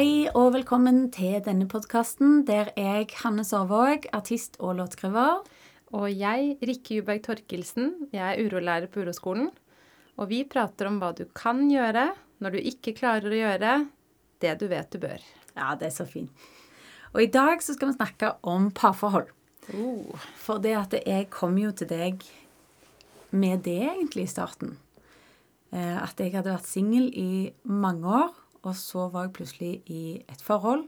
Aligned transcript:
Hei 0.00 0.30
og 0.32 0.54
velkommen 0.54 1.10
til 1.12 1.42
denne 1.44 1.66
podkasten 1.68 2.38
der 2.48 2.70
jeg, 2.72 3.10
Hanne 3.20 3.42
Sørvåg, 3.44 4.06
artist 4.16 4.54
og 4.56 4.78
låtskriver 4.78 5.42
Og 5.92 6.06
jeg, 6.08 6.54
Rikke 6.64 6.96
Juberg 6.96 7.20
Torkelsen, 7.26 7.90
jeg 8.08 8.22
er 8.24 8.40
urolærer 8.40 8.88
på 8.88 9.02
Uroskolen. 9.04 9.50
Og 10.16 10.30
vi 10.32 10.38
prater 10.48 10.88
om 10.88 10.96
hva 11.02 11.12
du 11.12 11.26
kan 11.36 11.66
gjøre 11.68 12.06
når 12.40 12.56
du 12.56 12.70
ikke 12.72 12.96
klarer 12.96 13.28
å 13.28 13.42
gjøre 13.42 13.76
det 14.40 14.56
du 14.62 14.66
vet 14.72 14.88
du 14.88 15.02
bør. 15.04 15.20
Ja, 15.52 15.74
det 15.76 15.90
er 15.90 15.96
så 15.98 16.08
fint. 16.08 16.32
Og 17.12 17.26
i 17.26 17.32
dag 17.36 17.60
så 17.60 17.76
skal 17.76 17.92
vi 17.92 18.00
snakke 18.00 18.34
om 18.40 18.72
parforhold. 18.72 19.28
Oh. 19.76 20.28
For 20.40 20.64
det 20.64 20.78
at 20.80 21.02
jeg 21.02 21.28
kom 21.28 21.60
jo 21.60 21.76
til 21.76 21.92
deg 21.92 22.24
med 23.36 23.66
det 23.68 23.82
egentlig 23.90 24.30
i 24.30 24.32
starten. 24.38 24.78
Eh, 25.76 25.98
At 26.00 26.16
jeg 26.16 26.32
hadde 26.32 26.56
vært 26.56 26.72
singel 26.72 27.12
i 27.12 27.50
mange 27.68 28.08
år, 28.24 28.39
og 28.62 28.74
så 28.76 29.06
var 29.12 29.26
jeg 29.28 29.32
plutselig 29.38 29.70
i 29.90 30.02
et 30.28 30.42
forhold. 30.44 30.86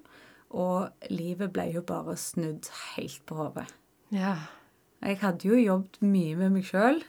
Og 0.52 0.90
livet 1.10 1.52
ble 1.54 1.68
jo 1.72 1.80
bare 1.88 2.16
snudd 2.20 2.68
helt 2.96 3.22
på 3.26 3.38
hodet. 3.38 3.68
Ja. 4.12 4.34
Jeg 5.02 5.18
hadde 5.22 5.48
jo 5.48 5.56
jobbet 5.56 6.02
mye 6.04 6.36
med 6.36 6.52
meg 6.58 6.66
sjøl. 6.68 7.00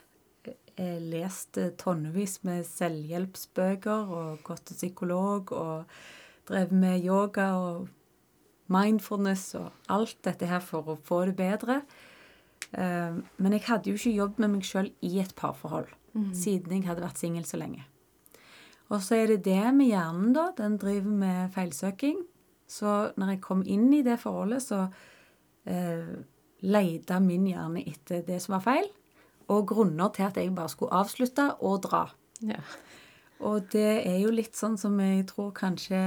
Lest 0.80 1.60
tonnevis 1.78 2.40
med 2.48 2.64
selvhjelpsbøker 2.66 4.08
og 4.10 4.40
gått 4.48 4.64
til 4.72 4.80
psykolog 4.80 5.52
og 5.54 5.84
drevet 6.50 6.72
med 6.74 7.04
yoga 7.06 7.52
og 7.60 7.90
mindfulness 8.74 9.52
og 9.60 9.70
alt 9.94 10.18
dette 10.26 10.48
her 10.50 10.64
for 10.64 10.88
å 10.90 10.98
få 11.06 11.26
det 11.30 11.36
bedre. 11.38 11.82
Eh, 12.74 13.20
Men 13.38 13.52
jeg 13.54 13.68
hadde 13.68 13.92
jo 13.92 14.00
ikke 14.00 14.16
jobbet 14.18 14.40
med 14.40 14.50
meg 14.56 14.64
sjøl 14.66 14.90
i 15.06 15.20
et 15.22 15.36
parforhold 15.36 15.92
siden 16.38 16.76
jeg 16.78 16.86
hadde 16.86 17.02
vært 17.02 17.18
singel 17.18 17.44
så 17.46 17.58
lenge. 17.58 17.86
Og 18.94 19.02
så 19.02 19.18
er 19.18 19.34
det 19.34 19.44
det 19.48 19.74
med 19.74 19.90
hjernen, 19.90 20.34
da. 20.36 20.52
Den 20.58 20.78
driver 20.82 21.18
med 21.24 21.54
feilsøking. 21.56 22.20
Så 22.70 23.14
når 23.18 23.36
jeg 23.36 23.42
kom 23.44 23.64
inn 23.66 23.90
i 23.94 24.04
det 24.06 24.20
forholdet, 24.22 24.64
så 24.66 24.86
eh, 25.70 26.14
leita 26.64 27.20
min 27.24 27.48
hjerne 27.50 27.84
etter 27.90 28.24
det 28.28 28.40
som 28.44 28.58
var 28.58 28.66
feil, 28.66 28.88
og 29.52 29.68
grunner 29.74 30.14
til 30.16 30.30
at 30.30 30.38
jeg 30.40 30.54
bare 30.56 30.72
skulle 30.72 30.96
avslutte 31.04 31.50
og 31.62 31.84
dra. 31.90 32.08
ja. 32.46 32.62
Og 33.44 33.66
det 33.74 34.06
er 34.08 34.22
jo 34.22 34.32
litt 34.32 34.56
sånn 34.56 34.78
som 34.80 34.96
jeg 35.04 35.26
tror 35.28 35.52
kanskje 35.58 36.00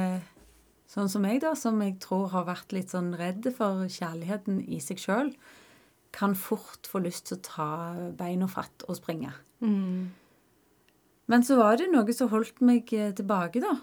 Sånn 0.86 1.10
som 1.10 1.24
jeg, 1.26 1.40
da, 1.42 1.50
som 1.58 1.80
jeg 1.82 1.96
tror 2.00 2.28
har 2.30 2.44
vært 2.46 2.70
litt 2.72 2.92
sånn 2.94 3.10
redd 3.18 3.48
for 3.56 3.88
kjærligheten 3.90 4.60
i 4.70 4.78
seg 4.80 5.00
sjøl, 5.02 5.32
kan 6.14 6.36
fort 6.38 6.86
få 6.86 7.00
lyst 7.02 7.26
til 7.26 7.40
å 7.40 7.42
ta 7.42 7.66
beina 8.16 8.46
fatt 8.48 8.86
og 8.86 8.94
springe. 8.96 9.32
Mm. 9.58 10.14
Men 11.30 11.42
så 11.46 11.58
var 11.58 11.78
det 11.80 11.90
noe 11.90 12.14
som 12.14 12.30
holdt 12.30 12.62
meg 12.64 12.92
eh, 12.94 13.12
tilbake, 13.16 13.62
da. 13.62 13.74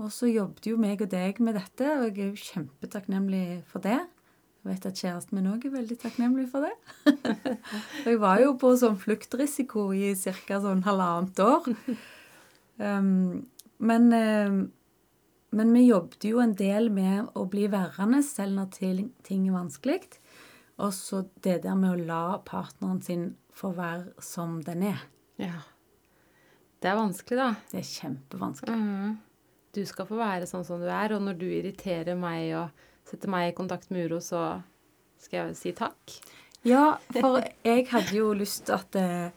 Og 0.00 0.10
så 0.12 0.28
jobbet 0.28 0.66
jo 0.68 0.76
meg 0.80 1.04
og 1.04 1.10
deg 1.12 1.38
med 1.44 1.56
dette, 1.56 1.86
og 2.00 2.08
jeg 2.08 2.26
er 2.26 2.32
jo 2.32 2.48
kjempetakknemlig 2.50 3.46
for 3.70 3.84
det. 3.84 4.00
Jeg 4.64 4.70
vet 4.72 4.86
at 4.88 5.00
kjæresten 5.00 5.38
min 5.38 5.50
òg 5.52 5.66
er 5.68 5.74
veldig 5.74 5.96
takknemlig 6.00 6.46
for 6.50 6.64
det. 6.64 6.72
og 7.06 8.06
jeg 8.10 8.20
var 8.20 8.40
jo 8.42 8.54
på 8.60 8.72
sånn 8.80 8.96
fluktrisiko 9.00 9.90
i 9.92 10.14
ca. 10.16 10.60
sånn 10.64 10.84
halvannet 10.86 11.42
år. 11.44 11.68
Um, 12.80 13.44
men, 13.78 14.08
um, 14.10 14.56
men 15.54 15.74
vi 15.76 15.84
jobbet 15.84 16.26
jo 16.26 16.40
en 16.42 16.56
del 16.58 16.88
med 16.90 17.28
å 17.38 17.44
bli 17.52 17.68
værende 17.70 18.22
selv 18.26 18.56
når 18.56 18.72
ting, 18.74 19.44
er 19.46 19.54
vanskelig. 19.54 20.00
Og 20.82 20.90
så 20.96 21.22
det 21.44 21.60
der 21.68 21.76
med 21.78 21.92
å 21.92 22.08
la 22.08 22.24
partneren 22.48 22.98
sin 23.04 23.28
få 23.54 23.70
være 23.76 24.16
som 24.18 24.58
den 24.66 24.88
er. 24.90 25.06
ja. 25.38 25.60
Det 26.84 26.90
er 26.92 26.98
vanskelig, 26.98 27.38
da. 27.40 27.50
Det 27.70 27.78
er 27.80 27.86
kjempevanskelig. 27.88 28.76
Mhm. 28.76 29.12
Du 29.74 29.80
skal 29.88 30.06
få 30.06 30.18
være 30.20 30.46
sånn 30.46 30.66
som 30.68 30.82
du 30.82 30.86
er, 30.86 31.16
og 31.16 31.22
når 31.24 31.38
du 31.40 31.48
irriterer 31.48 32.14
meg 32.14 32.52
og 32.54 32.84
setter 33.08 33.30
meg 33.32 33.48
i 33.48 33.56
kontakt 33.56 33.88
med 33.90 34.06
uro, 34.06 34.20
så 34.22 34.62
skal 35.18 35.48
jeg 35.48 35.56
si 35.58 35.72
takk. 35.74 36.12
Ja, 36.64 36.98
for 37.16 37.40
jeg 37.64 37.88
hadde 37.90 38.14
jo 38.14 38.30
lyst 38.36 38.66
til 38.68 38.76
at 38.76 38.92
det, 38.94 39.32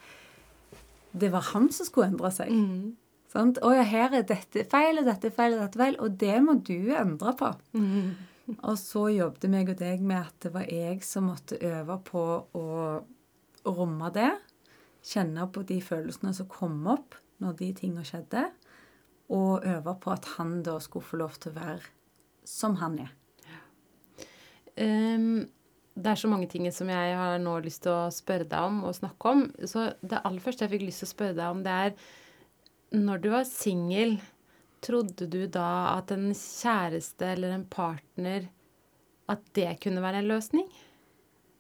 det 1.16 1.32
var 1.34 1.48
han 1.54 1.72
som 1.74 1.88
skulle 1.88 2.12
endre 2.12 2.32
seg. 2.36 2.52
Mm. 2.52 2.96
Sant? 3.32 3.60
Å 3.64 3.72
ja, 3.76 3.84
her 3.88 4.20
er 4.20 4.28
dette 4.28 4.64
feil, 4.70 5.00
og 5.02 5.08
dette 5.08 5.32
feil, 5.34 5.56
og 5.56 5.64
dette 5.66 5.82
feil, 5.82 5.98
og 6.04 6.20
det 6.20 6.38
må 6.44 6.60
du 6.68 6.92
endre 6.96 7.34
på. 7.40 7.52
Mm. 7.80 8.12
Og 8.58 8.76
så 8.80 9.08
jobbet 9.12 9.50
meg 9.52 9.72
og 9.72 9.80
deg 9.80 10.04
med 10.04 10.20
at 10.22 10.36
det 10.46 10.54
var 10.54 10.68
jeg 10.72 11.00
som 11.04 11.32
måtte 11.32 11.60
øve 11.64 11.98
på 12.08 12.28
å 12.56 12.68
romme 13.68 14.12
det. 14.16 14.34
Kjenne 15.08 15.48
på 15.52 15.64
de 15.68 15.80
følelsene 15.84 16.36
som 16.36 16.52
kom 16.52 16.84
opp 16.92 17.18
når 17.44 17.60
de 17.60 17.70
tingene 17.78 18.06
skjedde. 18.08 18.48
Og 19.34 19.66
øve 19.68 19.94
på 20.02 20.14
at 20.14 20.28
han 20.38 20.62
da 20.64 20.78
skulle 20.84 21.06
få 21.06 21.20
lov 21.20 21.36
til 21.42 21.54
å 21.54 21.60
være 21.60 21.94
som 22.48 22.78
han 22.80 23.02
er. 23.04 23.14
Um, 24.78 25.48
det 25.98 26.12
er 26.12 26.20
så 26.22 26.30
mange 26.30 26.48
ting 26.52 26.68
som 26.74 26.90
jeg 26.92 27.14
har 27.18 27.40
nå 27.42 27.56
lyst 27.66 27.84
til 27.88 27.96
å 27.96 28.14
spørre 28.14 28.46
deg 28.48 28.70
om 28.70 28.84
og 28.86 28.96
snakke 28.96 29.34
om. 29.34 29.46
Så 29.66 29.90
det 30.06 30.22
aller 30.22 30.44
første 30.44 30.66
jeg 30.66 30.76
fikk 30.76 30.88
lyst 30.88 31.04
til 31.04 31.10
å 31.10 31.14
spørre 31.16 31.38
deg 31.40 31.48
om, 31.50 31.64
det 31.66 31.78
er 31.88 31.96
Når 32.98 33.18
du 33.20 33.30
var 33.34 33.44
singel, 33.44 34.20
trodde 34.80 35.28
du 35.28 35.42
da 35.52 35.98
at 35.98 36.14
en 36.14 36.30
kjæreste 36.32 37.34
eller 37.34 37.56
en 37.56 37.66
partner 37.66 38.46
At 39.28 39.42
det 39.58 39.82
kunne 39.84 40.04
være 40.04 40.22
en 40.22 40.30
løsning? 40.30 40.70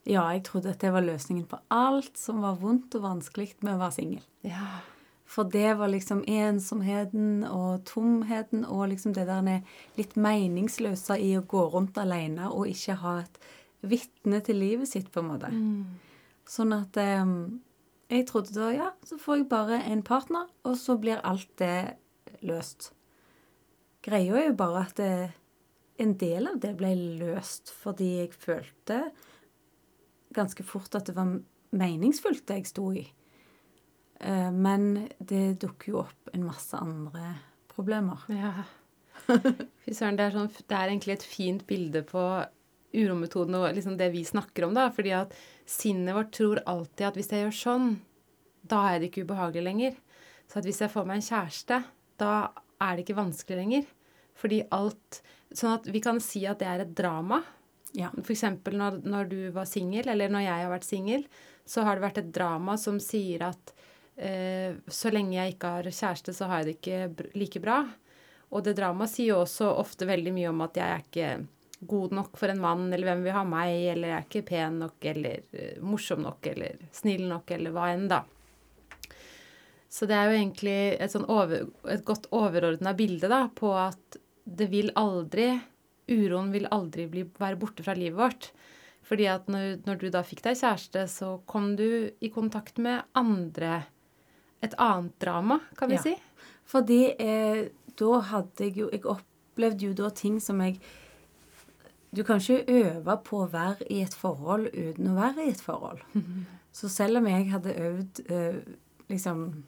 Ja, 0.08 0.24
jeg 0.32 0.46
trodde 0.48 0.72
at 0.72 0.80
det 0.80 0.94
var 0.94 1.04
løsningen 1.04 1.50
på 1.50 1.58
alt 1.74 2.16
som 2.16 2.40
var 2.46 2.62
vondt 2.62 2.96
og 2.96 3.04
vanskelig 3.04 3.58
med 3.60 3.74
å 3.74 3.82
være 3.82 3.96
singel. 3.98 4.22
Ja. 4.48 4.78
For 5.28 5.44
det 5.52 5.74
var 5.76 5.92
liksom 5.92 6.24
ensomheten 6.24 7.44
og 7.44 7.84
tomheten 7.90 8.64
og 8.64 8.88
liksom 8.94 9.14
det 9.14 9.26
der 9.28 9.44
litt 9.98 10.16
meningsløse 10.16 11.18
i 11.20 11.34
å 11.36 11.44
gå 11.44 11.66
rundt 11.74 12.00
alene 12.00 12.48
og 12.48 12.70
ikke 12.72 12.96
ha 13.02 13.18
et 13.26 13.40
vitne 13.88 14.40
til 14.42 14.62
livet 14.62 14.90
sitt, 14.90 15.12
på 15.12 15.22
en 15.22 15.32
måte. 15.34 15.52
Sånn 16.48 16.72
at 16.74 16.98
eh, 17.02 17.34
jeg 18.08 18.28
trodde 18.30 18.56
da 18.56 18.70
ja, 18.72 18.92
så 19.04 19.20
får 19.20 19.42
jeg 19.42 19.50
bare 19.52 19.82
en 19.92 20.04
partner, 20.08 20.48
og 20.64 20.78
så 20.80 20.96
blir 21.00 21.20
alt 21.28 21.50
det 21.60 21.98
løst. 22.48 22.94
Greia 24.08 24.40
er 24.40 24.50
jo 24.52 24.56
bare 24.60 24.86
at 24.88 24.96
det, 25.00 25.12
en 26.00 26.14
del 26.16 26.48
av 26.48 26.60
det 26.64 26.76
ble 26.78 26.94
løst 27.20 27.74
fordi 27.74 28.14
jeg 28.22 28.34
følte 28.38 29.02
ganske 30.38 30.64
fort 30.64 30.96
at 30.96 31.10
det 31.10 31.16
var 31.18 31.40
meningsfullt, 31.76 32.46
det 32.48 32.62
jeg 32.62 32.70
sto 32.70 32.92
i. 32.96 33.04
Eh, 34.20 34.52
Men 34.52 35.08
det 35.20 35.60
dukker 35.62 35.92
jo 35.92 36.02
opp 36.06 36.34
en 36.34 36.46
masse 36.48 36.78
andre 36.78 37.36
problemer. 37.74 38.26
Ja. 38.34 38.54
Fy 39.28 39.92
søren, 39.92 40.16
det 40.16 40.28
er, 40.28 40.36
sånn, 40.36 40.52
det 40.70 40.76
er 40.78 40.92
egentlig 40.92 41.18
et 41.18 41.24
fint 41.26 41.64
bilde 41.68 42.04
på 42.08 42.22
urometoden 42.96 43.58
og 43.58 43.66
liksom 43.76 43.98
det 44.00 44.08
vi 44.14 44.22
snakker 44.24 44.68
om, 44.68 44.76
da. 44.78 44.86
Fordi 44.94 45.12
at 45.18 45.34
sinnet 45.68 46.16
vårt 46.16 46.32
tror 46.38 46.62
alltid 46.70 47.10
at 47.10 47.18
hvis 47.20 47.32
jeg 47.34 47.44
gjør 47.44 47.58
sånn, 47.58 47.90
da 48.68 48.84
er 48.92 49.02
det 49.02 49.10
ikke 49.10 49.26
ubehagelig 49.28 49.66
lenger. 49.66 49.98
Så 50.48 50.62
at 50.62 50.70
hvis 50.70 50.80
jeg 50.84 50.94
får 50.94 51.10
meg 51.10 51.20
en 51.20 51.28
kjæreste, 51.28 51.82
da 52.22 52.32
er 52.84 52.96
det 52.96 53.04
ikke 53.04 53.20
vanskelig 53.20 53.60
lenger. 53.60 53.90
Fordi 54.38 54.62
alt 54.76 55.22
Sånn 55.56 55.78
at 55.78 55.86
vi 55.88 56.02
kan 56.04 56.18
si 56.20 56.42
at 56.44 56.60
det 56.60 56.68
er 56.68 56.82
et 56.84 56.90
drama. 56.92 57.38
Ja. 57.96 58.10
Eksempel 58.20 58.76
når, 58.76 58.98
når 59.08 59.30
du 59.32 59.38
var 59.56 59.68
singel, 59.70 60.10
eller 60.12 60.28
når 60.28 60.44
jeg 60.44 60.64
har 60.66 60.74
vært 60.74 60.88
singel, 60.88 61.24
så 61.64 61.86
har 61.88 61.96
det 61.96 62.04
vært 62.04 62.20
et 62.20 62.34
drama 62.36 62.76
som 62.80 63.00
sier 63.00 63.46
at 63.48 63.72
så 64.18 65.12
lenge 65.14 65.36
jeg 65.36 65.54
ikke 65.54 65.70
har 65.76 65.88
kjæreste, 65.94 66.34
så 66.34 66.48
har 66.50 66.64
jeg 66.64 66.66
det 66.66 66.76
ikke 66.80 67.34
like 67.38 67.60
bra. 67.62 67.76
Og 68.50 68.64
det 68.66 68.78
dramaet 68.80 69.12
sier 69.12 69.36
jo 69.36 69.44
også 69.44 69.68
ofte 69.78 70.08
veldig 70.10 70.34
mye 70.34 70.50
om 70.50 70.64
at 70.66 70.80
jeg 70.80 70.88
er 70.88 71.04
ikke 71.04 71.28
god 71.88 72.16
nok 72.18 72.38
for 72.40 72.50
en 72.50 72.62
mann, 72.62 72.88
eller 72.94 73.12
hvem 73.12 73.26
vil 73.28 73.36
ha 73.36 73.44
meg, 73.46 73.74
eller 73.92 74.12
jeg 74.12 74.18
er 74.18 74.26
ikke 74.26 74.48
pen 74.48 74.80
nok, 74.82 74.98
eller 75.12 75.44
eh, 75.54 75.78
morsom 75.84 76.24
nok, 76.26 76.50
eller 76.54 76.80
snill 76.96 77.28
nok, 77.30 77.54
eller 77.54 77.76
hva 77.76 77.92
enn, 77.94 78.08
da. 78.10 78.24
Så 79.90 80.08
det 80.10 80.18
er 80.18 80.30
jo 80.30 80.40
egentlig 80.40 80.78
et, 80.98 81.12
sånn 81.14 81.28
over, 81.32 81.68
et 81.88 82.04
godt 82.08 82.28
overordna 82.36 82.96
bilde 82.98 83.30
da, 83.32 83.46
på 83.54 83.72
at 83.78 84.20
det 84.44 84.72
vil 84.74 84.94
aldri 85.00 85.52
Uroen 86.08 86.54
vil 86.54 86.64
aldri 86.72 87.04
bli, 87.12 87.26
være 87.36 87.58
borte 87.60 87.84
fra 87.84 87.92
livet 87.98 88.16
vårt. 88.16 88.46
Fordi 89.04 89.26
at 89.28 89.50
når, 89.52 89.82
når 89.84 89.98
du 90.00 90.06
da 90.12 90.22
fikk 90.24 90.40
deg 90.46 90.56
kjæreste, 90.56 91.02
så 91.12 91.34
kom 91.52 91.74
du 91.76 92.08
i 92.24 92.30
kontakt 92.32 92.80
med 92.80 93.04
andre 93.12 93.82
Et 94.66 94.74
annet 94.82 95.14
drama, 95.22 95.60
kan 95.78 95.90
vi 95.90 95.96
Ja. 95.96 96.02
si. 96.02 96.16
Fordi 96.66 97.02
eh, 97.20 97.68
da 98.00 98.20
hadde 98.22 98.64
jeg 98.66 98.78
jo 98.78 98.90
Jeg 98.92 99.06
opplevde 99.06 99.86
jo 99.86 99.94
da 99.94 100.10
ting 100.10 100.40
som 100.42 100.60
jeg 100.62 100.80
Du 102.14 102.24
kan 102.24 102.40
ikke 102.40 102.66
øve 102.68 103.18
på 103.24 103.44
å 103.44 103.50
være 103.52 103.86
i 103.92 104.02
et 104.02 104.14
forhold 104.16 104.70
uten 104.74 105.08
å 105.12 105.16
være 105.16 105.46
i 105.46 105.50
et 105.52 105.62
forhold. 105.62 106.00
Så 106.78 106.90
selv 106.90 107.18
om 107.18 107.28
jeg 107.28 107.50
hadde 107.52 107.74
øvd 107.76 108.22
eh, 108.32 108.60
liksom 109.10 109.64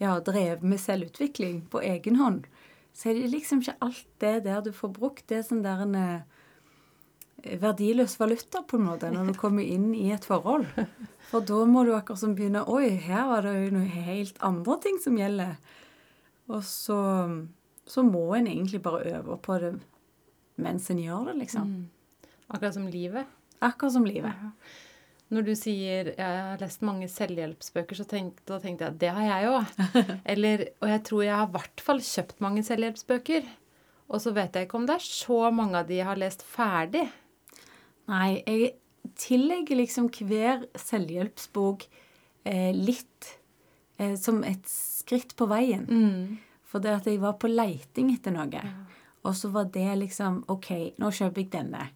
Ja, 0.00 0.18
drevet 0.20 0.62
med 0.62 0.78
selvutvikling 0.82 1.62
på 1.70 1.80
egen 1.80 2.16
hånd, 2.16 2.44
så 2.92 3.10
er 3.10 3.14
det 3.14 3.30
liksom 3.30 3.60
ikke 3.62 3.76
alt 3.80 4.06
det 4.20 4.44
der 4.44 4.60
du 4.60 4.72
får 4.72 4.90
brukt. 4.92 5.24
Det 5.28 5.38
er 5.38 5.42
sånn 5.46 5.62
der 5.62 5.80
en 5.82 5.94
eh, 5.94 6.20
verdiløs 7.60 8.16
valuta, 8.20 8.62
på 8.66 8.78
en 8.78 8.86
måte, 8.88 9.10
når 9.12 9.32
du 9.32 9.38
kommer 9.38 9.64
inn 9.64 9.92
i 9.96 10.10
et 10.14 10.24
forhold. 10.26 10.66
For 11.30 11.44
da 11.44 11.64
må 11.68 11.84
du 11.84 11.94
akkurat 11.96 12.20
som 12.20 12.34
begynne 12.36 12.64
Oi, 12.70 12.94
her 13.04 13.26
var 13.30 13.46
det 13.46 13.54
jo 13.56 13.74
noe 13.78 13.88
helt 14.06 14.38
andre 14.44 14.78
ting 14.84 15.00
som 15.02 15.18
gjelder. 15.18 15.56
Og 16.52 16.62
så, 16.68 16.98
så 17.88 18.04
må 18.06 18.26
en 18.36 18.48
egentlig 18.50 18.82
bare 18.84 19.18
øve 19.18 19.38
på 19.42 19.58
det 19.62 19.74
mens 20.60 20.86
en 20.92 21.00
gjør 21.02 21.30
det, 21.32 21.38
liksom. 21.42 21.70
Mm. 21.70 22.32
Akkurat 22.54 22.76
som 22.76 22.86
livet. 22.86 23.30
Akkurat 23.58 23.96
som 23.96 24.04
livet. 24.06 24.30
Ja. 24.38 24.52
Når 25.34 25.46
du 25.48 25.54
sier 25.58 26.12
jeg 26.12 26.20
har 26.20 26.60
lest 26.60 26.84
mange 26.86 27.08
selvhjelpsbøker, 27.10 27.98
så 27.98 28.04
tenk, 28.06 28.38
da 28.46 28.60
tenkte 28.62 28.86
jeg 28.86 28.94
at 28.94 29.00
det 29.00 29.12
har 29.16 29.26
jeg 29.26 29.50
òg. 29.50 29.72
Og 30.84 30.88
jeg 30.92 31.02
tror 31.08 31.24
jeg 31.24 31.34
har 31.40 31.48
i 31.48 31.54
hvert 31.56 31.84
fall 31.86 32.02
kjøpt 32.04 32.42
mange 32.44 32.62
selvhjelpsbøker. 32.66 33.48
Og 34.12 34.20
så 34.20 34.34
vet 34.36 34.54
jeg 34.54 34.68
ikke 34.68 34.78
om 34.78 34.86
det 34.86 34.98
er 34.98 35.06
så 35.06 35.40
mange 35.54 35.80
av 35.80 35.88
de 35.88 35.98
jeg 35.98 36.06
har 36.06 36.20
lest 36.20 36.44
ferdig. 36.46 37.06
Nei, 38.10 38.42
jeg 38.44 38.74
tillegger 39.20 39.78
liksom 39.78 40.10
hver 40.12 40.66
selvhjelpsbok 40.80 41.86
eh, 42.44 42.72
litt 42.76 43.30
eh, 43.98 44.16
som 44.20 44.42
et 44.44 44.66
skritt 44.68 45.36
på 45.36 45.48
veien. 45.50 45.86
Mm. 45.88 46.36
For 46.68 46.82
det 46.84 46.98
at 46.98 47.08
jeg 47.08 47.22
var 47.22 47.38
på 47.40 47.50
leiting 47.50 48.12
etter 48.14 48.34
noe. 48.34 48.64
Og 49.24 49.36
så 49.38 49.48
var 49.54 49.70
det 49.72 49.88
liksom 50.00 50.42
OK, 50.52 50.96
nå 51.00 51.10
kjøper 51.14 51.44
jeg 51.44 51.52
denne. 51.54 51.88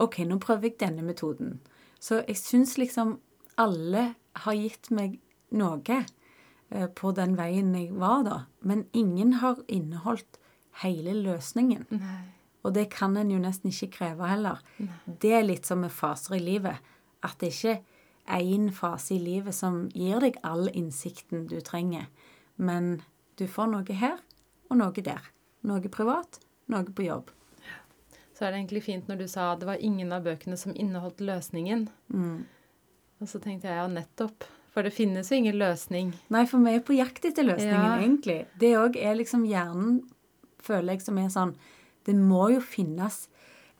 OK, 0.00 0.22
nå 0.24 0.38
prøver 0.40 0.70
jeg 0.70 0.78
denne 0.80 1.04
metoden. 1.04 1.58
Så 2.00 2.22
jeg 2.26 2.38
syns 2.40 2.78
liksom 2.80 3.18
alle 3.60 4.12
har 4.44 4.56
gitt 4.56 4.88
meg 4.94 5.18
noe 5.52 5.98
eh, 5.98 6.88
på 6.88 7.12
den 7.16 7.36
veien 7.36 7.74
jeg 7.76 7.92
var 8.00 8.22
da. 8.28 8.38
Men 8.64 8.86
ingen 8.96 9.40
har 9.42 9.60
inneholdt 9.68 10.40
hele 10.82 11.12
løsningen. 11.18 11.84
Nei. 11.92 12.22
Og 12.62 12.74
det 12.76 12.88
kan 12.94 13.16
en 13.18 13.30
jo 13.30 13.40
nesten 13.42 13.72
ikke 13.72 13.90
kreve 13.96 14.28
heller. 14.30 14.60
Det 15.06 15.32
er 15.34 15.46
litt 15.46 15.66
som 15.66 15.82
med 15.82 15.90
faser 15.90 16.36
i 16.38 16.42
livet. 16.42 16.78
At 17.22 17.38
det 17.42 17.52
ikke 17.52 17.80
er 18.30 18.46
én 18.54 18.70
fase 18.74 19.16
i 19.16 19.18
livet 19.22 19.54
som 19.54 19.88
gir 19.90 20.22
deg 20.22 20.38
all 20.46 20.68
innsikten 20.70 21.48
du 21.50 21.58
trenger. 21.60 22.06
Men 22.56 23.00
du 23.36 23.48
får 23.50 23.72
noe 23.72 23.98
her 23.98 24.18
og 24.70 24.78
noe 24.78 25.04
der. 25.04 25.30
Noe 25.66 25.90
privat, 25.90 26.38
noe 26.70 26.86
på 26.86 27.06
jobb 27.06 27.30
så 28.42 28.48
er 28.48 28.56
det 28.56 28.58
egentlig 28.64 28.82
fint 28.82 29.06
når 29.06 29.20
du 29.20 29.28
sa 29.30 29.52
at 29.52 29.60
det 29.62 29.68
var 29.68 29.82
ingen 29.86 30.10
av 30.10 30.24
bøkene 30.26 30.56
som 30.58 30.72
inneholdt 30.74 31.20
løsningen. 31.22 31.84
Mm. 32.10 32.40
Og 33.22 33.28
så 33.30 33.38
tenkte 33.38 33.68
jeg 33.70 33.78
ja, 33.78 33.84
nettopp. 33.86 34.48
For 34.74 34.82
det 34.82 34.90
finnes 34.96 35.28
jo 35.30 35.36
ingen 35.38 35.60
løsning. 35.60 36.10
Nei, 36.32 36.42
for 36.50 36.64
vi 36.64 36.72
er 36.74 36.82
på 36.82 36.96
jakt 36.96 37.28
etter 37.28 37.46
løsningen, 37.46 37.84
Ja. 37.86 38.00
egentlig. 38.00 38.38
Det 38.58 38.72
òg 38.80 38.96
er 38.98 39.14
liksom 39.14 39.44
hjernen, 39.46 40.00
føler 40.58 40.96
jeg, 40.96 41.04
som 41.06 41.18
er 41.22 41.28
sånn 41.30 41.54
Det 42.06 42.14
må 42.18 42.48
jo 42.54 42.62
finnes 42.64 43.26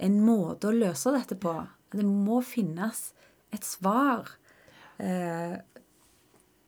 en 0.03 0.19
måte 0.25 0.71
å 0.71 0.77
løse 0.77 1.13
dette 1.15 1.37
på. 1.39 1.55
Det 1.93 2.05
må 2.07 2.41
finnes 2.47 3.11
et 3.53 3.67
svar. 3.67 4.31
Eh, 5.03 5.57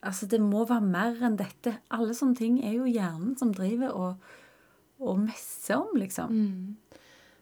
altså, 0.04 0.28
det 0.30 0.40
må 0.42 0.64
være 0.68 0.86
mer 0.86 1.22
enn 1.24 1.38
dette. 1.40 1.78
Alle 1.94 2.14
sånne 2.16 2.38
ting 2.38 2.54
er 2.64 2.72
jo 2.78 2.86
hjernen 2.90 3.34
som 3.40 3.52
driver 3.54 3.90
og, 3.96 4.12
og 5.02 5.14
messer 5.24 5.76
om, 5.80 5.92
liksom. 5.98 6.28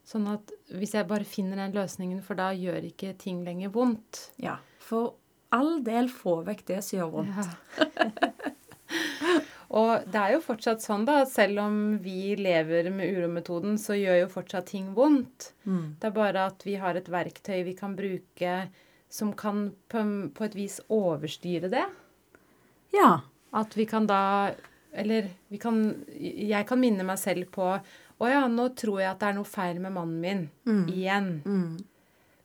Sånn 0.08 0.26
at 0.32 0.52
hvis 0.74 0.94
jeg 0.96 1.08
bare 1.10 1.26
finner 1.28 1.56
den 1.60 1.76
løsningen, 1.76 2.20
for 2.26 2.34
da 2.38 2.46
gjør 2.56 2.82
ikke 2.88 3.10
ting 3.20 3.38
lenger 3.46 3.70
vondt. 3.74 4.12
Ja. 4.42 4.56
For 4.82 5.02
all 5.54 5.72
del 5.84 6.06
få 6.10 6.40
vekk 6.46 6.62
det 6.72 6.80
som 6.86 6.98
gjør 6.98 7.10
vondt. 7.18 7.46
Og 9.72 10.04
det 10.12 10.20
er 10.20 10.34
jo 10.34 10.42
fortsatt 10.44 10.84
sånn, 10.84 11.06
da, 11.08 11.22
at 11.24 11.32
selv 11.32 11.62
om 11.62 11.76
vi 12.04 12.34
lever 12.36 12.90
med 12.92 13.08
urometoden, 13.16 13.78
så 13.80 13.96
gjør 13.96 14.19
jo 14.22 14.32
fortsatt 14.34 14.69
ting 14.69 14.90
vondt. 14.96 15.52
Mm. 15.64 15.94
Det 16.00 16.10
er 16.10 16.16
bare 16.16 16.46
at 16.50 16.66
vi 16.66 16.76
har 16.80 16.98
et 16.98 17.08
verktøy 17.08 17.62
vi 17.64 17.72
kan 17.78 17.96
bruke 17.96 18.56
som 19.12 19.32
kan 19.36 19.70
på, 19.88 20.02
på 20.36 20.44
et 20.44 20.56
vis 20.56 20.78
overstyre 20.92 21.72
det. 21.72 21.86
Ja. 22.92 23.22
At 23.52 23.76
vi 23.76 23.84
kan 23.88 24.06
da 24.08 24.52
Eller 24.92 25.28
vi 25.48 25.58
kan 25.60 26.04
Jeg 26.16 26.66
kan 26.69 26.80
minne 26.80 27.04
meg 27.04 27.19
selv 27.20 27.48
på 27.52 27.66
Å 27.72 28.28
ja, 28.28 28.42
nå 28.48 28.70
tror 28.76 29.00
jeg 29.00 29.10
at 29.10 29.20
det 29.20 29.28
er 29.28 29.36
noe 29.36 29.48
feil 29.48 29.80
med 29.80 29.92
mannen 29.92 30.20
min. 30.20 30.42
Igjen. 30.88 31.30
Mm. 31.44 31.76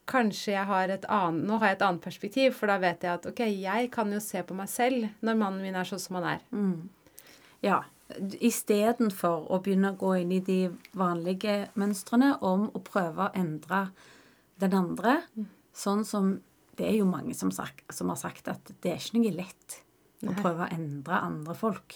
Kanskje 0.07 0.53
jeg 0.53 0.68
har 0.68 0.91
et 0.91 1.07
annet 1.12 1.47
Nå 1.47 1.59
har 1.59 1.71
jeg 1.71 1.79
et 1.79 1.88
annet 1.88 2.03
perspektiv, 2.03 2.56
for 2.56 2.71
da 2.71 2.79
vet 2.83 3.03
jeg 3.03 3.19
at 3.19 3.27
OK, 3.31 3.44
jeg 3.47 3.91
kan 3.91 4.12
jo 4.12 4.19
se 4.24 4.44
på 4.44 4.56
meg 4.56 4.71
selv 4.71 5.07
når 5.19 5.39
mannen 5.39 5.63
min 5.63 5.75
er 5.75 5.88
sånn 5.88 6.03
som 6.03 6.19
han 6.19 6.29
er. 6.38 6.45
Ja. 7.65 7.81
Istedenfor 8.39 9.50
å 9.51 9.59
begynne 9.63 9.92
å 9.92 10.00
gå 10.00 10.13
inn 10.21 10.31
i 10.31 10.44
de 10.44 10.59
vanlige 10.98 11.68
mønstrene 11.80 12.38
om 12.45 12.69
å 12.71 12.83
prøve 12.86 13.27
å 13.27 13.33
endre 13.36 13.88
den 14.62 14.75
andre, 14.77 15.21
sånn 15.74 16.06
som 16.06 16.38
Det 16.77 16.86
er 16.86 17.00
jo 17.00 17.07
mange 17.09 17.33
som, 17.33 17.50
sagt, 17.50 17.80
som 17.89 18.12
har 18.12 18.19
sagt 18.21 18.45
at 18.51 18.68
det 18.83 18.92
er 18.92 19.00
ikke 19.01 19.18
noe 19.18 19.31
lett 19.33 19.80
å 20.30 20.33
prøve 20.38 20.68
å 20.68 20.74
endre 20.75 21.18
andre 21.25 21.56
folk. 21.57 21.95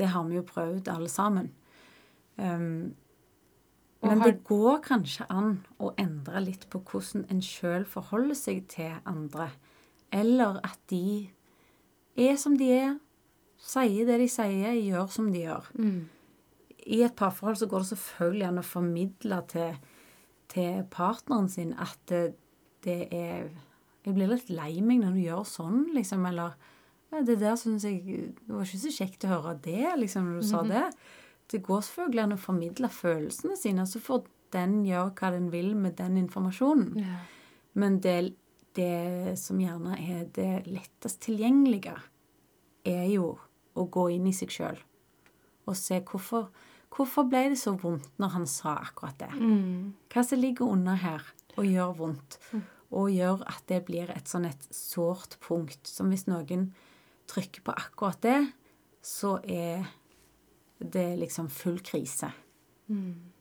Det 0.00 0.06
har 0.14 0.24
vi 0.24 0.38
jo 0.38 0.44
prøvd, 0.48 0.88
alle 0.88 1.10
sammen. 1.12 1.50
Um, 2.40 2.94
men 4.00 4.22
det 4.24 4.38
går 4.48 4.80
kanskje 4.84 5.26
an 5.28 5.58
å 5.76 5.92
endre 6.00 6.40
litt 6.44 6.66
på 6.72 6.80
hvordan 6.80 7.26
en 7.32 7.42
sjøl 7.44 7.84
forholder 7.88 8.36
seg 8.38 8.64
til 8.72 8.96
andre. 9.08 9.50
Eller 10.08 10.60
at 10.64 10.80
de 10.88 11.30
er 12.16 12.36
som 12.40 12.58
de 12.60 12.70
er, 12.72 12.96
sier 13.64 14.08
det 14.08 14.18
de 14.20 14.28
sier, 14.30 14.76
gjør 14.76 15.08
som 15.12 15.30
de 15.32 15.46
gjør. 15.46 15.70
I 16.84 17.00
et 17.06 17.16
parforhold 17.16 17.56
så 17.62 17.68
går 17.70 17.84
det 17.84 17.90
selvfølgelig 17.94 18.46
an 18.50 18.60
å 18.60 18.66
formidle 18.68 19.40
til, 19.48 19.78
til 20.52 20.82
partneren 20.92 21.48
sin 21.48 21.72
at 21.80 21.96
det, 22.10 22.34
det 22.84 23.00
er 23.12 23.48
Jeg 24.04 24.12
blir 24.18 24.28
litt 24.28 24.50
lei 24.52 24.82
meg 24.84 25.00
når 25.00 25.14
du 25.16 25.20
gjør 25.22 25.44
sånn, 25.48 25.86
liksom. 25.96 26.26
Eller 26.28 26.58
ja, 27.08 27.22
det 27.24 27.38
der 27.40 27.56
syns 27.56 27.86
jeg 27.88 28.02
Det 28.36 28.52
var 28.52 28.66
ikke 28.66 28.82
så 28.82 28.92
kjekt 28.92 29.24
å 29.24 29.30
høre 29.32 29.54
det, 29.64 29.86
liksom, 30.02 30.28
når 30.28 30.42
du 30.42 30.48
sa 30.50 30.60
det. 30.68 30.84
Det 31.48 31.62
går 31.64 31.80
selvfølgelig 31.86 32.22
an 32.22 32.36
å 32.36 32.40
formidle 32.40 32.88
følelsene 32.92 33.56
sine, 33.56 33.86
så 33.88 34.00
får 34.00 34.26
den 34.52 34.82
gjøre 34.84 35.14
hva 35.16 35.30
den 35.34 35.48
vil 35.52 35.72
med 35.76 35.96
den 35.98 36.18
informasjonen. 36.20 37.00
Men 37.80 37.96
det, 38.04 38.34
det 38.76 39.38
som 39.40 39.58
gjerne 39.60 39.96
er 40.00 40.28
det 40.36 40.66
lettest 40.68 41.22
tilgjengelige, 41.24 41.96
er 42.84 43.06
jo 43.08 43.38
å 43.74 43.86
gå 43.90 44.08
inn 44.14 44.26
i 44.30 44.32
seg 44.36 44.52
sjøl 44.54 44.78
og 45.64 45.76
se 45.80 45.96
hvorfor, 46.04 46.50
hvorfor 46.92 47.24
ble 47.28 47.48
det 47.54 47.58
så 47.58 47.72
vondt 47.80 48.18
når 48.20 48.34
han 48.34 48.46
sa 48.46 48.76
akkurat 48.84 49.16
det. 49.18 49.30
Hva 50.12 50.22
som 50.22 50.38
ligger 50.38 50.68
under 50.74 50.98
her 51.00 51.22
og 51.56 51.64
gjør 51.64 51.94
vondt, 51.96 52.38
og 52.94 53.10
gjør 53.10 53.42
at 53.48 53.64
det 53.70 53.80
blir 53.86 54.10
et 54.12 54.28
sånn 54.28 54.44
et 54.44 54.66
sårt 54.70 55.38
punkt, 55.40 55.86
som 55.88 56.10
hvis 56.12 56.26
noen 56.28 56.68
trykker 57.30 57.64
på 57.64 57.72
akkurat 57.72 58.20
det, 58.22 58.40
så 59.00 59.38
er 59.42 59.86
det 60.78 61.18
liksom 61.18 61.48
full 61.48 61.80
krise. 61.80 62.28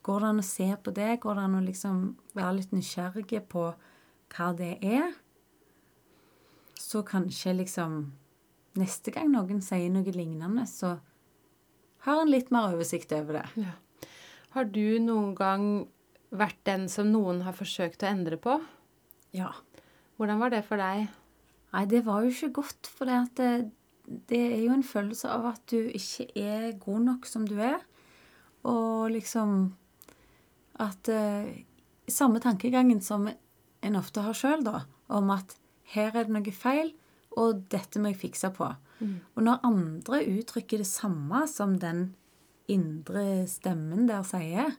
Går 0.04 0.20
det 0.20 0.28
an 0.30 0.40
å 0.40 0.48
se 0.48 0.70
på 0.80 0.92
det? 0.96 1.20
Går 1.20 1.36
det 1.36 1.44
an 1.44 1.60
å 1.60 1.64
liksom 1.66 2.02
være 2.34 2.56
litt 2.62 2.72
nysgjerrig 2.72 3.44
på 3.52 3.66
hva 4.34 4.48
det 4.56 4.78
er? 4.80 5.12
Så 6.80 7.04
kanskje 7.04 7.54
liksom 7.60 8.14
Neste 8.80 9.14
gang 9.14 9.30
noen 9.30 9.62
sier 9.62 9.92
noe 9.94 10.14
lignende, 10.16 10.66
så 10.70 10.96
har 12.08 12.22
en 12.22 12.32
litt 12.32 12.50
mer 12.52 12.74
oversikt 12.74 13.14
over 13.16 13.42
det. 13.42 13.46
Ja. 13.64 13.76
Har 14.54 14.70
du 14.70 15.00
noen 15.02 15.34
gang 15.38 15.68
vært 16.34 16.60
den 16.68 16.88
som 16.90 17.12
noen 17.14 17.44
har 17.46 17.56
forsøkt 17.58 18.04
å 18.04 18.10
endre 18.10 18.40
på? 18.42 18.58
Ja. 19.34 19.52
Hvordan 20.18 20.42
var 20.42 20.54
det 20.54 20.64
for 20.68 20.82
deg? 20.82 21.08
Nei, 21.74 21.86
det 21.90 22.04
var 22.06 22.26
jo 22.26 22.34
ikke 22.34 22.52
godt, 22.62 22.90
for 22.90 23.10
det, 23.10 23.18
at 23.18 23.40
det, 23.40 24.18
det 24.30 24.42
er 24.52 24.60
jo 24.66 24.74
en 24.76 24.86
følelse 24.86 25.30
av 25.30 25.48
at 25.54 25.64
du 25.74 25.80
ikke 25.90 26.28
er 26.38 26.74
god 26.82 27.08
nok 27.08 27.30
som 27.30 27.48
du 27.50 27.56
er. 27.62 27.80
Og 28.70 29.14
liksom 29.14 29.74
at 30.82 31.10
eh, 31.12 31.64
Samme 32.12 32.42
tankegangen 32.44 33.00
som 33.00 33.30
en 33.30 33.96
ofte 33.96 34.20
har 34.26 34.36
sjøl, 34.36 34.60
da, 34.66 34.82
om 35.08 35.30
at 35.32 35.54
her 35.94 36.12
er 36.12 36.26
det 36.28 36.34
noe 36.36 36.52
feil, 36.52 36.90
og 37.40 37.64
dette 37.74 38.00
må 38.02 38.12
jeg 38.12 38.22
fikse 38.28 38.52
på. 38.56 38.68
Og 39.36 39.44
når 39.44 39.64
andre 39.68 40.22
uttrykker 40.32 40.80
det 40.80 40.88
samme 40.88 41.44
som 41.52 41.76
den 41.80 42.14
indre 42.72 43.44
stemmen 43.52 44.08
der 44.08 44.24
sier, 44.24 44.78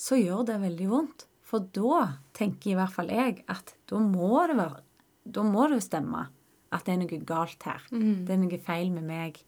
så 0.00 0.18
gjør 0.18 0.46
det 0.48 0.60
veldig 0.64 0.88
vondt. 0.90 1.26
For 1.46 1.66
da 1.74 2.20
tenker 2.36 2.72
i 2.72 2.78
hvert 2.78 2.94
fall 2.94 3.10
jeg 3.10 3.42
at 3.50 3.74
da 3.90 3.98
må 3.98 4.46
det 4.46 4.56
være 4.58 4.84
Da 5.30 5.42
må 5.42 5.66
det 5.68 5.80
jo 5.80 5.84
stemme 5.84 6.28
at 6.72 6.86
det 6.86 6.92
er 6.94 7.00
noe 7.02 7.18
galt 7.26 7.62
her. 7.66 7.82
Det 8.24 8.34
er 8.34 8.38
noe 8.40 8.58
feil 8.62 8.90
med 8.94 9.04
meg 9.04 9.40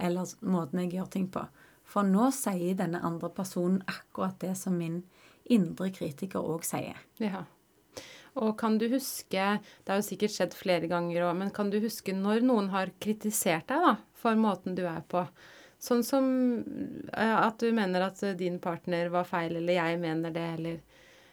eller 0.00 0.26
måten 0.40 0.80
jeg 0.80 0.94
gjør 0.96 1.10
ting 1.12 1.28
på. 1.32 1.44
For 1.84 2.02
nå 2.06 2.30
sier 2.34 2.74
denne 2.78 3.00
andre 3.04 3.30
personen 3.30 3.82
akkurat 3.86 4.38
det 4.40 4.56
som 4.58 4.76
min 4.80 5.02
indre 5.44 5.90
kritiker 5.92 6.40
òg 6.40 6.64
sier. 6.64 6.96
Ja. 7.20 7.44
Og 8.38 8.52
kan 8.58 8.76
du 8.78 8.86
huske 8.92 9.46
Det 9.60 9.90
har 9.90 9.98
jo 9.98 10.06
sikkert 10.06 10.34
skjedd 10.34 10.54
flere 10.54 10.90
ganger 10.90 11.26
òg, 11.26 11.38
men 11.40 11.54
kan 11.54 11.70
du 11.72 11.80
huske 11.82 12.14
når 12.14 12.44
noen 12.46 12.70
har 12.74 12.92
kritisert 13.02 13.66
deg 13.70 13.82
da, 13.86 13.96
for 14.14 14.38
måten 14.38 14.76
du 14.78 14.84
er 14.86 15.02
på? 15.10 15.24
Sånn 15.80 16.02
som 16.04 16.26
eh, 17.08 17.36
at 17.40 17.60
du 17.62 17.70
mener 17.72 18.04
at 18.04 18.20
eh, 18.22 18.36
din 18.36 18.58
partner 18.60 19.08
var 19.12 19.24
feil, 19.28 19.56
eller 19.56 19.78
jeg 19.78 20.00
mener 20.02 20.34
det, 20.34 20.46
eller 20.58 20.76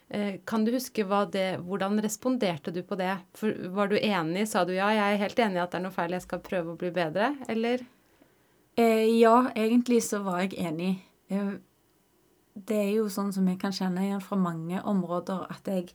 eh, 0.08 0.40
Kan 0.48 0.64
du 0.64 0.72
huske 0.72 1.04
det, 1.34 1.60
hvordan 1.60 2.00
responderte 2.00 2.72
du 2.72 2.80
på 2.82 2.96
det? 2.96 3.12
For, 3.36 3.52
var 3.76 3.92
du 3.92 3.98
enig? 4.00 4.46
Sa 4.48 4.64
du 4.64 4.72
ja, 4.72 4.88
jeg 4.96 5.14
er 5.14 5.22
helt 5.26 5.44
enig 5.44 5.60
i 5.60 5.62
at 5.66 5.74
det 5.74 5.82
er 5.82 5.84
noe 5.84 5.94
feil, 5.94 6.16
jeg 6.16 6.24
skal 6.24 6.40
prøve 6.40 6.72
å 6.72 6.80
bli 6.80 6.90
bedre? 6.96 7.34
Eller? 7.48 7.84
Eh, 8.78 9.04
ja, 9.18 9.50
egentlig 9.54 10.00
så 10.06 10.22
var 10.24 10.46
jeg 10.46 10.56
enig. 10.64 10.94
Det 11.28 12.76
er 12.78 12.92
jo 12.96 13.08
sånn 13.12 13.34
som 13.36 13.46
jeg 13.50 13.60
kan 13.60 13.74
kjenne 13.74 14.06
igjen 14.06 14.24
fra 14.24 14.38
mange 14.40 14.80
områder, 14.80 15.44
at 15.52 15.68
jeg 15.68 15.92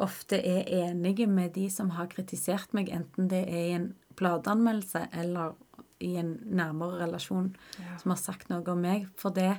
ofte 0.00 0.38
er 0.40 0.64
enige 0.88 1.26
med 1.28 1.52
de 1.54 1.68
som 1.70 1.90
har 1.96 2.08
kritisert 2.12 2.72
meg, 2.76 2.88
enten 2.94 3.28
det 3.30 3.42
er 3.48 3.66
i 3.68 3.74
en 3.76 3.90
plateanmeldelse 4.16 5.06
eller 5.12 5.54
i 6.00 6.14
en 6.16 6.38
nærmere 6.46 7.02
relasjon 7.04 7.54
Ja. 7.78 7.96
som 8.00 8.10
har 8.14 8.18
sagt 8.20 8.48
noe 8.50 8.64
om 8.72 8.80
meg. 8.80 9.08
For 9.16 9.30
det 9.30 9.58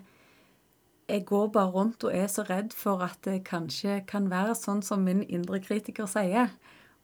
Jeg 1.10 1.26
går 1.26 1.48
bare 1.52 1.72
rundt 1.72 2.04
og 2.06 2.14
er 2.16 2.28
så 2.32 2.44
redd 2.48 2.72
for 2.74 3.02
at 3.04 3.18
det 3.26 3.44
kanskje 3.44 4.06
kan 4.08 4.30
være 4.30 4.54
sånn 4.56 4.82
som 4.82 5.04
min 5.04 5.24
indre 5.24 5.60
kritiker 5.60 6.06
sier. 6.08 6.50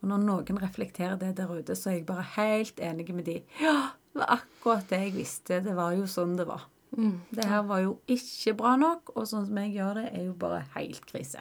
Og 0.02 0.08
når 0.08 0.18
noen 0.24 0.60
reflekterer 0.62 1.18
det 1.20 1.36
der 1.36 1.50
ute, 1.52 1.76
så 1.76 1.90
er 1.90 1.94
jeg 1.98 2.06
bare 2.06 2.24
helt 2.38 2.80
enig 2.80 3.10
med 3.14 3.26
de. 3.26 3.42
Ja, 3.60 3.90
det 4.14 4.22
var 4.22 4.38
akkurat 4.40 4.88
det 4.88 5.00
jeg 5.02 5.14
visste. 5.18 5.60
Det 5.66 5.76
var 5.76 5.92
jo 5.98 6.04
sånn 6.08 6.38
det 6.38 6.46
var. 6.48 6.62
Mm. 6.96 7.20
Det 7.34 7.46
her 7.46 7.64
var 7.68 7.80
jo 7.84 7.98
ikke 8.08 8.56
bra 8.56 8.76
nok, 8.78 9.12
og 9.18 9.28
sånn 9.28 9.46
som 9.50 9.58
jeg 9.58 9.74
gjør 9.76 9.94
det, 9.96 10.06
er 10.14 10.24
jo 10.30 10.34
bare 10.40 10.64
helt 10.78 11.06
krise. 11.06 11.40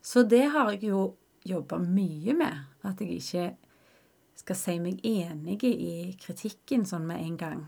Så 0.00 0.24
det 0.24 0.46
har 0.54 0.72
jeg 0.72 0.90
jo 0.90 1.10
jobba 1.46 1.78
mye 1.82 2.34
med. 2.36 2.66
At 2.86 3.00
jeg 3.02 3.20
ikke 3.20 3.46
skal 4.40 4.56
si 4.56 4.76
meg 4.80 5.04
enig 5.04 5.60
i 5.68 5.94
kritikken 6.20 6.86
sånn 6.88 7.06
med 7.08 7.22
en 7.24 7.36
gang. 7.40 7.62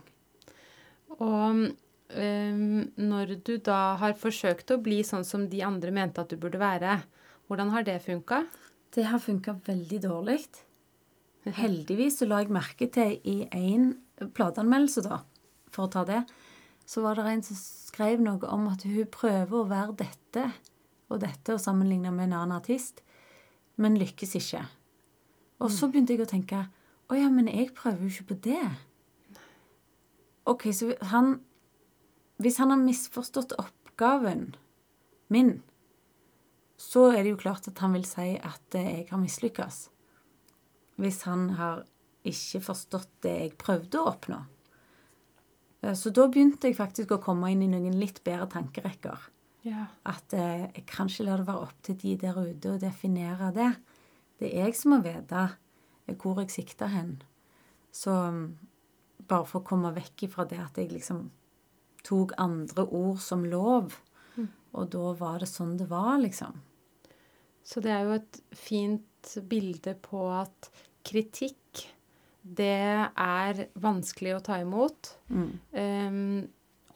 Og 1.18 1.64
ehm, 2.16 2.92
når 2.96 3.36
du 3.44 3.56
da 3.64 3.98
har 4.00 4.16
forsøkt 4.18 4.72
å 4.72 4.80
bli 4.80 5.02
sånn 5.04 5.26
som 5.28 5.48
de 5.52 5.60
andre 5.66 5.92
mente 5.92 6.22
at 6.22 6.32
du 6.32 6.40
burde 6.40 6.60
være, 6.62 7.02
hvordan 7.48 7.72
har 7.74 7.84
det 7.84 7.98
funka? 8.04 8.46
Det 8.92 9.04
har 9.08 9.20
funka 9.20 9.58
veldig 9.66 10.00
dårlig. 10.06 10.40
Heldigvis 11.44 12.20
så 12.20 12.28
la 12.28 12.40
jeg 12.40 12.54
merke 12.54 12.88
til 12.92 13.18
i 13.28 13.42
én 13.52 13.92
plateanmeldelse, 14.36 15.02
da, 15.04 15.20
for 15.74 15.88
å 15.88 15.92
ta 15.92 16.04
det, 16.08 16.22
så 16.86 17.02
var 17.04 17.18
det 17.18 17.26
en 17.28 17.42
som 17.44 17.58
skrev 17.58 18.22
noe 18.22 18.48
om 18.52 18.68
at 18.70 18.84
hun 18.86 19.08
prøver 19.10 19.58
å 19.58 19.68
være 19.68 19.96
dette 20.04 20.46
og 21.12 21.22
dette 21.22 21.54
og 21.54 21.60
sammenligna 21.62 22.12
med 22.14 22.30
en 22.30 22.38
annen 22.40 22.56
artist, 22.56 23.02
men 23.76 23.98
lykkes 24.00 24.36
ikke. 24.38 24.62
Og 25.62 25.70
så 25.70 25.88
begynte 25.88 26.16
jeg 26.16 26.24
å 26.24 26.30
tenke 26.30 26.64
å 27.12 27.18
ja, 27.18 27.28
men 27.30 27.50
jeg 27.50 27.74
prøver 27.76 28.06
jo 28.06 28.10
ikke 28.10 28.30
på 28.32 28.38
det. 28.48 28.64
OK, 30.48 30.70
så 30.74 30.94
han 31.12 31.40
Hvis 32.42 32.56
han 32.58 32.72
har 32.72 32.80
misforstått 32.80 33.52
oppgaven 33.60 34.56
min, 35.30 35.62
så 36.76 37.12
er 37.12 37.22
det 37.22 37.30
jo 37.30 37.38
klart 37.38 37.68
at 37.70 37.78
han 37.78 37.92
vil 37.94 38.06
si 38.08 38.32
at 38.34 38.74
eh, 38.74 38.88
jeg 38.88 39.04
har 39.12 39.20
mislykkes. 39.22 39.76
Hvis 40.98 41.20
han 41.28 41.52
har 41.60 41.84
ikke 42.26 42.64
forstått 42.66 43.12
det 43.22 43.34
jeg 43.36 43.52
prøvde 43.60 44.00
å 44.00 44.08
oppnå. 44.10 44.40
Eh, 45.82 45.94
Så 45.94 46.10
da 46.10 46.26
begynte 46.26 46.66
jeg 46.66 46.80
faktisk 46.80 47.14
å 47.14 47.20
komme 47.22 47.52
inn 47.52 47.62
i 47.62 47.70
noen 47.70 48.00
litt 48.00 48.24
bedre 48.24 48.48
tankerekker. 48.50 49.28
Ja. 49.66 49.86
At 50.08 50.34
eh, 50.34 50.68
jeg 50.72 50.86
kan 50.90 51.10
ikke 51.10 51.26
la 51.28 51.38
det 51.40 51.48
være 51.48 51.66
opp 51.68 51.82
til 51.86 51.98
de 52.00 52.16
der 52.20 52.38
ute 52.40 52.72
å 52.72 52.80
definere 52.82 53.52
det. 53.54 53.70
Det 54.40 54.50
er 54.50 54.66
jeg 54.66 54.78
som 54.78 54.96
må 54.96 55.02
vite 55.04 55.44
eh, 55.46 56.16
hvor 56.16 56.40
jeg 56.42 56.50
sikter 56.54 56.90
hen. 56.92 57.14
Så 57.94 58.10
mm, 58.10 58.46
bare 59.28 59.46
for 59.48 59.62
å 59.62 59.68
komme 59.68 59.94
vekk 59.94 60.26
ifra 60.28 60.46
det 60.50 60.58
at 60.62 60.80
jeg 60.80 60.90
liksom 60.94 61.28
tok 62.02 62.34
andre 62.42 62.84
ord 62.88 63.20
som 63.22 63.44
lov, 63.46 63.94
og 64.72 64.88
da 64.92 65.12
var 65.18 65.42
det 65.42 65.48
sånn 65.50 65.76
det 65.80 65.88
var, 65.90 66.16
liksom. 66.22 66.56
Så 67.62 67.82
det 67.84 67.92
er 67.94 68.06
jo 68.08 68.16
et 68.16 68.38
fint 68.56 69.34
bilde 69.48 69.94
på 70.02 70.24
at 70.34 70.70
kritikk, 71.06 71.84
det 72.42 73.06
er 73.06 73.66
vanskelig 73.78 74.34
å 74.34 74.42
ta 74.42 74.58
imot. 74.62 75.12
Mm. 75.30 75.50
Ehm, 75.78 76.40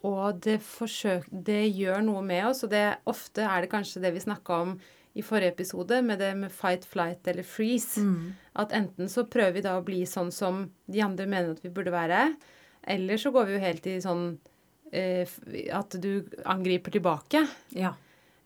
og 0.06 0.38
det, 0.44 0.60
forsøk, 0.62 1.26
det 1.30 1.64
gjør 1.75 2.04
noe 2.06 2.22
med 2.22 2.44
oss, 2.52 2.62
og 2.66 2.70
det, 2.72 2.84
ofte 3.10 3.42
er 3.46 3.64
det 3.64 3.72
kanskje 3.72 4.02
det 4.04 4.12
vi 4.14 4.22
snakka 4.22 4.60
om 4.66 4.76
i 5.16 5.25
forrige 5.25 5.54
episode, 5.54 6.02
med 6.04 6.20
det 6.20 6.34
med 6.36 6.52
fight, 6.52 6.84
flight 6.84 7.26
eller 7.32 7.46
freeze. 7.48 8.02
Mm. 8.04 8.34
At 8.62 8.75
enten 8.76 9.08
så 9.08 9.25
prøver 9.32 9.56
vi 9.56 9.62
da 9.64 9.78
å 9.78 9.84
bli 9.86 10.02
sånn 10.08 10.28
som 10.34 10.66
de 10.92 11.00
andre 11.04 11.26
mener 11.26 11.54
at 11.56 11.64
vi 11.64 11.72
burde 11.72 11.94
være, 11.94 12.26
eller 12.86 13.18
så 13.18 13.32
går 13.34 13.48
vi 13.48 13.56
jo 13.56 13.62
helt 13.64 13.86
i 13.90 13.94
sånn 14.04 14.26
eh, 14.92 15.26
at 15.75 15.96
du 16.02 16.10
angriper 16.44 16.94
tilbake. 16.94 17.40
Ja. 17.75 17.94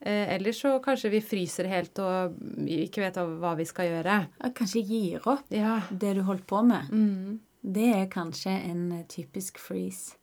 Eh, 0.00 0.30
eller 0.36 0.54
så 0.56 0.76
kanskje 0.80 1.10
vi 1.12 1.20
fryser 1.20 1.68
helt 1.68 1.98
og 2.00 2.38
ikke 2.70 3.02
vet 3.04 3.18
hva 3.42 3.52
vi 3.58 3.66
skal 3.68 3.90
gjøre. 3.90 4.20
Kanskje 4.56 4.84
gir 4.86 5.26
opp 5.28 5.50
Ja. 5.52 5.80
det 5.90 6.14
du 6.16 6.22
holdt 6.24 6.46
på 6.48 6.62
med. 6.64 6.88
Mm. 6.94 7.40
Det 7.60 7.90
er 7.98 8.06
kanskje 8.08 8.54
en 8.70 8.86
typisk 9.12 9.58
freeze. 9.60 10.14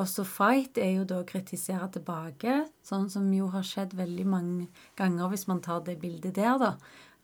Også 0.00 0.24
fight 0.24 0.78
er 0.80 0.94
jo 0.96 1.04
da 1.08 1.18
å 1.20 1.28
kritisere 1.28 1.88
tilbake, 1.92 2.62
sånn 2.86 3.10
som 3.12 3.26
jo 3.34 3.50
har 3.52 3.66
skjedd 3.66 3.92
veldig 3.98 4.24
mange 4.24 4.68
ganger 4.96 5.32
hvis 5.32 5.44
man 5.50 5.60
tar 5.64 5.82
det 5.84 5.98
bildet 6.00 6.38
der, 6.38 6.56
da. 6.60 6.72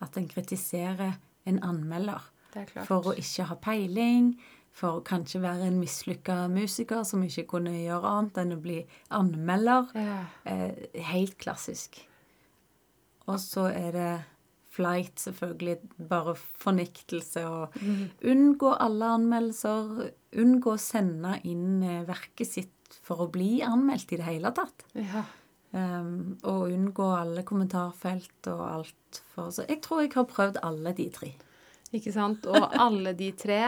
At 0.04 0.18
en 0.20 0.28
kritiserer 0.30 1.16
en 1.48 1.62
anmelder 1.64 2.28
er 2.56 2.68
for 2.86 3.08
å 3.08 3.16
ikke 3.16 3.48
ha 3.48 3.56
peiling, 3.62 4.34
for 4.78 4.98
å 4.98 5.04
kanskje 5.06 5.40
være 5.42 5.70
en 5.70 5.80
mislykka 5.80 6.44
musiker 6.52 7.02
som 7.08 7.24
ikke 7.24 7.48
kunne 7.50 7.72
gjøre 7.74 8.12
annet 8.12 8.42
enn 8.44 8.54
å 8.54 8.60
bli 8.62 8.78
anmelder. 9.16 9.88
Ja. 9.96 10.20
Eh, 10.44 10.84
helt 11.08 11.38
klassisk. 11.40 11.98
Og 13.28 13.40
så 13.42 13.66
er 13.72 13.90
det 13.96 14.12
flight, 14.78 15.18
selvfølgelig. 15.20 15.76
Bare 16.10 16.36
fornektelse 16.62 17.44
og 17.48 17.76
unngå 18.22 18.72
alle 18.78 19.12
anmeldelser. 19.18 20.08
Unngå 20.38 20.76
å 20.76 20.80
sende 20.82 21.36
inn 21.48 21.82
eh, 21.82 22.06
verket 22.08 22.52
sitt 22.52 22.98
for 23.04 23.24
å 23.24 23.30
bli 23.32 23.58
anmeldt 23.64 24.14
i 24.14 24.20
det 24.20 24.30
hele 24.30 24.54
tatt. 24.56 24.88
ja. 24.94 25.26
Um, 25.68 26.38
og 26.48 26.70
unngå 26.72 27.10
alle 27.12 27.42
kommentarfelt 27.44 28.46
og 28.48 28.62
alt. 28.64 29.18
For, 29.34 29.50
så 29.52 29.66
jeg 29.68 29.82
tror 29.84 30.00
jeg 30.00 30.14
har 30.14 30.24
prøvd 30.30 30.56
alle 30.64 30.94
de 30.96 31.04
tre. 31.12 31.28
Ikke 31.92 32.12
sant? 32.14 32.46
Og 32.48 32.72
alle 32.86 33.12
de 33.16 33.28
tre 33.36 33.60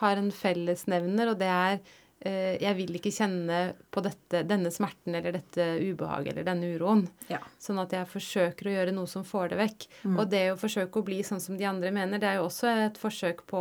har 0.00 0.18
en 0.18 0.32
fellesnevner, 0.34 1.30
og 1.30 1.38
det 1.38 1.50
er 1.50 1.78
Jeg 2.24 2.72
vil 2.78 2.94
ikke 2.96 3.10
kjenne 3.12 3.56
på 3.92 4.00
dette, 4.00 4.44
denne 4.48 4.70
smerten 4.72 5.12
eller 5.18 5.34
dette 5.34 5.64
ubehaget 5.82 6.30
eller 6.32 6.46
denne 6.46 6.70
uroen. 6.72 7.02
Ja. 7.28 7.40
Sånn 7.60 7.82
at 7.82 7.92
jeg 7.92 8.08
forsøker 8.08 8.70
å 8.70 8.72
gjøre 8.72 8.94
noe 8.96 9.10
som 9.10 9.26
får 9.28 9.50
det 9.52 9.58
vekk. 9.60 9.86
Og 10.14 10.22
det 10.32 10.44
å 10.52 10.60
forsøke 10.60 11.02
å 11.02 11.04
bli 11.04 11.18
sånn 11.26 11.42
som 11.44 11.58
de 11.60 11.66
andre 11.68 11.92
mener, 11.92 12.22
det 12.22 12.30
er 12.30 12.38
jo 12.38 12.46
også 12.46 12.70
et 12.86 13.00
forsøk 13.00 13.44
på 13.50 13.60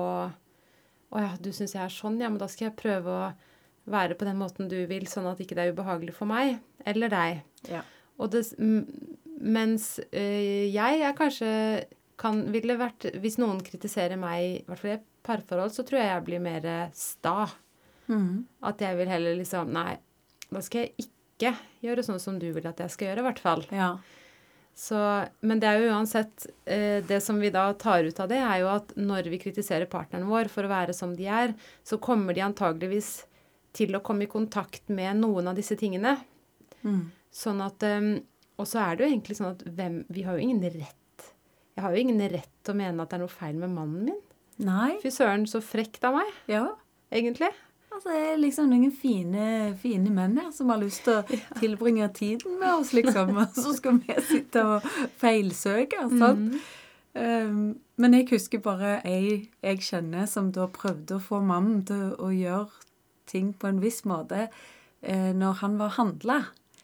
Å 1.13 1.21
ja, 1.21 1.33
du 1.37 1.51
syns 1.53 1.75
jeg 1.75 1.83
er 1.83 1.91
sånn, 1.93 2.15
ja, 2.23 2.29
men 2.31 2.39
da 2.41 2.47
skal 2.49 2.69
jeg 2.69 2.79
prøve 2.79 3.11
å 3.11 3.25
være 3.91 4.15
på 4.17 4.25
den 4.25 4.39
måten 4.39 4.69
du 4.71 4.79
vil, 4.89 5.05
sånn 5.11 5.27
at 5.29 5.41
ikke 5.43 5.57
det 5.57 5.65
er 5.67 5.75
ubehagelig 5.75 6.15
for 6.15 6.29
meg 6.29 6.55
eller 6.89 7.11
deg. 7.11 7.43
Ja. 7.69 7.83
Det, 8.31 8.41
mens 9.43 9.97
øh, 10.07 10.63
jeg 10.71 11.03
er 11.03 11.17
kanskje 11.17 11.51
kan, 12.19 12.43
ville 12.53 12.77
vært 12.79 13.09
Hvis 13.19 13.39
noen 13.41 13.59
kritiserer 13.65 14.19
meg, 14.19 14.61
i 14.61 14.65
hvert 14.67 14.79
fall 14.79 14.93
i 14.93 14.95
et 14.95 15.05
parforhold, 15.25 15.73
så 15.75 15.85
tror 15.87 15.99
jeg 15.99 16.11
jeg 16.11 16.25
blir 16.27 16.43
mer 16.43 16.67
sta. 16.95 17.47
Mhm. 18.13 18.43
At 18.61 18.79
jeg 18.85 18.97
vil 18.97 19.07
heller 19.09 19.35
liksom 19.39 19.71
Nei, 19.73 19.97
da 20.51 20.61
skal 20.61 20.85
jeg 20.85 21.07
ikke 21.07 21.55
gjøre 21.83 22.03
sånn 22.05 22.19
som 22.21 22.37
du 22.39 22.51
vil 22.53 22.67
at 22.69 22.77
jeg 22.83 22.91
skal 22.93 23.07
gjøre, 23.09 23.19
i 23.23 23.27
hvert 23.29 23.39
fall. 23.43 23.65
ja. 23.73 23.95
Så, 24.75 24.97
men 25.45 25.59
det 25.61 25.67
er 25.69 25.83
jo 25.83 25.91
uansett 25.93 26.47
eh, 26.65 27.03
Det 27.05 27.19
som 27.21 27.37
vi 27.39 27.51
da 27.53 27.67
tar 27.77 28.03
ut 28.07 28.19
av 28.19 28.27
det, 28.31 28.39
er 28.41 28.63
jo 28.63 28.69
at 28.71 28.95
når 28.97 29.27
vi 29.29 29.37
kritiserer 29.37 29.85
partneren 29.85 30.25
vår 30.27 30.49
for 30.49 30.65
å 30.65 30.71
være 30.71 30.95
som 30.97 31.11
de 31.15 31.27
er, 31.29 31.53
så 31.85 31.99
kommer 32.01 32.33
de 32.33 32.41
antageligvis 32.41 33.25
til 33.73 33.93
å 33.93 34.01
komme 34.01 34.23
i 34.25 34.31
kontakt 34.31 34.89
med 34.89 35.19
noen 35.21 35.47
av 35.51 35.55
disse 35.59 35.77
tingene. 35.77 36.15
Mm. 36.83 37.11
Sånn 37.31 37.61
at 37.61 37.83
eh, 37.85 38.01
Og 38.57 38.65
så 38.67 38.81
er 38.81 38.95
det 38.97 39.05
jo 39.05 39.11
egentlig 39.13 39.37
sånn 39.37 39.51
at 39.53 39.61
hvem 39.63 39.99
Vi 40.09 40.23
har 40.25 40.35
jo 40.37 40.41
ingen 40.43 40.61
rett 40.73 41.29
Jeg 41.77 41.81
har 41.85 41.93
jo 41.93 42.01
ingen 42.01 42.19
rett 42.33 42.49
til 42.65 42.73
å 42.73 42.77
mene 42.81 43.01
at 43.05 43.09
det 43.13 43.15
er 43.19 43.23
noe 43.27 43.31
feil 43.33 43.55
med 43.61 43.69
mannen 43.77 44.03
min. 44.09 44.19
Nei. 44.65 44.97
Fy 45.01 45.09
søren, 45.13 45.45
så 45.49 45.61
frekt 45.61 46.03
av 46.05 46.17
meg, 46.17 46.33
Ja. 46.49 46.65
egentlig. 47.11 47.49
Altså, 47.93 48.09
det 48.09 48.21
er 48.25 48.39
liksom 48.41 48.71
noen 48.71 48.93
fine, 48.95 49.47
fine 49.81 50.13
menn 50.13 50.37
her 50.41 50.49
som 50.55 50.71
har 50.73 50.81
lyst 50.81 51.03
til 51.05 51.19
å 51.19 51.41
tilbringe 51.61 52.07
tiden 52.15 52.57
med 52.61 52.79
oss, 52.79 52.93
liksom. 52.97 53.35
Og 53.43 53.59
så 53.59 53.75
skal 53.77 53.99
vi 54.01 54.17
sitte 54.29 54.63
og 54.65 54.87
feilsøke. 55.21 56.07
sant? 56.17 56.57
Um, 57.13 57.75
men 58.01 58.15
jeg 58.17 58.31
husker 58.31 58.57
bare 58.65 58.95
ei 59.05 59.51
jeg 59.61 59.83
kjenner 59.85 60.25
som 60.25 60.47
da 60.55 60.65
prøvde 60.73 61.19
å 61.19 61.21
få 61.21 61.43
mannen 61.45 61.83
til 61.85 62.15
å 62.17 62.31
gjøre 62.33 62.87
ting 63.29 63.51
på 63.53 63.69
en 63.69 63.81
viss 63.83 64.01
måte 64.09 64.47
eh, 64.47 65.29
når 65.37 65.59
han 65.61 65.77
var 65.77 65.93
handla. 65.99 66.39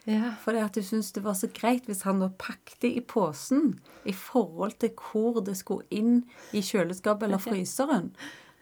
Ja. 0.08 0.34
For 0.42 0.56
hun 0.56 0.70
syntes 0.72 1.12
det 1.12 1.24
var 1.26 1.34
så 1.36 1.50
greit 1.52 1.88
hvis 1.90 2.04
han 2.06 2.22
da 2.22 2.30
pakte 2.40 2.88
i 2.88 3.02
posen 3.02 3.80
i 4.08 4.14
forhold 4.16 4.78
til 4.80 4.94
hvor 4.96 5.42
det 5.44 5.58
skulle 5.58 5.86
inn 5.90 6.22
i 6.56 6.62
kjøleskapet 6.64 7.28
eller 7.28 7.42
fryseren. 7.42 8.12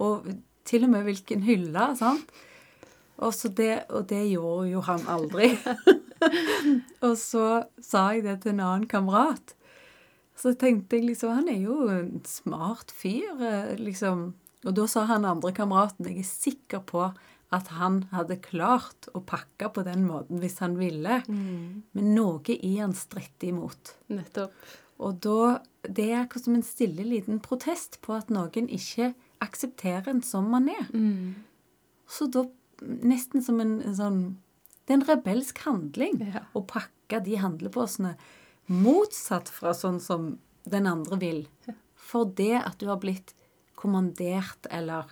Og 0.03 0.27
til 0.69 0.87
og 0.87 0.93
med 0.93 1.07
hvilken 1.09 1.45
hylle. 1.47 1.91
sant? 1.99 2.33
Og, 3.19 3.33
så 3.35 3.51
det, 3.51 3.89
og 3.91 4.07
det 4.11 4.23
gjorde 4.31 4.69
jo 4.71 4.83
han 4.87 5.07
aldri. 5.11 5.51
og 7.07 7.15
så 7.19 7.47
sa 7.83 8.11
jeg 8.15 8.27
det 8.29 8.41
til 8.45 8.55
en 8.55 8.67
annen 8.67 8.91
kamerat. 8.91 9.57
Så 10.39 10.55
tenkte 10.55 10.99
jeg 10.99 11.09
liksom 11.09 11.33
Han 11.35 11.49
er 11.51 11.65
jo 11.65 11.89
en 11.91 12.21
smart 12.27 12.93
fyr, 12.95 13.41
eh, 13.43 13.75
liksom. 13.81 14.31
Og 14.67 14.75
da 14.75 14.87
sa 14.91 15.05
han 15.07 15.27
andre 15.27 15.53
kameraten 15.55 16.07
Jeg 16.07 16.23
er 16.23 16.29
sikker 16.29 16.85
på 16.87 17.09
at 17.55 17.71
han 17.73 18.03
hadde 18.13 18.37
klart 18.45 19.07
å 19.17 19.23
pakke 19.25 19.71
på 19.73 19.83
den 19.87 20.03
måten 20.05 20.41
hvis 20.43 20.59
han 20.61 20.77
ville. 20.77 21.23
Men 21.97 22.11
noe 22.15 22.55
i 22.55 22.75
han 22.77 22.93
stritter 22.95 23.49
imot. 23.55 23.95
Nettopp. 24.13 24.53
Og 24.99 25.21
da 25.25 25.61
Det 25.83 26.11
er 26.11 26.25
akkurat 26.25 26.45
som 26.45 26.55
en 26.59 26.67
stille 26.67 27.05
liten 27.07 27.39
protest 27.41 28.01
på 28.03 28.13
at 28.19 28.29
noen 28.35 28.67
ikke 28.69 29.15
aksepterer 29.45 30.09
en 30.13 30.23
som 30.23 30.49
man 30.51 30.69
er. 30.73 30.89
Så 32.09 32.27
da 32.33 32.47
Nesten 32.79 33.43
som 33.43 33.59
en, 33.59 33.81
en 33.83 33.95
sånn 33.99 34.19
Det 34.87 34.93
er 34.95 34.99
en 35.01 35.07
rebelsk 35.09 35.59
handling 35.65 36.21
Ja. 36.23 36.45
å 36.55 36.61
pakke 36.63 37.19
de 37.27 37.35
handleposene 37.43 38.13
motsatt 38.71 39.49
fra 39.51 39.73
sånn 39.75 39.99
som 40.01 40.39
den 40.69 40.87
andre 40.87 41.19
vil. 41.19 41.41
For 41.97 42.25
det 42.25 42.55
at 42.61 42.79
du 42.79 42.87
har 42.87 43.01
blitt 43.03 43.35
kommandert 43.75 44.69
eller 44.71 45.11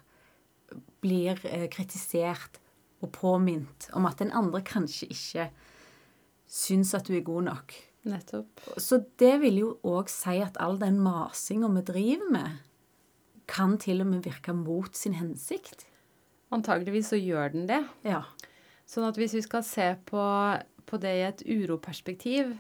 blir 1.03 1.41
eh, 1.45 1.67
kritisert 1.73 2.61
og 3.03 3.11
påminnet 3.13 3.89
om 3.99 4.07
at 4.07 4.19
den 4.23 4.31
andre 4.31 4.63
kanskje 4.63 5.09
ikke 5.11 5.49
syns 6.47 6.95
at 6.95 7.07
du 7.11 7.17
er 7.19 7.27
god 7.27 7.49
nok. 7.51 7.75
Nettopp. 8.07 8.63
Så 8.79 9.01
det 9.19 9.41
vil 9.43 9.59
jo 9.65 9.73
òg 9.83 10.09
si 10.13 10.39
at 10.41 10.57
all 10.63 10.79
den 10.79 11.01
masinga 11.03 11.69
vi 11.75 11.83
driver 11.83 12.31
med, 12.31 12.59
kan 13.51 13.77
til 13.83 14.03
og 14.03 14.11
med 14.11 14.25
virke 14.27 14.55
mot 14.57 14.95
sin 14.97 15.17
hensikt. 15.19 15.87
Antageligvis 16.55 17.11
så 17.13 17.19
gjør 17.19 17.53
den 17.55 17.67
det. 17.71 17.83
Ja. 18.07 18.23
Sånn 18.87 19.07
at 19.09 19.19
hvis 19.19 19.35
vi 19.35 19.43
skal 19.43 19.65
se 19.67 19.93
på, 20.07 20.23
på 20.87 20.99
det 21.03 21.15
i 21.19 21.25
et 21.27 21.43
uroperspektiv, 21.47 22.53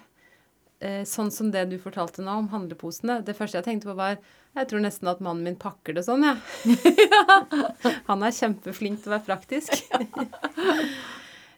eh, 0.80 1.02
sånn 1.06 1.30
som 1.34 1.52
det 1.54 1.66
du 1.70 1.76
fortalte 1.82 2.24
nå 2.24 2.34
om 2.42 2.48
handleposene 2.52 3.20
Det 3.24 3.36
første 3.38 3.60
jeg 3.60 3.64
tenkte 3.68 3.88
på, 3.92 3.94
var 3.98 4.18
Jeg 4.56 4.68
tror 4.70 4.82
nesten 4.82 5.08
at 5.10 5.22
mannen 5.24 5.46
min 5.46 5.58
pakker 5.60 5.94
det 5.96 6.02
sånn, 6.06 6.26
jeg. 6.26 6.76
Han 8.10 8.26
er 8.26 8.34
kjempeflink 8.34 9.02
til 9.02 9.12
å 9.12 9.16
være 9.18 9.28
praktisk. 9.30 9.78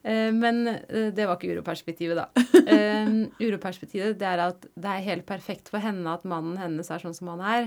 Eh, 0.07 0.29
Men 0.31 0.61
eh, 0.69 1.09
det 1.11 1.25
var 1.27 1.35
ikke 1.37 1.57
uroperspektivet, 1.57 2.17
da. 2.17 2.29
Eh, 2.71 3.09
Uroperspektivet 3.43 4.15
det 4.21 4.29
er 4.29 4.43
at 4.45 4.67
det 4.79 4.91
er 4.93 5.03
helt 5.09 5.27
perfekt 5.27 5.73
for 5.73 5.83
henne 5.83 6.13
at 6.15 6.23
mannen 6.29 6.55
hennes 6.61 6.87
er 6.93 7.03
sånn 7.03 7.17
som 7.17 7.33
han 7.33 7.43
er. 7.43 7.67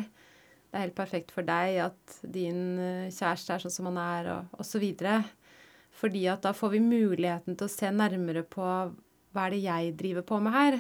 Det 0.72 0.80
er 0.80 0.86
helt 0.86 0.96
perfekt 0.96 1.34
for 1.36 1.44
deg 1.44 1.82
at 1.84 2.20
din 2.24 2.80
eh, 2.80 3.12
kjæreste 3.12 3.58
er 3.58 3.64
sånn 3.66 3.74
som 3.76 3.90
han 3.90 4.00
er, 4.00 4.30
og 4.38 4.64
osv. 4.64 4.86
Fordi 6.00 6.22
at 6.32 6.46
da 6.46 6.54
får 6.56 6.78
vi 6.78 6.80
muligheten 6.86 7.58
til 7.60 7.68
å 7.68 7.74
se 7.74 7.92
nærmere 7.92 8.46
på 8.48 8.64
hva 8.64 9.46
er 9.46 9.54
det 9.54 9.62
jeg 9.66 9.92
driver 10.00 10.26
på 10.28 10.40
med 10.44 10.56
her. 10.56 10.80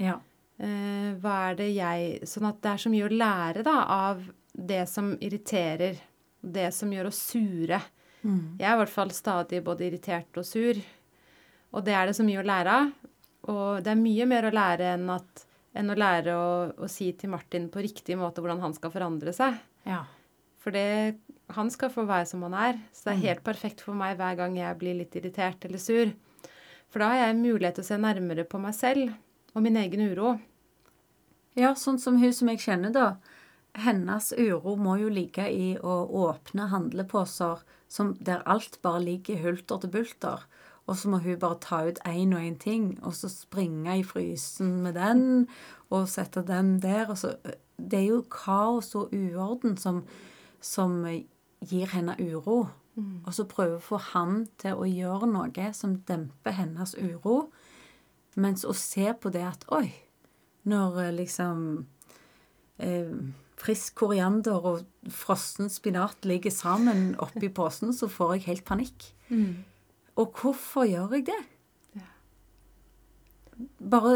ja. 0.00 0.18
Eh, 0.58 1.12
hva 1.22 1.34
er 1.52 1.54
det 1.54 1.68
jeg 1.70 2.26
Sånn 2.26 2.48
at 2.48 2.56
det 2.64 2.70
er 2.72 2.80
så 2.82 2.90
mye 2.90 3.06
å 3.06 3.12
lære 3.14 3.62
da 3.62 3.76
av 3.94 4.24
det 4.52 4.80
som 4.90 5.12
irriterer. 5.22 6.00
Det 6.40 6.72
som 6.74 6.90
gjør 6.90 7.12
oss 7.12 7.20
sure. 7.30 7.78
Jeg 8.58 8.66
er 8.66 8.74
i 8.74 8.80
hvert 8.80 8.90
fall 8.90 9.12
stadig 9.14 9.60
både 9.62 9.86
irritert 9.86 10.40
og 10.40 10.46
sur. 10.46 10.80
Og 11.70 11.84
det 11.86 11.94
er 11.94 12.08
det 12.10 12.16
så 12.18 12.26
mye 12.26 12.40
å 12.42 12.46
lære 12.48 12.74
av. 12.74 12.90
Og 13.52 13.84
det 13.84 13.92
er 13.92 14.00
mye 14.00 14.26
mer 14.26 14.48
å 14.48 14.54
lære 14.54 14.90
enn, 14.96 15.06
at, 15.14 15.44
enn 15.76 15.92
å 15.92 15.96
lære 15.98 16.34
å, 16.36 16.52
å 16.72 16.88
si 16.90 17.10
til 17.18 17.32
Martin 17.32 17.68
på 17.72 17.82
riktig 17.84 18.16
måte 18.18 18.42
hvordan 18.42 18.62
han 18.64 18.76
skal 18.76 18.94
forandre 18.94 19.34
seg. 19.36 19.58
ja. 19.88 20.04
For 20.58 20.74
det, 20.74 21.14
han 21.54 21.70
skal 21.70 21.88
få 21.94 22.02
være 22.04 22.26
som 22.28 22.42
han 22.44 22.54
er. 22.58 22.80
Så 22.92 23.06
det 23.06 23.12
er 23.14 23.26
helt 23.28 23.44
perfekt 23.46 23.80
for 23.84 23.96
meg 23.96 24.18
hver 24.18 24.34
gang 24.36 24.56
jeg 24.58 24.76
blir 24.80 24.96
litt 24.98 25.14
irritert 25.16 25.62
eller 25.64 25.80
sur. 25.80 26.10
For 26.90 27.00
da 27.00 27.12
har 27.12 27.20
jeg 27.22 27.38
mulighet 27.38 27.78
til 27.78 27.86
å 27.86 27.88
se 27.88 27.98
nærmere 28.02 28.44
på 28.48 28.60
meg 28.60 28.74
selv 28.76 29.14
og 29.54 29.64
min 29.64 29.78
egen 29.80 30.02
uro. 30.10 30.34
Ja, 31.58 31.72
sånn 31.78 31.98
som 32.02 32.18
hun 32.20 32.34
som 32.34 32.50
jeg 32.52 32.62
kjenner, 32.62 32.92
da. 32.92 33.06
Hennes 33.78 34.32
uro 34.34 34.74
må 34.76 34.96
jo 35.00 35.10
ligge 35.12 35.46
i 35.50 35.72
å 35.78 35.96
åpne 36.26 36.68
handleposer 36.72 37.62
som, 37.90 38.14
der 38.20 38.44
alt 38.46 38.80
bare 38.84 39.04
ligger 39.04 39.40
hulter 39.42 39.82
til 39.82 39.92
bulter. 39.94 40.44
Og 40.88 40.96
så 40.96 41.10
må 41.12 41.20
hun 41.20 41.38
bare 41.38 41.60
ta 41.60 41.82
ut 41.84 42.00
én 42.08 42.32
og 42.32 42.40
én 42.40 42.56
ting, 42.58 42.98
og 43.04 43.12
så 43.14 43.28
springe 43.28 43.98
i 44.00 44.04
frysen 44.06 44.80
med 44.82 44.96
den, 44.96 45.48
og 45.90 46.08
sette 46.08 46.42
den 46.48 46.78
der. 46.82 47.10
Og 47.12 47.18
så, 47.20 47.34
det 47.76 47.98
er 47.98 48.06
jo 48.08 48.22
kaos 48.32 48.94
og 48.96 49.12
uorden 49.12 49.76
som, 49.76 50.02
som 50.60 51.02
gir 51.60 51.92
henne 51.92 52.16
uro. 52.20 52.66
Og 53.26 53.34
så 53.34 53.44
prøver 53.46 53.76
å 53.76 53.84
få 53.84 53.98
han 54.12 54.46
til 54.58 54.78
å 54.80 54.86
gjøre 54.88 55.28
noe 55.30 55.68
som 55.76 55.98
demper 56.08 56.56
hennes 56.56 56.96
uro. 56.98 57.50
Mens 58.38 58.64
å 58.66 58.74
se 58.74 59.12
på 59.20 59.30
det 59.34 59.44
at 59.44 59.66
Oi, 59.74 59.90
når 60.68 60.98
eh, 61.04 61.14
liksom 61.14 61.62
eh, 62.82 63.14
frisk 63.58 63.96
koriander 63.98 64.66
og 64.72 65.10
frossen 65.10 65.70
spinat 65.72 66.26
ligger 66.28 66.54
sammen 66.54 67.12
oppi 67.22 67.50
posen, 67.54 67.94
så 67.94 68.10
får 68.10 68.36
jeg 68.36 68.46
helt 68.48 68.66
panikk. 68.68 69.10
Og 70.18 70.38
hvorfor 70.40 70.88
gjør 70.88 71.18
jeg 71.18 71.28
det? 71.30 71.42
Bare 73.78 74.14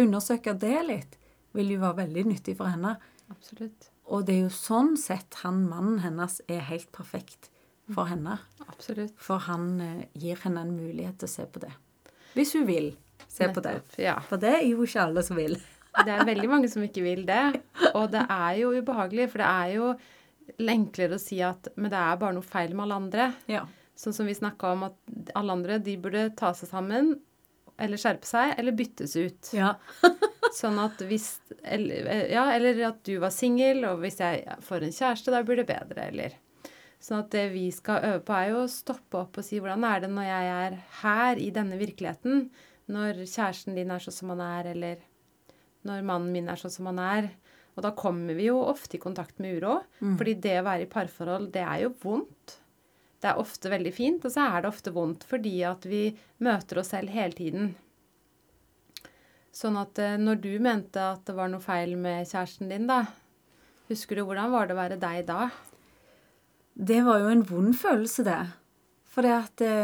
undersøke 0.00 0.54
det 0.58 0.76
litt 0.86 1.16
vil 1.54 1.72
jo 1.74 1.80
være 1.82 2.04
veldig 2.04 2.24
nyttig 2.30 2.56
for 2.58 2.70
henne. 2.70 2.96
Absolutt. 3.30 3.90
Og 4.10 4.26
det 4.26 4.36
er 4.36 4.44
jo 4.44 4.54
sånn 4.54 4.96
sett 4.98 5.40
han 5.44 5.62
mannen 5.70 6.00
hennes 6.04 6.40
er 6.50 6.62
helt 6.70 6.90
perfekt 6.94 7.50
for 7.90 8.10
henne. 8.10 8.38
Absolutt. 8.66 9.14
For 9.18 9.42
han 9.46 9.72
eh, 9.82 10.06
gir 10.18 10.38
henne 10.44 10.64
en 10.66 10.74
mulighet 10.74 11.20
til 11.20 11.30
å 11.30 11.32
se 11.32 11.46
på 11.50 11.62
det. 11.62 11.72
Hvis 12.34 12.54
hun 12.58 12.66
vil 12.68 12.92
se 13.30 13.50
på 13.50 13.62
det. 13.62 13.76
Ja. 14.02 14.16
For 14.26 14.42
det 14.42 14.54
er 14.60 14.64
jo 14.66 14.86
ikke 14.86 15.04
alle 15.08 15.24
som 15.26 15.38
vil. 15.38 15.58
Det 15.90 16.14
er 16.14 16.26
veldig 16.26 16.50
mange 16.50 16.70
som 16.70 16.82
ikke 16.86 17.02
vil 17.02 17.24
det. 17.26 17.42
Og 17.94 18.10
det 18.12 18.22
er 18.30 18.60
jo 18.60 18.72
ubehagelig, 18.78 19.30
for 19.32 19.42
det 19.42 19.50
er 19.50 19.74
jo 19.74 19.90
enklere 20.70 21.18
å 21.18 21.22
si 21.22 21.38
at 21.46 21.68
Men 21.76 21.92
det 21.92 21.98
er 21.98 22.18
bare 22.18 22.34
noe 22.34 22.46
feil 22.46 22.74
med 22.74 22.86
alle 22.86 22.98
andre. 23.04 23.28
Ja. 23.50 23.64
Sånn 24.00 24.16
som 24.16 24.28
vi 24.28 24.36
snakka 24.36 24.72
om 24.72 24.86
at 24.88 25.34
alle 25.36 25.58
andre 25.58 25.76
de 25.84 25.96
burde 26.00 26.30
ta 26.38 26.54
seg 26.56 26.70
sammen, 26.70 27.18
eller 27.80 28.00
skjerpe 28.00 28.28
seg, 28.28 28.54
eller 28.60 28.76
byttes 28.76 29.16
ut. 29.16 29.50
Ja. 29.56 29.74
Sånn 30.56 30.80
at 30.82 31.00
hvis 31.06 31.34
eller, 31.62 32.08
Ja, 32.32 32.48
eller 32.54 32.80
at 32.88 33.02
du 33.06 33.18
var 33.22 33.32
singel, 33.34 33.84
og 33.88 34.00
hvis 34.02 34.18
jeg 34.22 34.56
får 34.64 34.86
en 34.86 34.96
kjæreste, 34.96 35.34
da 35.34 35.42
blir 35.46 35.60
det 35.60 35.68
bedre, 35.68 36.08
eller 36.08 36.38
Sånn 37.00 37.22
at 37.22 37.30
det 37.32 37.46
vi 37.54 37.70
skal 37.72 38.02
øve 38.04 38.20
på, 38.28 38.34
er 38.36 38.50
jo 38.50 38.64
å 38.66 38.68
stoppe 38.68 39.22
opp 39.22 39.38
og 39.40 39.44
si 39.46 39.56
hvordan 39.56 39.86
er 39.88 40.02
det 40.02 40.10
når 40.12 40.26
jeg 40.28 40.48
er 40.54 40.74
her 41.00 41.38
i 41.40 41.46
denne 41.56 41.78
virkeligheten, 41.80 42.42
når 42.92 43.22
kjæresten 43.22 43.78
din 43.78 43.92
er 43.94 44.02
sånn 44.04 44.16
som 44.18 44.32
han 44.34 44.42
er, 44.44 44.68
eller 44.74 45.06
når 45.88 46.04
mannen 46.04 46.34
min 46.34 46.50
er 46.52 46.60
sånn 46.60 46.74
som 46.74 46.90
han 46.90 47.00
er. 47.00 47.30
Og 47.72 47.84
da 47.86 47.94
kommer 47.96 48.36
vi 48.36 48.50
jo 48.50 48.58
ofte 48.60 48.98
i 48.98 49.00
kontakt 49.00 49.40
med 49.40 49.62
uro, 49.62 49.78
fordi 50.18 50.34
det 50.44 50.58
å 50.60 50.66
være 50.66 50.84
i 50.84 50.90
parforhold, 50.92 51.48
det 51.54 51.62
er 51.64 51.86
jo 51.86 51.94
vondt. 52.02 52.58
Det 53.20 53.28
er 53.28 53.40
ofte 53.40 53.70
veldig 53.72 53.92
fint, 53.92 54.24
og 54.24 54.32
så 54.32 54.46
er 54.48 54.62
det 54.62 54.70
ofte 54.70 54.92
vondt 54.94 55.26
fordi 55.28 55.60
at 55.68 55.84
vi 55.88 56.08
møter 56.44 56.80
oss 56.80 56.92
selv 56.94 57.12
hele 57.12 57.36
tiden. 57.36 57.72
Sånn 59.54 59.76
at 59.80 59.98
eh, 60.00 60.16
når 60.20 60.40
du 60.44 60.52
mente 60.62 61.02
at 61.02 61.26
det 61.28 61.34
var 61.36 61.50
noe 61.52 61.62
feil 61.62 61.96
med 62.00 62.28
kjæresten 62.30 62.70
din, 62.70 62.86
da, 62.88 63.02
husker 63.90 64.16
du 64.16 64.24
hvordan 64.24 64.54
var 64.54 64.68
det 64.70 64.76
å 64.76 64.80
være 64.80 65.00
deg 65.02 65.26
da? 65.28 65.50
Det 66.80 67.00
var 67.04 67.20
jo 67.20 67.32
en 67.34 67.44
vond 67.44 67.76
følelse, 67.76 68.24
det. 68.24 68.40
For 69.10 69.26
det 69.26 69.36
det, 69.60 69.74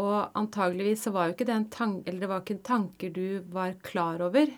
Og 0.00 0.36
antageligvis 0.38 1.04
så 1.06 1.12
var 1.12 1.28
jo 1.28 1.36
ikke 1.36 1.48
det 1.48 1.56
en 1.56 1.70
tanke, 1.72 2.04
eller 2.08 2.24
det 2.24 2.30
var 2.30 2.44
ikke 2.44 2.64
tanker 2.64 3.12
du 3.12 3.26
var 3.52 3.76
klar 3.84 4.22
over. 4.24 4.48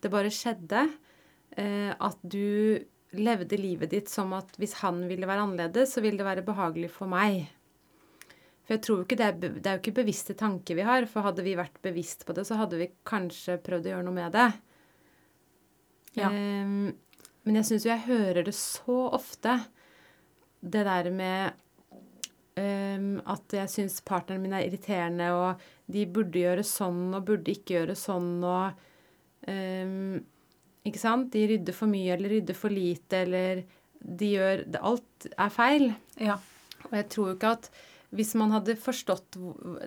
Det 0.00 0.12
bare 0.12 0.32
skjedde. 0.32 0.86
Eh, 1.56 1.92
at 1.92 2.20
du 2.22 2.80
levde 3.14 3.58
livet 3.60 3.92
ditt 3.92 4.10
som 4.10 4.32
at 4.36 4.56
hvis 4.58 4.78
han 4.80 5.04
ville 5.10 5.28
være 5.28 5.44
annerledes, 5.46 5.94
så 5.94 6.02
ville 6.04 6.20
det 6.20 6.26
være 6.26 6.46
behagelig 6.46 6.90
for 6.94 7.10
meg. 7.10 7.44
For 8.64 8.76
jeg 8.76 8.84
tror 8.86 9.02
ikke 9.04 9.18
det 9.20 9.26
er, 9.26 9.34
det 9.44 9.68
er 9.68 9.76
jo 9.76 9.82
ikke 9.82 9.98
bevisste 10.00 10.36
tanker 10.40 10.78
vi 10.78 10.86
har. 10.88 11.04
For 11.10 11.26
hadde 11.26 11.44
vi 11.44 11.56
vært 11.58 11.76
bevisst 11.84 12.24
på 12.24 12.36
det, 12.36 12.46
så 12.48 12.56
hadde 12.60 12.80
vi 12.80 12.92
kanskje 13.06 13.58
prøvd 13.64 13.90
å 13.90 13.92
gjøre 13.92 14.06
noe 14.06 14.16
med 14.16 14.32
det. 14.36 14.48
Ja. 16.16 16.30
Um, 16.30 16.94
men 17.44 17.58
jeg 17.60 17.68
syns 17.68 17.84
jo 17.84 17.92
jeg 17.92 18.06
hører 18.06 18.46
det 18.46 18.54
så 18.56 18.98
ofte, 19.12 19.58
det 20.64 20.86
der 20.86 21.10
med 21.12 21.58
um, 22.56 23.18
at 23.28 23.56
jeg 23.58 23.72
syns 23.72 23.98
partneren 24.06 24.40
min 24.40 24.54
er 24.56 24.64
irriterende, 24.64 25.28
og 25.36 25.64
de 25.92 26.06
burde 26.08 26.40
gjøre 26.40 26.64
sånn 26.64 27.10
og 27.12 27.26
burde 27.28 27.52
ikke 27.52 27.76
gjøre 27.78 27.98
sånn, 27.98 28.38
og 28.48 28.86
um, 29.50 30.22
Ikke 30.84 31.00
sant? 31.00 31.30
De 31.32 31.46
rydder 31.48 31.76
for 31.76 31.88
mye 31.88 32.12
eller 32.12 32.32
rydder 32.38 32.56
for 32.56 32.72
lite, 32.72 33.22
eller 33.24 33.62
de 34.04 34.26
gjør 34.34 34.66
Alt 34.84 35.28
er 35.32 35.52
feil. 35.52 35.86
Ja. 36.20 36.36
Og 36.90 36.96
jeg 36.98 37.06
tror 37.12 37.30
jo 37.30 37.36
ikke 37.38 37.52
at 37.58 37.70
hvis 38.14 38.34
man 38.38 38.54
hadde 38.54 38.76
forstått 38.78 39.38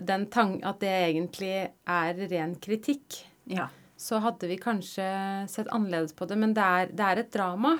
den 0.04 0.26
tang 0.32 0.58
at 0.66 0.80
det 0.82 0.92
egentlig 0.92 1.52
er 1.88 2.24
ren 2.30 2.54
kritikk, 2.60 3.20
ja. 3.48 3.68
så 3.96 4.20
hadde 4.24 4.50
vi 4.50 4.58
kanskje 4.60 5.06
sett 5.50 5.70
annerledes 5.72 6.14
på 6.16 6.28
det. 6.28 6.38
Men 6.40 6.54
det 6.56 6.64
er, 6.64 6.92
det 6.92 7.06
er 7.06 7.22
et 7.22 7.32
drama 7.34 7.78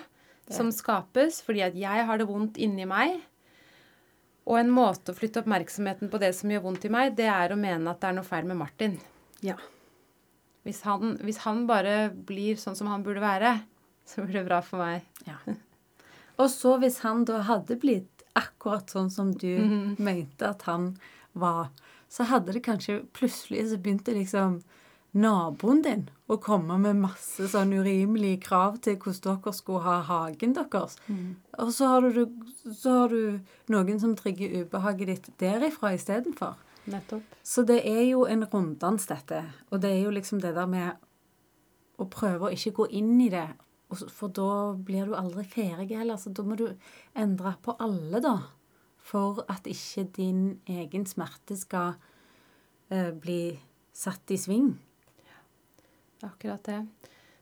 som 0.48 0.70
skapes 0.72 1.42
fordi 1.44 1.64
at 1.66 1.76
jeg 1.76 2.06
har 2.08 2.20
det 2.20 2.28
vondt 2.28 2.60
inni 2.60 2.88
meg. 2.88 3.18
Og 4.48 4.56
en 4.56 4.70
måte 4.72 5.12
å 5.12 5.16
flytte 5.16 5.42
oppmerksomheten 5.42 6.08
på 6.08 6.20
det 6.22 6.32
som 6.36 6.48
gjør 6.52 6.64
vondt 6.64 6.86
i 6.88 6.92
meg, 6.92 7.12
det 7.18 7.28
er 7.28 7.52
å 7.52 7.60
mene 7.60 7.92
at 7.92 8.00
det 8.00 8.08
er 8.08 8.16
noe 8.16 8.28
feil 8.28 8.48
med 8.48 8.62
Martin. 8.64 8.96
ja. 9.44 9.58
Hvis 10.66 10.82
han, 10.84 11.14
hvis 11.24 11.38
han 11.46 11.62
bare 11.68 12.10
blir 12.12 12.58
sånn 12.60 12.74
som 12.76 12.90
han 12.90 13.00
burde 13.00 13.22
være, 13.22 13.54
så 14.04 14.20
blir 14.20 14.42
det 14.42 14.48
bra 14.50 14.58
for 14.60 14.82
meg. 14.82 15.06
Ja. 15.24 15.38
Og 16.36 16.50
så 16.52 16.74
hvis 16.82 16.98
han 17.06 17.22
da 17.28 17.38
hadde 17.46 17.78
blitt 17.80 18.17
akkurat 18.38 18.90
sånn 18.94 19.10
som 19.10 19.32
du 19.34 19.52
mente 19.98 20.48
at 20.48 20.62
han 20.70 20.92
var, 21.38 21.68
så 22.08 22.24
hadde 22.30 22.54
det 22.56 22.64
kanskje 22.64 23.02
plutselig 23.16 23.68
så 23.70 23.78
begynte 23.82 24.14
liksom 24.16 24.60
naboen 25.18 25.82
din 25.82 26.06
å 26.28 26.36
komme 26.36 26.76
med 26.80 26.98
masse 27.00 27.46
sånn 27.48 27.72
urimelige 27.72 28.42
krav 28.44 28.78
til 28.84 28.98
hvordan 29.00 29.38
dere 29.40 29.52
skulle 29.56 29.80
ha 29.86 29.98
hagen 30.04 30.52
deres. 30.56 30.98
Og 31.58 31.72
så 31.72 31.88
har, 31.94 32.08
du, 32.12 32.26
så 32.76 32.94
har 33.00 33.08
du 33.14 33.40
noen 33.72 34.00
som 34.00 34.14
trigger 34.16 34.62
ubehaget 34.62 35.08
ditt 35.08 35.30
derifra 35.40 35.94
istedenfor. 35.96 36.58
Så 37.44 37.64
det 37.68 37.80
er 37.88 38.04
jo 38.10 38.26
en 38.28 38.44
runddans, 38.52 39.06
dette. 39.08 39.42
Og 39.72 39.80
det 39.82 39.90
er 39.96 40.02
jo 40.06 40.12
liksom 40.12 40.40
det 40.44 40.54
der 40.56 40.68
med 40.68 41.00
å 41.98 42.06
prøve 42.08 42.48
å 42.48 42.52
ikke 42.54 42.76
gå 42.82 42.86
inn 43.00 43.16
i 43.20 43.30
det. 43.32 43.48
For 43.88 44.28
da 44.28 44.74
blir 44.74 45.08
du 45.08 45.16
aldri 45.16 45.44
ferdig 45.48 45.96
heller. 45.96 46.20
Så 46.20 46.32
da 46.36 46.44
må 46.44 46.58
du 46.58 46.66
endre 47.16 47.54
på 47.64 47.76
alle, 47.80 48.20
da. 48.24 48.36
For 49.08 49.40
at 49.48 49.68
ikke 49.70 50.04
din 50.18 50.42
egen 50.68 51.06
smerte 51.08 51.56
skal 51.56 51.94
eh, 52.92 53.10
bli 53.16 53.56
satt 53.96 54.34
i 54.34 54.38
sving. 54.40 54.74
Ja, 55.24 56.28
Akkurat 56.28 56.64
det. 56.68 56.82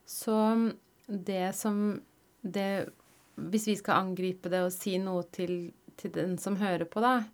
Så 0.06 0.36
det 1.06 1.54
som 1.56 2.00
det 2.42 2.88
Hvis 3.36 3.66
vi 3.66 3.74
skal 3.76 4.00
angripe 4.00 4.48
det 4.48 4.62
og 4.64 4.72
si 4.72 4.94
noe 4.96 5.26
til, 5.28 5.74
til 6.00 6.12
den 6.14 6.38
som 6.40 6.54
hører 6.56 6.86
på, 6.88 7.02
da, 7.04 7.26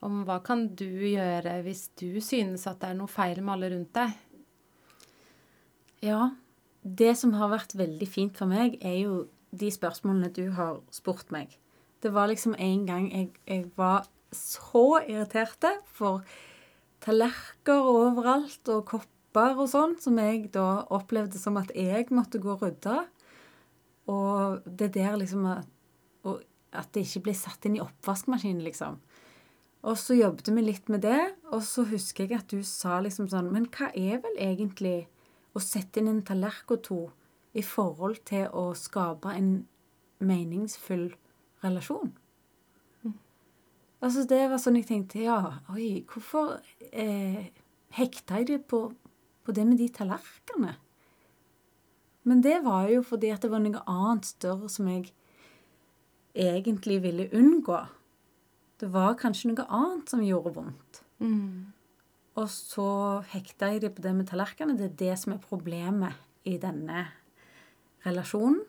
om 0.00 0.22
hva 0.24 0.38
kan 0.40 0.70
du 0.72 0.86
gjøre 0.86 1.58
hvis 1.66 1.90
du 2.00 2.22
synes 2.24 2.64
at 2.70 2.80
det 2.80 2.88
er 2.88 2.96
noe 2.96 3.10
feil 3.12 3.42
med 3.42 3.52
alle 3.52 3.68
rundt 3.74 3.92
deg? 3.92 4.14
Ja, 6.00 6.30
det 6.82 7.14
som 7.18 7.34
har 7.38 7.52
vært 7.52 7.76
veldig 7.78 8.08
fint 8.10 8.38
for 8.38 8.50
meg, 8.50 8.78
er 8.82 8.98
jo 9.04 9.26
de 9.52 9.68
spørsmålene 9.70 10.32
du 10.34 10.48
har 10.56 10.80
spurt 10.94 11.30
meg. 11.34 11.58
Det 12.02 12.10
var 12.14 12.30
liksom 12.30 12.56
en 12.58 12.86
gang 12.88 13.10
jeg, 13.12 13.28
jeg 13.46 13.68
var 13.78 14.08
så 14.34 15.02
irriterte 15.04 15.70
for 15.94 16.24
tallerkener 17.04 17.90
overalt 17.92 18.70
og 18.72 18.86
kopper 18.90 19.60
og 19.60 19.68
sånn, 19.70 19.96
som 20.02 20.18
jeg 20.18 20.48
da 20.54 20.84
opplevde 20.94 21.38
som 21.40 21.58
at 21.60 21.70
jeg 21.76 22.08
måtte 22.14 22.40
gå 22.42 22.56
og 22.56 22.64
rydde. 22.64 22.98
Og 24.10 24.66
det 24.66 24.92
der 24.96 25.14
liksom 25.20 25.46
at, 25.52 25.68
at 26.72 26.90
det 26.94 27.06
ikke 27.06 27.28
ble 27.28 27.36
satt 27.38 27.68
inn 27.68 27.78
i 27.78 27.84
oppvaskmaskinen, 27.84 28.64
liksom. 28.66 28.98
Og 29.82 29.98
så 29.98 30.14
jobbet 30.14 30.50
vi 30.54 30.62
litt 30.62 30.90
med 30.92 31.02
det, 31.02 31.20
og 31.50 31.62
så 31.66 31.84
husker 31.90 32.26
jeg 32.26 32.38
at 32.38 32.52
du 32.52 32.62
sa 32.66 33.00
liksom 33.02 33.26
sånn 33.30 33.50
Men 33.50 33.66
hva 33.74 33.88
er 33.98 34.20
vel 34.22 34.36
egentlig 34.38 35.08
å 35.52 35.60
sette 35.62 36.00
inn 36.00 36.10
en 36.10 36.24
tallerken 36.26 36.80
to 36.84 37.00
i 37.52 37.62
forhold 37.64 38.22
til 38.28 38.48
å 38.56 38.72
skape 38.78 39.34
en 39.36 39.52
meningsfull 40.22 41.10
relasjon? 41.64 42.12
Altså, 44.02 44.24
det 44.26 44.40
var 44.50 44.58
sånn 44.58 44.80
jeg 44.80 44.88
tenkte 44.88 45.22
Ja, 45.22 45.38
oi, 45.70 46.02
hvorfor 46.10 46.56
eh, 46.90 47.52
hekta 47.94 48.40
jeg 48.40 48.48
det 48.48 48.62
på, 48.70 48.88
på 49.46 49.54
det 49.54 49.66
med 49.68 49.78
de 49.78 49.86
tallerkenene? 49.94 50.74
Men 52.26 52.42
det 52.42 52.60
var 52.64 52.88
jo 52.90 53.02
fordi 53.06 53.30
at 53.34 53.42
det 53.42 53.50
var 53.50 53.62
noe 53.62 53.82
annet 53.90 54.26
større 54.26 54.70
som 54.70 54.88
jeg 54.90 55.10
egentlig 56.38 57.00
ville 57.02 57.28
unngå. 57.34 57.78
Det 58.78 58.90
var 58.90 59.18
kanskje 59.18 59.52
noe 59.52 59.66
annet 59.70 60.10
som 60.10 60.22
gjorde 60.22 60.54
vondt. 60.56 61.02
Og 62.40 62.48
så 62.48 62.86
hekta 63.34 63.68
jeg 63.72 63.82
det 63.84 63.90
på 63.96 64.02
det 64.04 64.14
med 64.16 64.28
tallerkenene. 64.30 64.78
Det 64.80 64.86
er 64.90 65.00
det 65.02 65.16
som 65.20 65.34
er 65.34 65.42
problemet 65.42 66.16
i 66.48 66.56
denne 66.60 67.06
relasjonen. 68.06 68.62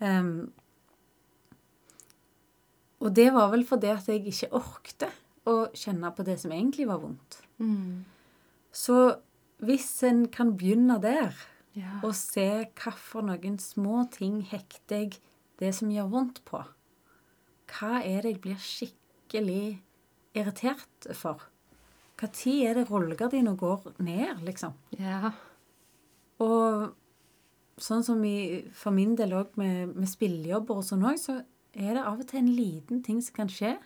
Um, 0.00 0.48
og 3.02 3.12
det 3.14 3.28
var 3.34 3.50
vel 3.52 3.64
fordi 3.66 3.90
at 3.92 4.08
jeg 4.10 4.24
ikke 4.30 4.50
orkte 4.58 5.10
å 5.48 5.68
kjenne 5.76 6.10
på 6.14 6.24
det 6.26 6.38
som 6.42 6.52
egentlig 6.54 6.86
var 6.88 7.00
vondt. 7.02 7.40
Så 8.74 8.96
hvis 9.64 9.90
en 10.06 10.26
kan 10.32 10.54
begynne 10.58 11.00
der, 11.02 11.34
Ja. 11.78 12.00
og 12.02 12.14
se 12.14 12.66
hva 12.74 12.92
for 12.96 13.22
noen 13.22 13.58
små 13.62 14.10
ting 14.10 14.40
hekter 14.42 14.96
jeg 15.04 15.18
det 15.60 15.74
som 15.74 15.90
gjør 15.90 16.08
vondt 16.10 16.40
på. 16.48 16.64
Hva 17.70 18.00
er 18.02 18.22
det 18.22 18.32
jeg 18.32 18.40
blir 18.40 18.58
skikkelig 18.58 19.78
irritert 20.34 21.06
for? 21.14 21.42
Hva 22.18 22.30
tid 22.34 22.64
er 22.66 22.80
det 22.80 22.88
rollegardina 22.88 23.54
går 23.58 23.92
ned, 24.02 24.42
liksom? 24.46 24.74
ja. 24.98 25.32
Og 26.42 26.94
sånn 27.82 28.04
som 28.06 28.22
i, 28.26 28.64
for 28.74 28.94
min 28.94 29.14
del 29.18 29.34
òg 29.38 29.54
med, 29.58 29.94
med 29.94 30.10
spillejobber 30.10 30.80
og 30.80 30.86
sånn 30.86 31.06
òg, 31.06 31.18
så 31.18 31.40
er 31.78 31.94
det 31.94 32.02
av 32.02 32.18
og 32.18 32.26
til 32.30 32.40
en 32.42 32.50
liten 32.54 33.02
ting 33.06 33.20
som 33.22 33.36
kan 33.36 33.50
skje, 33.52 33.76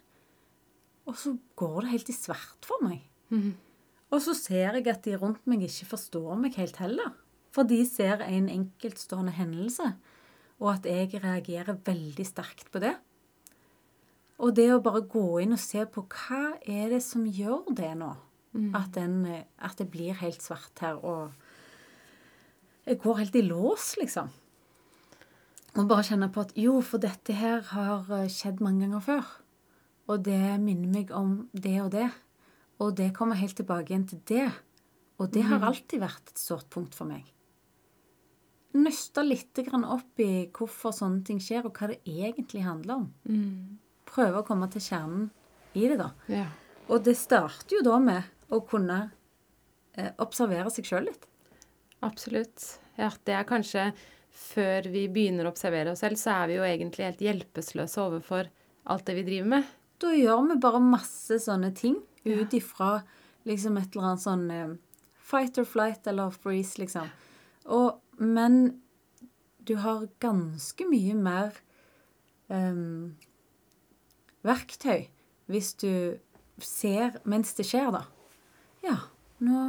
og 1.08 1.16
så 1.18 1.34
går 1.58 1.82
det 1.82 1.92
helt 1.94 2.12
i 2.12 2.16
svart 2.16 2.68
for 2.68 2.84
meg. 2.84 3.02
Og 4.12 4.20
så 4.20 4.34
ser 4.36 4.76
jeg 4.78 4.88
at 4.92 5.04
de 5.04 5.16
rundt 5.18 5.44
meg 5.48 5.64
ikke 5.66 5.88
forstår 5.94 6.36
meg 6.40 6.56
helt 6.60 6.76
heller. 6.80 7.14
For 7.52 7.68
de 7.68 7.80
ser 7.88 8.22
en 8.24 8.48
enkeltstående 8.52 9.32
hendelse, 9.36 9.90
og 10.62 10.68
at 10.76 10.86
jeg 10.88 11.20
reagerer 11.20 11.80
veldig 11.84 12.26
sterkt 12.28 12.70
på 12.72 12.80
det. 12.84 12.94
Og 14.42 14.54
det 14.58 14.68
å 14.74 14.82
bare 14.82 15.04
gå 15.06 15.26
inn 15.44 15.54
og 15.54 15.62
se 15.62 15.84
på 15.86 16.02
hva 16.10 16.56
er 16.66 16.90
det 16.90 17.02
som 17.06 17.24
gjør 17.26 17.70
det 17.78 17.92
nå? 18.00 18.10
At, 18.76 18.90
den, 18.98 19.22
eh, 19.24 19.44
at 19.64 19.78
det 19.80 19.88
blir 19.88 20.18
helt 20.20 20.42
svart 20.44 20.82
her, 20.84 20.98
og 21.00 21.32
jeg 22.84 22.98
går 23.00 23.20
helt 23.22 23.36
i 23.38 23.44
lås, 23.46 23.94
liksom. 23.96 24.28
Og 25.72 25.86
bare 25.88 26.04
kjenne 26.04 26.28
på 26.28 26.42
at 26.42 26.52
jo, 26.60 26.74
for 26.84 27.00
dette 27.00 27.32
her 27.38 27.62
har 27.70 28.10
eh, 28.18 28.28
skjedd 28.28 28.60
mange 28.60 28.84
ganger 28.84 29.04
før. 29.06 29.30
Og 30.10 30.24
det 30.26 30.58
minner 30.60 30.90
meg 30.90 31.14
om 31.16 31.46
det 31.54 31.78
og 31.80 31.92
det. 31.94 32.10
Og 32.82 32.92
det 32.98 33.12
kommer 33.16 33.40
helt 33.40 33.56
tilbake 33.56 33.92
igjen 33.94 34.08
til 34.10 34.20
det. 34.28 34.48
Og 35.22 35.30
det 35.32 35.46
har 35.46 35.62
alltid 35.64 36.02
vært 36.02 36.34
et 36.34 36.42
sårt 36.42 36.68
punkt 36.72 36.96
for 36.98 37.08
meg. 37.08 37.24
nøste 38.72 39.22
litt 39.22 39.58
opp 39.62 40.20
i 40.20 40.48
hvorfor 40.50 40.92
sånne 40.96 41.22
ting 41.24 41.40
skjer, 41.40 41.66
og 41.68 41.76
hva 41.76 41.92
det 41.92 42.00
egentlig 42.04 42.64
handler 42.64 42.94
om. 42.94 43.08
Mm. 43.28 43.78
Prøve 44.12 44.42
å 44.42 44.46
komme 44.46 44.68
til 44.72 44.84
kjernen 44.84 45.30
i 45.72 45.86
det, 45.88 45.98
da. 46.00 46.10
Ja. 46.28 46.46
Og 46.92 47.04
det 47.06 47.16
starter 47.16 47.78
jo 47.78 47.84
da 47.86 47.98
med 48.02 48.52
å 48.52 48.60
kunne 48.68 48.98
eh, 49.96 50.10
observere 50.20 50.72
seg 50.72 50.88
sjøl 50.88 51.08
litt. 51.08 51.28
Absolutt. 52.04 52.66
Ja, 52.98 53.12
det 53.24 53.38
er 53.38 53.48
kanskje 53.48 53.92
Før 54.32 54.86
vi 54.88 55.04
begynner 55.12 55.44
å 55.44 55.50
observere 55.52 55.92
oss 55.92 56.00
selv, 56.00 56.16
så 56.16 56.30
er 56.32 56.46
vi 56.48 56.54
jo 56.56 56.62
egentlig 56.64 57.04
helt 57.04 57.20
hjelpeløse 57.20 58.00
overfor 58.00 58.46
alt 58.88 59.04
det 59.04 59.16
vi 59.18 59.24
driver 59.26 59.50
med. 59.50 59.66
Da 60.00 60.12
gjør 60.16 60.46
vi 60.48 60.56
bare 60.64 60.80
masse 60.80 61.36
sånne 61.44 61.68
ting 61.76 61.98
ut 62.24 62.54
ifra 62.56 63.02
liksom 63.44 63.76
et 63.76 63.92
eller 63.92 64.08
annet 64.08 64.24
sånn 64.24 64.46
eh, 64.54 64.72
fight 65.32 65.60
or 65.60 65.68
flight 65.68 66.08
eller 66.08 66.32
freeze, 66.32 66.80
liksom. 66.80 67.10
Og, 67.76 68.00
men 68.16 68.80
du 69.62 69.76
har 69.84 70.08
ganske 70.22 70.86
mye 70.88 71.14
mer 71.18 71.60
em, 72.48 73.14
verktøy 74.46 75.08
hvis 75.50 75.72
du 75.80 76.18
ser 76.62 77.18
mens 77.28 77.54
det 77.58 77.66
skjer, 77.68 77.90
da. 77.94 78.04
Ja, 78.82 78.98
nå, 79.42 79.62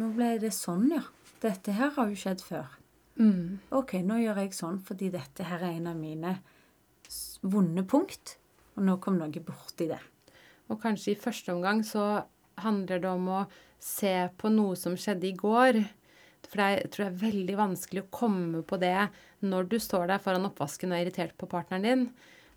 nå 0.00 0.10
ble 0.16 0.36
det 0.42 0.52
sånn, 0.56 0.88
ja. 0.94 1.04
Dette 1.42 1.74
her 1.76 1.92
har 1.96 2.10
jo 2.10 2.18
skjedd 2.18 2.42
før. 2.44 2.68
Mm. 3.16 3.58
OK, 3.76 3.98
nå 4.04 4.18
gjør 4.20 4.42
jeg 4.42 4.56
sånn 4.56 4.80
fordi 4.84 5.10
dette 5.14 5.46
her 5.48 5.62
er 5.64 5.78
en 5.78 5.90
av 5.92 5.98
mine 5.98 6.36
vonde 7.46 7.84
punkt. 7.88 8.36
Og 8.76 8.84
nå 8.84 8.96
kom 9.00 9.16
noe 9.20 9.44
borti 9.44 9.88
det. 9.88 10.00
Og 10.68 10.80
kanskje 10.82 11.14
i 11.14 11.20
første 11.20 11.54
omgang 11.54 11.82
så 11.86 12.26
handler 12.60 13.00
det 13.00 13.08
om 13.10 13.28
å 13.32 13.44
se 13.82 14.14
på 14.40 14.50
noe 14.52 14.76
som 14.78 14.96
skjedde 14.98 15.30
i 15.30 15.36
går. 15.36 15.80
For 16.46 16.60
det 16.60 16.68
jeg 16.72 16.90
tror 16.92 17.04
det 17.04 17.10
er 17.10 17.22
veldig 17.24 17.58
vanskelig 17.58 18.04
å 18.04 18.12
komme 18.14 18.62
på 18.66 18.78
det 18.80 19.08
når 19.46 19.68
du 19.70 19.78
står 19.82 20.10
der 20.10 20.22
foran 20.22 20.48
oppvasken 20.48 20.92
og 20.92 20.98
er 20.98 21.06
irritert 21.06 21.36
på 21.38 21.48
partneren 21.50 21.86
din. 21.86 22.06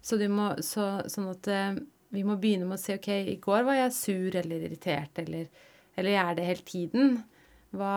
Så, 0.01 0.19
må, 0.31 0.51
så 0.63 0.89
sånn 1.12 1.31
at 1.31 1.49
eh, 1.51 1.79
vi 2.15 2.25
må 2.25 2.38
begynne 2.41 2.67
med 2.67 2.79
å 2.79 2.81
si 2.81 2.95
OK, 2.95 3.09
i 3.33 3.39
går 3.41 3.65
var 3.67 3.81
jeg 3.83 3.95
sur 3.97 4.38
eller 4.39 4.67
irritert, 4.67 5.19
eller, 5.21 5.49
eller 5.95 6.15
jeg 6.15 6.23
er 6.23 6.38
det 6.38 6.47
hele 6.47 6.65
tiden. 6.67 7.17
Hva, 7.75 7.95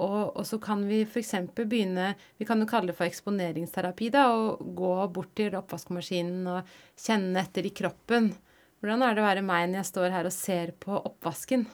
og, 0.00 0.36
og 0.36 0.44
så 0.48 0.58
kan 0.62 0.82
vi 0.88 1.02
f.eks. 1.06 1.34
begynne 1.56 2.12
Vi 2.40 2.46
kan 2.48 2.60
jo 2.60 2.68
kalle 2.68 2.90
det 2.90 2.98
for 2.98 3.08
eksponeringsterapi. 3.08 4.10
da, 4.12 4.26
Og 4.32 4.74
gå 4.76 4.92
bort 5.14 5.34
til 5.38 5.56
oppvaskmaskinen 5.56 6.48
og 6.50 6.76
kjenne 6.98 7.44
etter 7.44 7.68
i 7.68 7.74
kroppen. 7.76 8.32
Hvordan 8.80 9.04
er 9.04 9.14
det 9.14 9.22
å 9.22 9.28
være 9.28 9.44
meg 9.44 9.68
når 9.68 9.82
jeg 9.82 9.90
står 9.90 10.14
her 10.14 10.28
og 10.28 10.32
ser 10.36 10.72
på 10.80 10.96
oppvasken? 10.96 11.66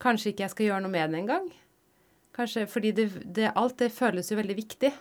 Kanskje 0.00 0.32
ikke 0.32 0.46
jeg 0.46 0.54
skal 0.54 0.70
gjøre 0.70 0.84
noe 0.86 0.94
med 0.94 1.12
det 1.12 1.20
engang? 1.20 1.50
Kanskje, 2.36 2.64
fordi 2.70 2.92
det, 2.96 3.06
det, 3.36 3.50
alt 3.52 3.76
det 3.82 3.90
føles 3.92 4.30
jo 4.32 4.38
veldig 4.38 4.56
viktig. 4.56 4.92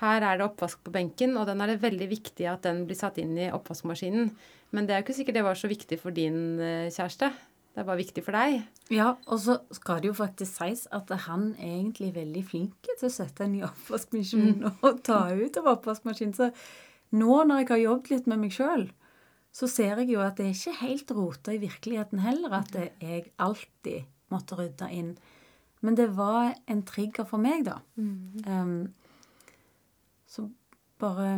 Her 0.00 0.22
er 0.22 0.38
det 0.38 0.46
oppvask 0.46 0.82
på 0.84 0.92
benken, 0.94 1.36
og 1.36 1.46
den 1.48 1.60
er 1.60 1.72
det 1.72 1.82
veldig 1.82 2.08
viktig 2.10 2.48
at 2.50 2.64
den 2.66 2.84
blir 2.88 2.98
satt 2.98 3.18
inn 3.22 3.36
i 3.38 3.50
oppvaskmaskinen. 3.54 4.30
Men 4.74 4.86
det 4.86 4.94
er 4.94 5.00
jo 5.00 5.06
ikke 5.06 5.18
sikkert 5.20 5.38
det 5.38 5.44
var 5.46 5.58
så 5.58 5.70
viktig 5.70 5.98
for 6.00 6.14
din 6.16 6.58
eh, 6.60 6.88
kjæreste. 6.92 7.30
Det 7.76 7.82
er 7.82 7.88
bare 7.90 8.00
viktig 8.00 8.22
for 8.24 8.32
deg. 8.32 8.62
Ja, 8.88 9.10
og 9.28 9.40
så 9.42 9.58
skal 9.76 10.00
det 10.00 10.08
jo 10.08 10.16
faktisk 10.16 10.62
sies 10.62 10.86
at 10.96 11.10
han 11.26 11.50
er 11.58 11.74
egentlig 11.74 12.14
veldig 12.14 12.44
flink 12.48 12.88
til 12.88 13.08
å 13.08 13.12
sette 13.12 13.44
den 13.44 13.58
i 13.58 13.64
oppvaskmaskinen 13.66 14.64
og 14.86 15.02
ta 15.04 15.26
ut 15.36 15.58
av 15.60 15.68
oppvaskmaskinen. 15.74 16.32
Så 16.36 16.48
nå 17.16 17.42
når 17.44 17.62
jeg 17.62 17.68
har 17.74 17.82
jobbet 17.82 18.14
litt 18.14 18.30
med 18.32 18.46
meg 18.46 18.56
sjøl, 18.56 18.88
så 19.56 19.68
ser 19.70 20.02
jeg 20.02 20.14
jo 20.14 20.24
at 20.24 20.40
det 20.40 20.48
er 20.48 20.56
ikke 20.56 20.80
helt 20.82 21.12
rota 21.16 21.52
i 21.54 21.60
virkeligheten 21.62 22.20
heller 22.24 22.58
at 22.62 22.74
jeg 22.76 23.28
alltid 23.40 24.08
måtte 24.32 24.58
rydde 24.58 24.88
inn. 24.92 25.12
Men 25.84 25.96
det 25.96 26.08
var 26.16 26.54
en 26.66 26.82
trigger 26.88 27.28
for 27.28 27.40
meg, 27.40 27.64
da. 27.68 27.78
Um, 28.48 28.94
så 30.36 30.46
bare 31.00 31.32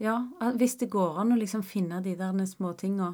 Ja, 0.00 0.14
hvis 0.56 0.78
det 0.80 0.90
går 0.92 1.18
an 1.20 1.34
å 1.34 1.40
liksom 1.40 1.64
finne 1.66 2.00
de 2.04 2.14
der 2.16 2.46
småtinga 2.48 3.10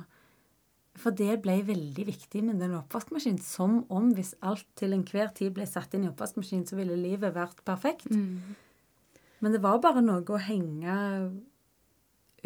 For 0.97 1.11
det 1.13 1.43
ble 1.45 1.59
veldig 1.67 2.05
viktig 2.09 2.45
med 2.47 2.61
den 2.63 2.77
oppvaskmaskinen. 2.79 3.41
Som 3.43 3.83
om 3.93 4.13
hvis 4.17 4.35
alt 4.41 4.65
til 4.79 4.95
enhver 4.97 5.29
tid 5.37 5.53
ble 5.57 5.67
satt 5.69 5.93
inn 5.95 6.07
i 6.07 6.09
oppvaskmaskinen, 6.09 6.65
så 6.65 6.79
ville 6.79 6.97
livet 6.97 7.35
vært 7.35 7.61
perfekt. 7.69 8.09
Men 9.41 9.53
det 9.53 9.61
var 9.61 9.83
bare 9.85 10.01
noe 10.01 10.25
å 10.25 10.41
henge 10.41 10.95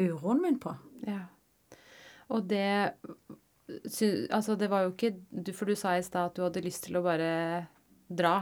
uroen 0.01 0.43
min 0.43 0.59
på. 0.59 0.75
Ja. 1.07 1.29
Og 2.31 2.49
det 2.51 2.91
Altså, 4.35 4.57
det 4.59 4.67
var 4.67 4.83
jo 4.83 4.91
ikke 4.91 5.53
For 5.55 5.71
du 5.71 5.77
sa 5.79 5.93
i 5.95 6.03
stad 6.03 6.33
at 6.33 6.35
du 6.35 6.43
hadde 6.43 6.65
lyst 6.65 6.89
til 6.89 6.99
å 6.99 7.05
bare 7.05 7.69
dra. 8.11 8.41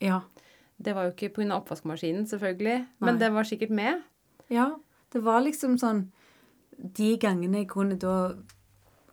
Ja. 0.00 0.22
Det 0.76 0.94
var 0.96 1.06
jo 1.06 1.14
ikke 1.14 1.32
pga. 1.36 1.60
oppvaskmaskinen, 1.60 2.26
selvfølgelig. 2.26 2.78
Nei. 2.82 3.06
Men 3.06 3.20
det 3.20 3.30
var 3.32 3.46
sikkert 3.48 3.70
med. 3.70 4.02
Ja, 4.52 4.74
det 5.14 5.22
var 5.24 5.40
liksom 5.44 5.78
sånn 5.80 6.08
De 6.74 7.14
gangene 7.22 7.62
jeg 7.62 7.68
kunne 7.70 7.96
da 7.96 8.34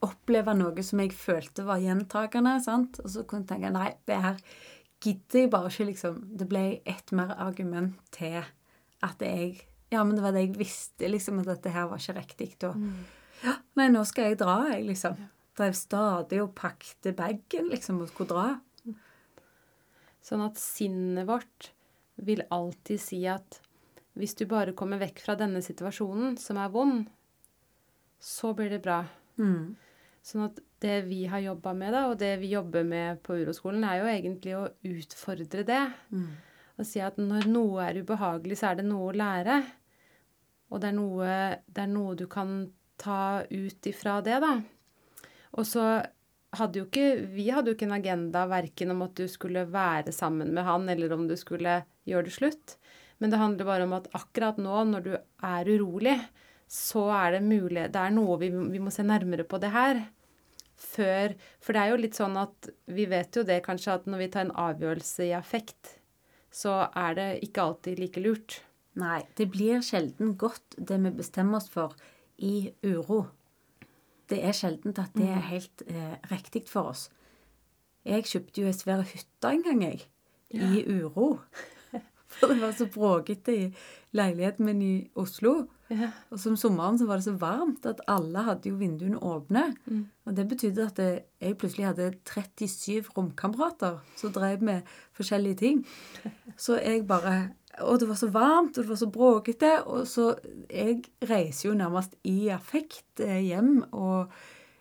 oppleve 0.01 0.55
noe 0.57 0.83
som 0.83 1.01
jeg 1.03 1.13
følte 1.13 1.63
var 1.67 1.81
gjentakende, 1.81 2.55
sant? 2.63 2.97
og 3.03 3.11
så 3.13 3.21
kunne 3.21 3.45
jeg 3.45 3.51
tenke 3.53 3.69
nei, 3.69 3.91
det 4.09 4.17
her 4.17 4.39
gidder 5.01 5.43
jeg 5.43 5.51
bare 5.53 5.69
ikke, 5.69 5.87
liksom. 5.91 6.17
Det 6.37 6.47
ble 6.49 6.63
ett 6.89 7.13
mer 7.13 7.35
argument 7.37 7.99
til 8.13 8.41
at 8.41 9.21
jeg 9.21 9.67
Ja, 9.91 10.05
men 10.07 10.15
det 10.15 10.23
var 10.23 10.31
det 10.31 10.45
jeg 10.45 10.55
visste, 10.55 11.09
liksom, 11.09 11.41
at 11.41 11.49
dette 11.49 11.69
her 11.73 11.89
var 11.91 11.99
ikke 11.99 12.15
riktig. 12.15 12.49
Og 12.63 12.77
ja, 13.43 13.57
nei, 13.75 13.89
nå 13.91 14.05
skal 14.07 14.29
jeg 14.29 14.37
dra, 14.39 14.55
jeg, 14.71 14.85
liksom. 14.87 15.17
Drev 15.59 15.73
stadig 15.75 16.39
og 16.39 16.53
pakte 16.55 17.11
bagen, 17.13 17.67
liksom, 17.73 17.99
og 17.99 18.07
skulle 18.07 18.31
dra. 18.31 18.45
Sånn 20.21 20.43
at 20.45 20.59
sinnet 20.61 21.27
vårt 21.29 21.71
vil 22.21 22.43
alltid 22.53 23.01
si 23.01 23.23
at 23.29 23.59
hvis 24.19 24.35
du 24.37 24.45
bare 24.49 24.75
kommer 24.77 24.99
vekk 25.01 25.21
fra 25.23 25.37
denne 25.39 25.61
situasjonen, 25.63 26.35
som 26.37 26.59
er 26.59 26.71
vond, 26.73 27.05
så 28.21 28.51
blir 28.53 28.69
det 28.73 28.81
bra. 28.83 29.01
Mm. 29.39 29.73
Sånn 30.21 30.45
at 30.45 30.59
det 30.83 30.97
vi 31.07 31.23
har 31.29 31.41
jobba 31.41 31.73
med, 31.77 31.93
da, 31.95 32.05
og 32.11 32.19
det 32.21 32.35
vi 32.41 32.51
jobber 32.51 32.85
med 32.85 33.21
på 33.25 33.39
uroskolen, 33.41 33.85
er 33.87 34.01
jo 34.01 34.09
egentlig 34.11 34.55
å 34.57 34.67
utfordre 34.91 35.65
det. 35.65 35.83
Mm. 36.13 36.27
Og 36.77 36.87
si 36.87 37.01
at 37.03 37.17
når 37.21 37.47
noe 37.49 37.87
er 37.87 38.01
ubehagelig, 38.01 38.59
så 38.59 38.71
er 38.71 38.81
det 38.81 38.87
noe 38.89 39.09
å 39.09 39.17
lære. 39.17 39.57
Og 40.71 40.81
det 40.81 40.91
er 40.91 40.97
noe, 40.97 41.33
det 41.65 41.83
er 41.83 41.91
noe 41.91 42.15
du 42.19 42.27
kan 42.31 42.55
ta 43.01 43.41
ut 43.49 43.89
ifra 43.89 44.19
det, 44.25 44.37
da. 44.43 44.53
Og 45.57 45.67
så 45.67 45.85
hadde 46.57 46.81
jo 46.81 46.87
ikke 46.87 47.07
Vi 47.31 47.47
hadde 47.53 47.71
jo 47.71 47.77
ikke 47.77 47.87
en 47.87 47.97
agenda 47.99 48.45
verken 48.49 48.93
om 48.93 49.05
at 49.05 49.15
du 49.19 49.25
skulle 49.31 49.65
være 49.71 50.13
sammen 50.15 50.53
med 50.55 50.67
han, 50.67 50.89
eller 50.91 51.13
om 51.15 51.27
du 51.29 51.35
skulle 51.39 51.81
gjøre 52.07 52.27
det 52.27 52.35
slutt. 52.35 52.77
Men 53.21 53.33
det 53.33 53.41
handler 53.41 53.67
bare 53.67 53.85
om 53.85 53.93
at 53.99 54.09
akkurat 54.17 54.57
nå, 54.57 54.83
når 54.89 55.05
du 55.05 55.11
er 55.15 55.69
urolig, 55.69 56.17
så 56.71 57.03
er 57.11 57.35
det 57.35 57.43
mulig 57.43 57.89
Det 57.91 57.99
er 57.99 58.13
noe 58.15 58.37
vi, 58.39 58.49
vi 58.49 58.79
må 58.79 58.91
se 58.93 59.03
nærmere 59.03 59.45
på 59.47 59.59
det 59.61 59.73
her. 59.73 60.05
Før 60.81 61.35
For 61.61 61.75
det 61.75 61.81
er 61.81 61.91
jo 61.91 61.99
litt 62.01 62.17
sånn 62.17 62.37
at 62.41 62.71
vi 62.89 63.05
vet 63.11 63.37
jo 63.37 63.43
det 63.45 63.59
kanskje 63.65 63.99
at 63.99 64.07
når 64.09 64.23
vi 64.23 64.29
tar 64.33 64.47
en 64.47 64.55
avgjørelse 64.63 65.27
i 65.27 65.35
affekt, 65.37 65.97
så 66.51 66.87
er 66.97 67.15
det 67.19 67.29
ikke 67.45 67.67
alltid 67.67 68.01
like 68.01 68.23
lurt. 68.23 68.61
Nei, 68.99 69.21
det 69.37 69.47
blir 69.53 69.83
sjelden 69.85 70.33
godt 70.39 70.75
det 70.77 70.97
vi 71.05 71.13
bestemmer 71.21 71.61
oss 71.61 71.69
for 71.71 71.93
i 72.41 72.71
uro. 72.83 73.27
Det 74.31 74.39
er 74.47 74.55
sjelden 74.55 74.95
at 74.95 75.11
det 75.17 75.27
er 75.27 75.43
helt 75.51 75.83
eh, 75.87 76.15
riktig 76.31 76.63
for 76.71 76.93
oss. 76.93 77.09
Jeg 78.07 78.25
kjøpte 78.25 78.63
jo 78.63 78.69
ei 78.71 78.75
svær 78.75 79.03
hytte 79.05 79.51
en 79.51 79.65
gang, 79.65 79.83
jeg. 79.83 80.07
I 80.55 80.83
uro. 80.87 81.35
For 82.31 82.47
det 82.47 82.61
var 82.61 82.71
så 82.71 82.87
bråkete 82.87 83.53
i 83.53 83.65
leiligheten 84.15 84.65
min 84.65 84.81
i 84.81 84.95
Oslo. 85.19 85.65
Ja. 85.91 86.13
Og 86.31 86.39
som 86.39 86.55
sommeren 86.55 86.95
så 86.99 87.05
var 87.09 87.19
det 87.19 87.25
så 87.25 87.33
varmt 87.35 87.85
at 87.85 87.99
alle 88.07 88.45
hadde 88.47 88.71
jo 88.71 88.77
vinduene 88.79 89.19
åpne. 89.19 89.65
Og 90.25 90.37
det 90.37 90.47
betydde 90.47 90.85
at 90.87 91.01
jeg 91.03 91.57
plutselig 91.59 91.89
hadde 91.89 92.13
37 92.23 93.11
romkamerater 93.17 93.99
som 94.15 94.31
drev 94.31 94.63
med 94.63 94.87
forskjellige 95.17 95.59
ting. 95.59 95.83
Så 96.57 96.79
jeg 96.79 97.07
bare 97.07 97.51
Og 97.79 97.99
det 97.99 98.07
var 98.09 98.17
så 98.19 98.27
varmt, 98.27 98.77
og 98.77 98.83
det 98.83 98.89
var 98.89 98.99
så 98.99 99.09
bråkete. 99.09 99.83
Og 99.87 100.07
så 100.07 100.35
Jeg 100.69 101.03
reiser 101.29 101.69
jo 101.69 101.75
nærmest 101.75 102.15
i 102.23 102.47
affekt 102.49 103.19
eh, 103.19 103.39
hjem 103.47 103.83
og 103.91 104.31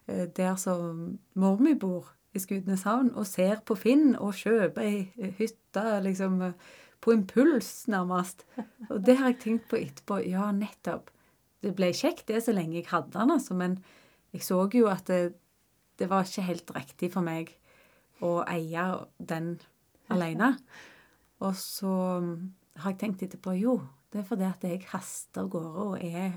eh, 0.08 0.26
der 0.36 0.56
som 0.56 1.18
mor 1.34 1.56
mi 1.56 1.74
bor, 1.74 2.14
i 2.34 2.38
Skudeneshavn, 2.38 3.10
og 3.14 3.26
ser 3.26 3.58
på 3.66 3.74
Finn 3.74 4.14
og 4.14 4.36
kjøper 4.38 4.84
ei 4.86 5.30
hytte 5.38 5.82
liksom 6.04 6.42
eh, 6.46 6.52
på 7.00 7.14
impuls, 7.16 7.88
nærmest. 7.88 8.44
Og 8.90 9.00
det 9.06 9.16
har 9.18 9.32
jeg 9.32 9.40
tenkt 9.40 9.68
på 9.70 9.80
etterpå. 9.80 10.20
Ja, 10.28 10.50
nettopp. 10.52 11.10
Det 11.60 11.74
ble 11.76 11.90
kjekt 11.96 12.28
det 12.28 12.44
så 12.44 12.54
lenge 12.54 12.78
jeg 12.78 12.90
hadde 12.90 13.18
den, 13.18 13.32
altså, 13.34 13.54
men 13.54 13.80
jeg 14.32 14.44
så 14.46 14.62
jo 14.72 14.86
at 14.88 15.08
det, 15.10 15.34
det 15.98 16.08
var 16.10 16.24
ikke 16.24 16.46
helt 16.46 16.70
riktig 16.76 17.10
for 17.12 17.26
meg 17.26 17.50
å 18.24 18.40
eie 18.48 18.86
den 19.18 19.58
alene. 20.12 20.54
Og 21.40 21.56
så 21.56 21.96
har 22.76 22.90
jeg 22.92 22.98
tenkt 22.98 23.22
etterpå 23.22 23.54
jo, 23.60 23.80
det 24.12 24.20
er 24.20 24.26
fordi 24.28 24.44
at 24.44 24.62
jeg 24.66 24.84
haster 24.92 25.42
av 25.42 25.48
gårde 25.50 25.84
og 25.84 26.02
er 26.04 26.32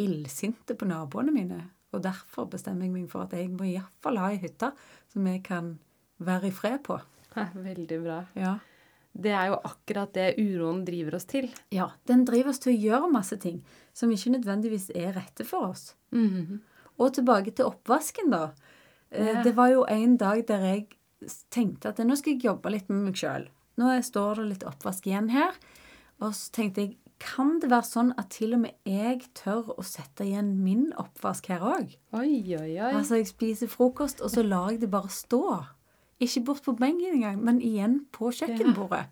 illsinte 0.00 0.74
på 0.78 0.86
naboene 0.88 1.32
mine. 1.34 1.60
Og 1.94 2.02
derfor 2.02 2.48
bestemmer 2.50 2.86
jeg 2.88 2.94
meg 2.94 3.08
for 3.10 3.24
at 3.26 3.34
jeg 3.36 3.50
må 3.54 3.66
iallfall 3.68 4.18
ha 4.18 4.30
ei 4.34 4.38
hytte 4.42 4.72
som 5.12 5.26
jeg 5.30 5.42
kan 5.46 5.74
være 6.24 6.50
i 6.50 6.54
fred 6.54 6.80
på. 6.86 6.98
Veldig 7.34 7.98
bra. 8.04 8.20
Ja. 8.38 8.58
det 9.14 9.30
er 9.30 9.46
jo 9.52 9.56
akkurat 9.62 10.12
det 10.14 10.34
uroen 10.42 10.84
driver 10.86 11.14
oss 11.14 11.24
til. 11.30 11.48
Ja, 11.70 11.88
den 12.06 12.24
driver 12.26 12.50
oss 12.50 12.58
til 12.62 12.72
å 12.74 12.78
gjøre 12.82 13.10
masse 13.12 13.36
ting 13.38 13.60
som 13.94 14.10
ikke 14.10 14.32
nødvendigvis 14.34 14.88
er 14.94 15.12
rette 15.14 15.44
for 15.46 15.70
oss. 15.70 15.94
Mhm. 16.10 16.60
Og 16.98 17.12
tilbake 17.14 17.50
til 17.54 17.66
oppvasken, 17.66 18.30
da. 18.30 18.52
Eh, 19.10 19.26
Ja. 19.34 19.42
Det 19.42 19.54
var 19.56 19.68
jo 19.70 19.84
en 19.84 20.16
dag 20.16 20.46
der 20.46 20.58
jeg 20.60 20.86
tenkte 21.50 21.88
at 21.88 21.98
nå 21.98 22.16
skal 22.16 22.34
jeg 22.34 22.42
jobbe 22.42 22.70
litt 22.70 22.88
med 22.88 23.04
meg 23.04 23.14
sjøl. 23.14 23.48
Nå 23.80 23.94
står 24.06 24.40
det 24.40 24.50
litt 24.52 24.66
oppvask 24.68 25.06
igjen 25.08 25.30
her. 25.34 25.56
Og 26.22 26.34
så 26.36 26.52
tenkte 26.54 26.84
jeg 26.84 26.96
kan 27.24 27.58
det 27.62 27.70
være 27.70 27.86
sånn 27.86 28.10
at 28.20 28.32
til 28.34 28.56
og 28.56 28.64
med 28.64 28.88
jeg 28.88 29.22
tør 29.38 29.70
å 29.78 29.84
sette 29.86 30.26
igjen 30.26 30.50
min 30.64 30.88
oppvask 31.00 31.46
her 31.52 31.62
òg? 31.64 31.94
Altså, 32.90 33.20
jeg 33.20 33.30
spiser 33.30 33.70
frokost, 33.70 34.20
og 34.20 34.32
så 34.34 34.44
lar 34.44 34.72
jeg 34.72 34.82
det 34.82 34.90
bare 34.92 35.12
stå. 35.12 35.42
Ikke 36.22 36.42
bort 36.50 36.64
på 36.66 36.74
benken 36.78 37.16
engang, 37.16 37.38
men 37.44 37.62
igjen 37.64 38.02
på 38.14 38.32
kjøkkenbordet. 38.34 39.06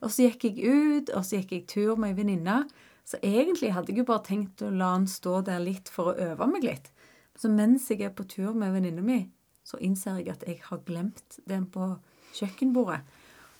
Og 0.00 0.12
så 0.14 0.30
gikk 0.30 0.46
jeg 0.48 0.62
ut, 0.64 1.10
og 1.12 1.26
så 1.26 1.40
gikk 1.40 1.52
jeg 1.52 1.66
tur 1.68 1.98
med 2.00 2.14
ei 2.14 2.18
venninne. 2.22 2.62
Så 3.04 3.18
egentlig 3.26 3.74
hadde 3.74 3.92
jeg 3.92 4.00
jo 4.00 4.08
bare 4.08 4.24
tenkt 4.24 4.62
å 4.64 4.70
la 4.70 4.94
den 4.96 5.08
stå 5.10 5.40
der 5.44 5.60
litt 5.60 5.90
for 5.92 6.12
å 6.12 6.30
øve 6.30 6.46
meg 6.48 6.64
litt. 6.64 6.90
Så 7.36 7.50
mens 7.52 7.90
jeg 7.90 8.06
er 8.06 8.14
på 8.14 8.24
tur 8.28 8.54
med 8.56 8.72
venninna 8.72 9.04
mi, 9.04 9.24
så 9.66 9.78
innser 9.82 10.20
jeg 10.20 10.32
at 10.32 10.46
jeg 10.46 10.62
har 10.64 10.80
glemt 10.86 11.40
den 11.48 11.66
på 11.72 11.92
kjøkkenbordet. 12.38 13.02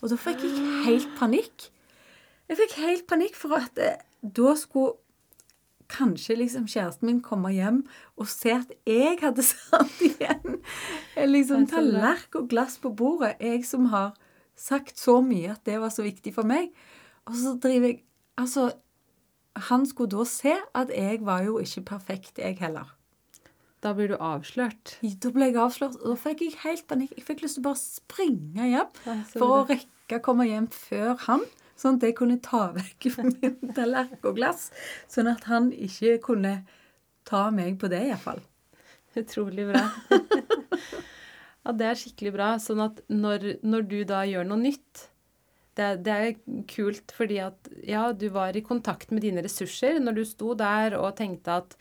Og 0.00 0.10
da 0.12 0.18
fikk 0.20 0.42
jeg 0.46 0.64
helt 0.86 1.12
panikk. 1.18 1.68
Jeg 2.50 2.58
fikk 2.58 2.76
helt 2.80 3.06
panikk 3.10 3.36
for 3.38 3.58
at 3.58 3.78
eh, 3.80 4.00
da 4.20 4.54
skulle 4.58 4.98
kanskje 5.90 6.36
liksom 6.38 6.68
kjæresten 6.70 7.08
min 7.08 7.22
komme 7.22 7.50
hjem 7.50 7.80
og 8.16 8.28
se 8.30 8.52
at 8.54 8.70
jeg 8.86 9.18
hadde 9.22 9.42
satt 9.52 10.04
igjen 10.06 10.60
en 11.18 11.32
liksom 11.32 11.66
er 11.66 11.72
tallerken 11.72 12.44
og 12.44 12.52
glass 12.52 12.78
på 12.82 12.92
bordet. 12.94 13.36
Jeg 13.42 13.64
som 13.66 13.90
har 13.94 14.14
sagt 14.58 15.00
så 15.00 15.18
mye 15.24 15.54
at 15.56 15.64
det 15.66 15.80
var 15.82 15.92
så 15.94 16.04
viktig 16.06 16.34
for 16.36 16.46
meg. 16.48 16.70
Og 17.28 17.36
så 17.38 17.56
driver 17.60 17.92
jeg 17.94 18.04
Altså, 18.40 18.70
han 19.68 19.82
skulle 19.84 20.14
da 20.14 20.24
se 20.24 20.54
at 20.74 20.88
jeg 20.94 21.18
var 21.26 21.42
jo 21.44 21.58
ikke 21.60 21.82
perfekt, 21.90 22.38
jeg 22.38 22.56
heller. 22.56 22.88
Da 23.80 23.94
blir 23.96 24.12
du 24.12 24.16
avslørt. 24.20 24.98
Da 25.00 25.30
ble 25.32 25.48
jeg 25.48 25.56
avslørt, 25.60 25.96
og 26.02 26.12
da 26.12 26.16
fikk 26.20 26.44
jeg 26.44 26.58
helt 26.66 26.84
panikk. 26.90 27.14
Jeg 27.16 27.24
fikk 27.24 27.44
lyst 27.44 27.56
til 27.56 27.64
å 27.64 27.70
bare 27.70 27.80
springe 27.80 28.68
hjem 28.68 28.90
for 29.32 29.54
å 29.54 29.62
rekke 29.70 30.18
å 30.18 30.24
komme 30.24 30.46
hjem 30.48 30.68
før 30.74 31.14
han. 31.24 31.46
Sånn 31.80 31.96
at 31.96 32.04
jeg 32.04 32.18
kunne 32.18 32.36
ta 32.44 32.66
vekk 32.76 33.08
min 33.16 33.72
tallerken 33.76 34.28
og 34.28 34.36
glass. 34.36 34.68
Sånn 35.08 35.30
at 35.32 35.48
han 35.48 35.70
ikke 35.72 36.18
kunne 36.26 36.58
ta 37.28 37.46
meg 37.54 37.78
på 37.80 37.88
det, 37.92 38.02
iallfall. 38.10 38.42
Utrolig 39.16 39.64
bra. 39.70 39.86
ja, 41.64 41.72
det 41.72 41.88
er 41.88 42.02
skikkelig 42.02 42.34
bra. 42.36 42.50
Sånn 42.62 42.84
at 42.84 43.00
når, 43.08 43.54
når 43.64 43.88
du 43.88 44.02
da 44.08 44.26
gjør 44.28 44.52
noe 44.52 44.60
nytt 44.68 45.06
det, 45.78 45.88
det 46.04 46.14
er 46.14 46.62
kult 46.68 47.14
fordi 47.14 47.38
at 47.42 47.70
ja, 47.86 48.10
du 48.12 48.28
var 48.34 48.56
i 48.58 48.64
kontakt 48.66 49.12
med 49.14 49.24
dine 49.24 49.44
ressurser 49.44 50.00
når 50.02 50.18
du 50.18 50.24
sto 50.28 50.54
der 50.58 50.96
og 50.98 51.14
tenkte 51.20 51.60
at 51.62 51.76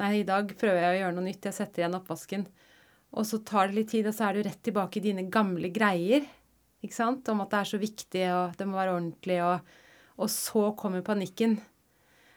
nei, 0.00 0.12
i 0.20 0.26
dag 0.28 0.50
prøver 0.58 0.80
jeg 0.80 0.94
å 0.94 1.00
gjøre 1.02 1.16
noe 1.18 1.26
nytt, 1.28 1.48
jeg 1.48 1.56
setter 1.56 1.82
igjen 1.84 1.98
oppvasken. 1.98 2.46
Og 3.14 3.26
så 3.28 3.38
tar 3.46 3.70
det 3.70 3.78
litt 3.78 3.92
tid, 3.92 4.08
og 4.10 4.16
så 4.16 4.28
er 4.28 4.38
du 4.38 4.46
rett 4.46 4.62
tilbake 4.66 4.98
i 4.98 5.04
dine 5.04 5.26
gamle 5.32 5.70
greier. 5.74 6.24
Ikke 6.84 6.96
sant? 6.96 7.28
Om 7.30 7.44
at 7.44 7.52
det 7.52 7.60
er 7.60 7.70
så 7.70 7.80
viktig, 7.80 8.24
og 8.34 8.56
det 8.58 8.66
må 8.68 8.78
være 8.78 8.96
ordentlig, 8.96 9.38
og, 9.46 9.76
og 10.18 10.32
så 10.32 10.66
kommer 10.78 11.04
panikken. 11.06 11.56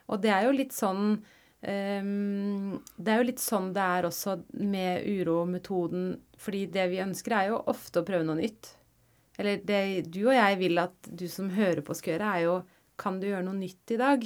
Og 0.08 0.22
det 0.24 0.32
er 0.32 0.46
jo 0.48 0.54
litt 0.56 0.72
sånn 0.72 1.18
um, 1.18 2.78
Det 2.96 3.12
er 3.12 3.20
jo 3.20 3.26
litt 3.28 3.42
sånn 3.44 3.74
det 3.76 3.84
er 3.98 4.08
også 4.08 4.38
med 4.62 5.04
urometoden. 5.10 6.14
Fordi 6.40 6.66
det 6.72 6.86
vi 6.94 7.02
ønsker, 7.04 7.36
er 7.36 7.50
jo 7.52 7.64
ofte 7.74 8.04
å 8.04 8.08
prøve 8.08 8.28
noe 8.30 8.40
nytt. 8.40 8.70
Eller 9.38 9.60
det 9.66 9.82
du 10.14 10.24
og 10.30 10.38
jeg 10.38 10.58
vil 10.62 10.80
at 10.82 11.10
du 11.10 11.26
som 11.30 11.50
hører 11.54 11.84
på 11.86 11.98
skal 11.98 12.16
gjøre, 12.16 12.34
er 12.38 12.46
jo 12.48 12.58
Kan 12.98 13.20
du 13.22 13.28
gjøre 13.28 13.46
noe 13.46 13.54
nytt 13.60 13.92
i 13.94 13.98
dag? 14.00 14.24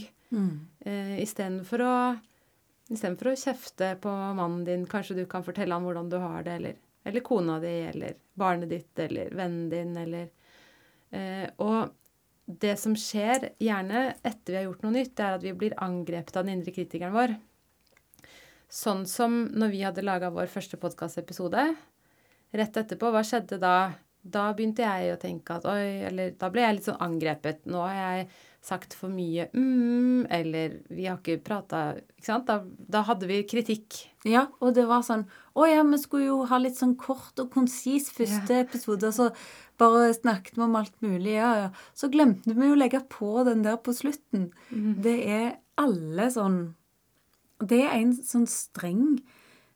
Eh, 0.88 1.16
Istedenfor 1.26 1.82
å 1.84 1.96
Istedenfor 2.92 3.32
å 3.32 3.40
kjefte 3.40 3.94
på 4.04 4.12
mannen 4.12 4.66
din, 4.68 4.84
kanskje 4.90 5.22
du 5.22 5.24
kan 5.30 5.46
fortelle 5.46 5.76
han 5.76 5.86
hvordan 5.88 6.10
du 6.12 6.18
har 6.20 6.44
det, 6.44 6.58
eller, 6.60 6.80
eller 7.08 7.24
kona 7.24 7.58
di, 7.64 7.72
eller 7.88 8.18
barnet 8.36 8.72
ditt, 8.72 8.92
eller 9.00 9.32
vennen 9.32 9.70
din, 9.72 9.94
eller 10.02 10.28
eh, 11.16 11.48
Og 11.64 11.94
det 12.60 12.76
som 12.82 12.98
skjer, 12.98 13.54
gjerne 13.64 14.10
etter 14.18 14.52
vi 14.52 14.60
har 14.60 14.68
gjort 14.68 14.84
noe 14.84 14.96
nytt, 14.98 15.16
det 15.16 15.24
er 15.24 15.38
at 15.38 15.46
vi 15.46 15.56
blir 15.56 15.78
angrepet 15.80 16.36
av 16.36 16.44
den 16.44 16.58
indre 16.58 16.74
kritikeren 16.76 17.16
vår. 17.16 17.38
Sånn 18.72 19.06
som 19.08 19.46
når 19.56 19.72
vi 19.72 19.84
hadde 19.84 20.04
laga 20.04 20.32
vår 20.32 20.52
første 20.52 20.80
podkastepisode. 20.80 21.64
Rett 22.56 22.78
etterpå, 22.80 23.12
hva 23.12 23.24
skjedde 23.24 23.60
da? 23.62 23.76
Da 24.22 24.50
begynte 24.56 24.84
jeg 24.84 25.16
å 25.16 25.20
tenke 25.22 25.58
at 25.58 25.66
oi, 25.70 26.04
eller 26.08 26.36
da 26.40 26.52
ble 26.54 26.66
jeg 26.66 26.78
litt 26.78 26.88
sånn 26.88 27.04
angrepet. 27.04 27.64
Nå 27.72 27.82
har 27.84 27.96
jeg 27.98 28.28
sagt 28.62 28.94
for 28.94 29.10
mye 29.10 29.48
mm, 29.56 30.28
eller 30.30 30.76
vi 30.94 31.08
har 31.08 31.18
ikke 31.18 31.42
prata 31.42 31.96
Ikke 31.98 32.28
sant? 32.28 32.46
Da, 32.46 32.60
da 32.62 33.02
hadde 33.08 33.26
vi 33.26 33.40
kritikk. 33.50 33.98
Ja, 34.28 34.46
og 34.62 34.76
det 34.78 34.86
var 34.90 35.02
sånn 35.06 35.24
Å 35.58 35.66
ja, 35.66 35.82
vi 35.88 35.98
skulle 36.02 36.28
jo 36.28 36.44
ha 36.50 36.60
litt 36.62 36.78
sånn 36.78 36.94
kort 37.00 37.42
og 37.42 37.50
konsis 37.56 38.12
første 38.14 38.60
episode, 38.62 39.10
og 39.10 39.18
så 39.18 39.32
bare 39.82 40.12
snakket 40.14 40.60
vi 40.60 40.66
om 40.68 40.78
alt 40.78 40.94
mulig, 41.02 41.34
ja, 41.40 41.50
ja. 41.58 41.70
Så 41.98 42.12
glemte 42.14 42.54
vi 42.54 42.70
jo 42.70 42.76
å 42.76 42.78
legge 42.78 43.02
på 43.10 43.42
den 43.48 43.64
der 43.66 43.80
på 43.82 43.96
slutten. 43.98 44.52
Det 45.02 45.18
er 45.26 45.48
alle 45.82 46.30
sånn 46.30 46.62
Det 47.66 47.82
er 47.88 47.98
en 47.98 48.14
sånn 48.14 48.46
streng 48.50 49.18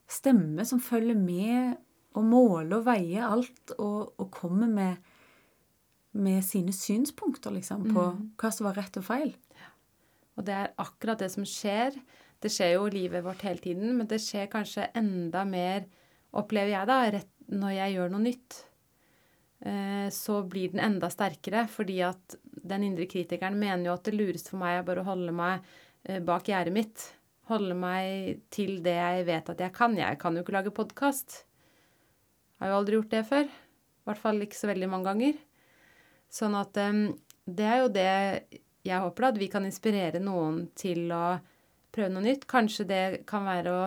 stemme 0.09 0.65
som 0.69 0.81
følger 0.81 1.17
med 1.17 1.75
og 2.15 2.25
måler 2.29 2.77
og 2.77 2.85
veier 2.85 3.25
alt 3.27 3.73
og, 3.79 4.13
og 4.21 4.29
kommer 4.33 4.69
med, 4.69 5.01
med 6.15 6.43
sine 6.47 6.71
synspunkter, 6.75 7.51
liksom, 7.51 7.89
på 7.91 8.03
hva 8.39 8.51
som 8.55 8.69
var 8.69 8.77
rett 8.79 8.97
og 9.01 9.03
feil. 9.07 9.33
Og 10.35 10.45
det 10.47 10.53
er 10.55 10.73
akkurat 10.81 11.19
det 11.19 11.29
som 11.33 11.43
skjer. 11.47 11.95
Det 12.43 12.51
skjer 12.51 12.73
jo 12.75 12.85
i 12.87 12.93
livet 12.95 13.23
vårt 13.25 13.43
hele 13.47 13.59
tiden, 13.63 13.93
men 13.97 14.07
det 14.07 14.21
skjer 14.23 14.47
kanskje 14.51 14.89
enda 14.95 15.43
mer, 15.47 15.85
opplever 16.35 16.73
jeg 16.73 16.87
da, 16.89 16.97
rett 17.15 17.31
når 17.51 17.75
jeg 17.77 17.93
gjør 17.95 18.13
noe 18.13 18.23
nytt. 18.25 18.57
Eh, 19.65 20.07
Så 20.11 20.41
blir 20.49 20.71
den 20.73 20.83
enda 20.83 21.09
sterkere, 21.09 21.65
fordi 21.71 21.99
at 22.05 22.35
den 22.65 22.83
indre 22.83 23.07
kritikeren 23.09 23.57
mener 23.59 23.89
jo 23.89 23.93
at 23.95 24.03
det 24.07 24.15
lureste 24.17 24.51
for 24.51 24.61
meg 24.61 24.79
er 24.79 24.87
bare 24.87 25.03
å 25.03 25.09
holde 25.09 25.31
meg 25.35 25.63
eh, 26.03 26.19
bak 26.19 26.47
gjerdet 26.51 26.73
mitt. 26.75 27.09
Holde 27.49 27.75
meg 27.77 28.41
til 28.53 28.79
det 28.83 28.95
jeg 28.97 29.25
vet 29.27 29.49
at 29.53 29.59
jeg 29.61 29.73
kan. 29.75 29.95
Jeg 29.97 30.19
kan 30.21 30.35
jo 30.35 30.43
ikke 30.43 30.55
lage 30.57 30.73
podkast. 30.73 31.43
Har 32.59 32.71
jo 32.71 32.79
aldri 32.79 32.97
gjort 32.99 33.11
det 33.13 33.25
før. 33.29 33.45
I 33.51 34.09
hvert 34.09 34.21
fall 34.21 34.41
ikke 34.41 34.57
så 34.57 34.69
veldig 34.71 34.89
mange 34.89 35.11
ganger. 35.11 35.37
Sånn 36.35 36.55
at 36.59 36.75
det 36.75 37.67
er 37.67 37.81
jo 37.83 37.91
det 37.95 38.09
jeg 38.85 39.01
håper 39.01 39.23
da, 39.23 39.29
at 39.31 39.39
vi 39.41 39.47
kan 39.49 39.65
inspirere 39.65 40.19
noen 40.21 40.65
til 40.77 41.07
å 41.15 41.37
prøve 41.95 42.11
noe 42.11 42.25
nytt. 42.25 42.43
Kanskje 42.49 42.85
det 42.89 43.03
kan 43.29 43.47
være 43.47 43.71
å 43.71 43.85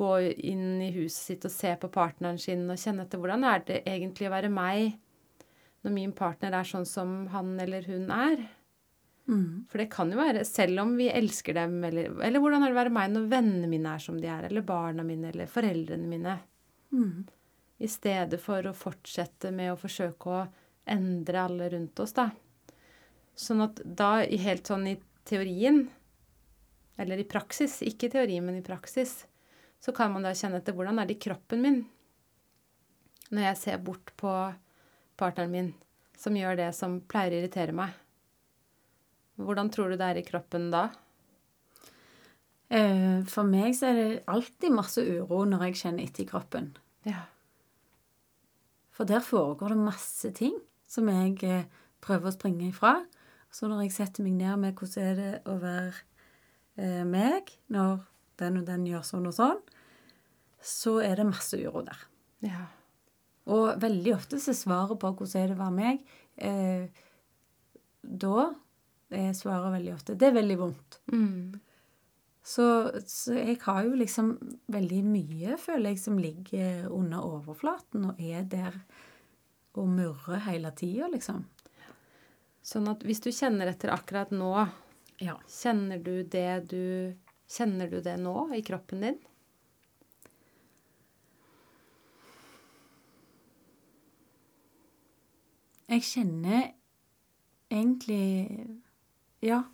gå 0.00 0.10
inn 0.48 0.80
i 0.82 0.90
huset 0.94 1.20
sitt 1.20 1.44
og 1.46 1.52
se 1.52 1.74
på 1.82 1.90
partneren 1.92 2.38
sin 2.40 2.64
og 2.70 2.78
kjenne 2.80 3.04
etter 3.04 3.20
hvordan 3.20 3.44
er 3.46 3.64
det 3.66 3.82
egentlig 3.84 4.30
å 4.30 4.32
være 4.32 4.50
meg 4.54 4.96
når 5.84 5.94
min 5.94 6.14
partner 6.16 6.54
er 6.56 6.66
sånn 6.68 6.86
som 6.88 7.26
han 7.32 7.52
eller 7.60 7.86
hun 7.88 8.10
er. 8.14 8.42
For 9.70 9.78
det 9.78 9.90
kan 9.92 10.10
jo 10.10 10.18
være, 10.18 10.44
selv 10.48 10.82
om 10.82 10.96
vi 10.98 11.06
elsker 11.14 11.54
dem, 11.54 11.76
eller, 11.86 12.10
eller 12.24 12.42
hvordan 12.42 12.64
er 12.64 12.72
det 12.72 12.74
å 12.74 12.80
være 12.80 12.94
meg 12.96 13.12
når 13.14 13.28
vennene 13.30 13.68
mine 13.70 13.92
er 13.94 14.02
som 14.02 14.16
de 14.20 14.26
er, 14.28 14.48
eller 14.48 14.64
barna 14.66 15.04
mine, 15.06 15.30
eller 15.30 15.46
foreldrene 15.50 16.08
mine. 16.10 16.34
I 17.78 17.88
stedet 17.88 18.40
for 18.42 18.66
å 18.66 18.74
fortsette 18.76 19.52
med 19.54 19.72
å 19.72 19.78
forsøke 19.78 20.34
å 20.34 20.40
endre 20.90 21.44
alle 21.46 21.70
rundt 21.72 22.02
oss, 22.02 22.14
da. 22.16 22.30
Sånn 23.38 23.62
at 23.64 23.80
da, 23.84 24.20
i 24.24 24.38
helt 24.42 24.68
sånn 24.68 24.88
i 24.90 24.96
teorien, 25.28 25.84
eller 27.00 27.20
i 27.22 27.28
praksis, 27.28 27.78
ikke 27.86 28.08
i 28.08 28.14
teorien, 28.16 28.44
men 28.44 28.58
i 28.58 28.64
praksis, 28.66 29.22
så 29.80 29.94
kan 29.96 30.12
man 30.12 30.26
da 30.26 30.34
kjenne 30.36 30.60
etter 30.60 30.76
hvordan 30.76 31.00
er 31.00 31.08
det 31.08 31.16
i 31.16 31.24
kroppen 31.24 31.62
min 31.64 31.80
når 33.30 33.44
jeg 33.46 33.58
ser 33.60 33.82
bort 33.86 34.10
på 34.18 34.30
partneren 35.20 35.52
min 35.54 35.68
som 36.18 36.36
gjør 36.36 36.58
det 36.58 36.70
som 36.76 36.98
pleier 37.08 37.32
å 37.32 37.38
irritere 37.38 37.72
meg. 37.72 37.94
Hvordan 39.40 39.70
tror 39.72 39.92
du 39.92 39.96
det 39.96 40.08
er 40.10 40.20
i 40.20 40.26
kroppen 40.26 40.66
da? 40.72 40.88
Eh, 42.68 43.22
For 43.30 43.46
meg 43.46 43.72
så 43.78 43.88
er 43.88 44.00
det 44.00 44.24
alltid 44.28 44.74
masse 44.74 45.00
uro 45.00 45.44
når 45.48 45.68
jeg 45.68 45.80
kjenner 45.80 46.04
etter 46.04 46.26
i 46.26 46.28
kroppen. 46.28 46.72
Ja. 47.08 47.22
For 48.92 49.08
der 49.08 49.24
foregår 49.24 49.72
det 49.72 49.86
masse 49.86 50.32
ting 50.36 50.58
som 50.90 51.08
jeg 51.10 51.38
eh, 51.46 51.66
prøver 52.02 52.30
å 52.30 52.34
springe 52.34 52.68
ifra. 52.70 52.96
Så 53.50 53.68
når 53.70 53.84
jeg 53.84 53.96
setter 53.96 54.26
meg 54.26 54.38
ned 54.38 54.62
med 54.62 54.78
hvordan 54.78 55.06
er 55.10 55.18
det 55.18 55.32
å 55.50 55.56
være 55.60 55.94
eh, 56.80 57.04
meg 57.06 57.50
når 57.72 58.02
den 58.40 58.60
og 58.62 58.68
den 58.68 58.86
gjør 58.88 59.06
sånn 59.06 59.28
og 59.28 59.36
sånn, 59.36 59.62
så 60.60 60.98
er 61.04 61.20
det 61.20 61.28
masse 61.28 61.58
uro 61.60 61.84
der. 61.86 62.04
Ja. 62.44 62.66
Og 63.50 63.80
veldig 63.82 64.14
ofte 64.14 64.40
så 64.40 64.54
svaret 64.56 65.00
på 65.00 65.12
hvordan 65.12 65.42
er 65.42 65.50
det 65.50 65.56
å 65.56 65.62
være 65.62 65.76
meg, 65.76 66.04
eh, 66.40 67.06
da 68.00 68.50
er 69.10 69.34
svaret 69.36 69.74
veldig 69.74 69.92
ofte 69.92 70.16
det 70.16 70.30
er 70.30 70.38
veldig 70.38 70.56
vondt. 70.60 71.00
Mm. 71.12 71.58
Så, 72.50 72.64
så 73.06 73.34
jeg 73.36 73.58
har 73.62 73.84
jo 73.84 73.98
liksom 73.98 74.32
veldig 74.72 75.00
mye, 75.06 75.58
føler 75.60 75.92
jeg, 75.92 76.00
som 76.02 76.18
ligger 76.18 76.88
under 76.88 77.26
overflaten 77.36 78.08
og 78.10 78.22
er 78.22 78.46
der 78.48 78.78
og 79.78 79.88
murre 79.88 80.38
hele 80.46 80.70
tida, 80.76 81.08
liksom. 81.12 81.44
Sånn 82.62 82.88
at 82.90 83.02
hvis 83.06 83.22
du 83.24 83.30
kjenner 83.30 83.70
etter 83.70 83.92
akkurat 83.94 84.30
nå, 84.30 84.68
Ja. 85.20 85.36
kjenner 85.48 86.02
du 86.02 86.22
det 86.22 86.68
du 86.68 87.16
Kjenner 87.50 87.90
du 87.90 88.00
det 88.00 88.16
nå 88.20 88.54
i 88.54 88.62
kroppen 88.62 89.00
din? 89.00 89.16
Jeg 95.90 96.04
kjenner 96.06 96.68
egentlig 97.70 98.78
Ja. 99.42 99.64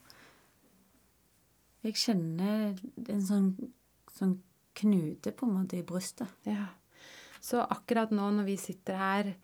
Jeg 1.85 1.95
kjenner 2.01 2.73
en 3.09 3.21
sånn, 3.23 3.51
sånn 4.17 4.39
knute 4.75 5.33
på 5.37 5.47
en 5.47 5.55
måte 5.55 5.79
i 5.79 5.85
brystet. 5.87 6.29
Ja. 6.47 6.67
Så 7.41 7.61
akkurat 7.63 8.11
nå 8.11 8.31
når 8.35 8.49
vi 8.49 8.57
sitter 8.57 8.97
her, 8.99 9.35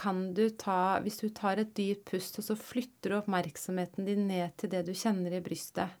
kan 0.00 0.30
du 0.36 0.46
ta 0.56 0.98
Hvis 1.04 1.20
du 1.20 1.28
tar 1.34 1.60
et 1.60 1.74
dypt 1.76 2.06
pust, 2.10 2.38
og 2.40 2.46
så 2.46 2.56
flytter 2.56 3.12
du 3.12 3.18
oppmerksomheten 3.18 4.08
din 4.08 4.26
ned 4.30 4.56
til 4.60 4.72
det 4.72 4.86
du 4.88 4.94
kjenner 4.96 5.36
i 5.36 5.42
brystet, 5.44 5.92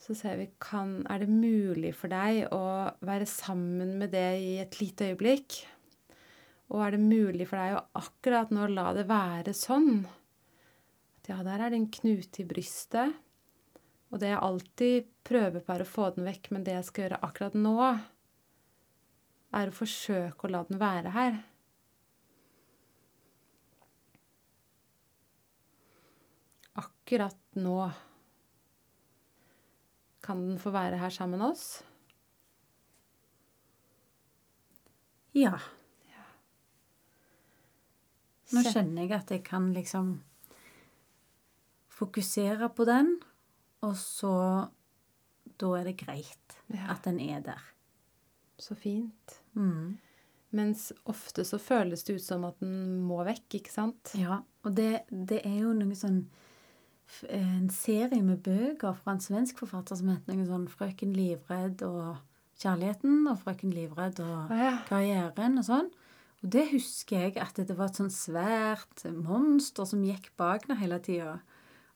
så 0.00 0.16
ser 0.16 0.38
vi 0.40 0.48
kan, 0.58 1.04
Er 1.06 1.22
det 1.22 1.28
mulig 1.30 1.92
for 1.94 2.10
deg 2.10 2.48
å 2.56 2.90
være 3.04 3.28
sammen 3.28 3.98
med 4.00 4.14
det 4.16 4.30
i 4.40 4.54
et 4.62 4.80
lite 4.80 5.12
øyeblikk? 5.12 5.60
Og 6.70 6.84
er 6.84 6.94
det 6.94 7.02
mulig 7.02 7.48
for 7.50 7.58
deg 7.60 7.76
å 7.76 7.84
akkurat 8.00 8.52
nå 8.54 8.68
la 8.70 8.90
det 8.96 9.08
være 9.10 9.54
sånn? 9.56 10.06
Ja, 11.28 11.42
der 11.46 11.60
er 11.60 11.70
det 11.70 11.78
en 11.78 11.90
knute 11.92 12.42
i 12.42 12.48
brystet. 12.48 13.12
Og 14.10 14.18
det 14.18 14.32
jeg 14.32 14.42
alltid 14.42 15.10
prøver 15.26 15.62
på, 15.62 15.74
er 15.74 15.84
å 15.84 15.86
få 15.86 16.08
den 16.16 16.26
vekk, 16.26 16.50
men 16.54 16.64
det 16.66 16.74
jeg 16.74 16.86
skal 16.88 17.04
gjøre 17.04 17.20
akkurat 17.26 17.58
nå, 17.58 17.76
er 19.60 19.70
å 19.70 19.74
forsøke 19.74 20.46
å 20.46 20.50
la 20.50 20.64
den 20.66 20.80
være 20.80 21.14
her. 21.14 21.38
Akkurat 27.10 27.36
nå 27.58 27.90
kan 30.22 30.38
den 30.44 30.58
få 30.62 30.70
være 30.70 30.98
her 31.00 31.10
sammen 31.10 31.40
med 31.40 31.48
oss. 31.48 31.80
Ja. 35.34 35.56
Nå 38.54 38.62
skjønner 38.62 39.08
jeg 39.08 39.14
at 39.16 39.32
jeg 39.34 39.42
kan 39.48 39.66
liksom 39.74 40.12
fokusere 41.98 42.68
på 42.78 42.86
den, 42.86 43.16
og 43.82 43.96
så 43.98 44.34
Da 45.58 45.72
er 45.80 45.84
det 45.90 45.96
greit 45.98 46.54
Ja. 46.70 46.92
at 46.94 47.02
den 47.04 47.18
er 47.18 47.40
der. 47.40 47.60
Så 48.56 48.76
fint. 48.76 49.40
Mm. 49.54 49.98
Mens 50.52 50.92
ofte 51.04 51.44
så 51.44 51.58
føles 51.58 52.04
det 52.04 52.14
ut 52.14 52.22
som 52.22 52.44
at 52.44 52.60
den 52.60 53.02
må 53.02 53.24
vekk, 53.26 53.58
ikke 53.58 53.70
sant? 53.72 54.14
Ja, 54.14 54.44
og 54.64 54.74
det, 54.76 55.02
det 55.10 55.42
er 55.44 55.58
jo 55.58 55.74
noe 55.74 55.98
sånn 55.98 56.30
En 57.28 57.70
serie 57.70 58.22
med 58.22 58.42
bøker 58.46 58.94
fra 58.96 59.14
en 59.16 59.22
svensk 59.22 59.58
forfatter 59.60 59.98
som 59.98 60.12
heter 60.12 60.36
noe 60.36 60.48
sånn 60.48 60.68
'Frøken 60.70 61.12
livredd' 61.16 61.82
og 61.86 62.20
'Kjærligheten' 62.60 63.28
og 63.30 63.38
'Frøken 63.42 63.74
livredd' 63.74 64.22
og 64.24 64.54
ja. 64.54 64.78
'Karrieren' 64.88 65.58
og 65.58 65.66
sånn. 65.66 65.90
Og 66.40 66.52
det 66.54 66.70
husker 66.72 67.26
jeg 67.26 67.36
at 67.36 67.56
det 67.56 67.76
var 67.76 67.90
et 67.90 68.00
sånn 68.00 68.12
svært 68.12 69.04
monster 69.12 69.84
som 69.84 70.04
gikk 70.04 70.30
bak 70.40 70.64
henne 70.64 70.80
hele 70.80 70.98
tida. 71.04 71.40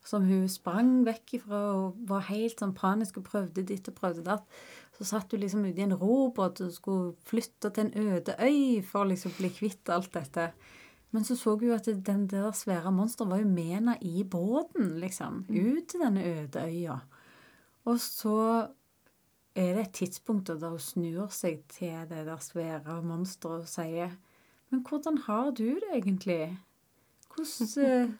Som 0.04 0.26
hun 0.28 0.48
sprang 0.52 0.98
vekk 1.06 1.38
ifra 1.38 1.60
og 1.78 2.00
var 2.10 2.26
helt 2.28 2.60
sånn 2.60 2.74
panisk 2.76 3.22
og 3.22 3.28
prøvde 3.30 3.64
ditt 3.64 3.88
og 3.88 3.96
prøvde 3.96 4.26
datt. 4.26 4.44
Så 4.98 5.08
satt 5.08 5.32
hun 5.32 5.40
liksom 5.40 5.64
ute 5.64 5.80
i 5.80 5.86
en 5.86 5.96
robåt 5.96 6.60
og 6.60 6.74
skulle 6.74 7.14
flytte 7.24 7.72
til 7.72 7.86
en 7.86 8.12
øde 8.12 8.36
øy 8.36 8.82
for 8.84 9.02
å 9.02 9.08
liksom 9.08 9.32
bli 9.38 9.48
kvitt 9.48 9.88
alt 9.88 10.12
dette. 10.12 10.50
Men 11.14 11.22
så 11.24 11.36
så 11.38 11.52
hun 11.54 11.68
jo 11.68 11.74
at 11.76 11.86
den 11.86 12.26
der 12.26 12.50
svære 12.50 12.90
monsteret 12.92 13.30
var 13.30 13.38
jo 13.38 13.46
med 13.46 13.68
henne 13.76 13.92
i 14.02 14.24
båten, 14.26 14.96
liksom. 14.98 15.44
Ut 15.46 15.86
til 15.88 16.02
denne 16.02 16.24
øde 16.26 16.64
øya. 16.66 16.96
Og 17.86 18.00
så 18.02 18.38
er 19.54 19.76
det 19.76 19.84
et 19.84 19.92
tidspunkt 20.00 20.50
da 20.50 20.72
hun 20.72 20.82
snur 20.82 21.30
seg 21.30 21.62
til 21.70 22.08
det 22.10 22.24
der 22.26 22.42
svære 22.42 22.98
monsteret 23.06 23.62
og 23.62 23.70
sier 23.70 24.16
Men 24.72 24.82
hvordan 24.82 25.18
har 25.28 25.52
du 25.54 25.68
det 25.78 25.92
egentlig? 25.92 26.58
Hvordan 27.30 27.84
eh, 27.86 28.10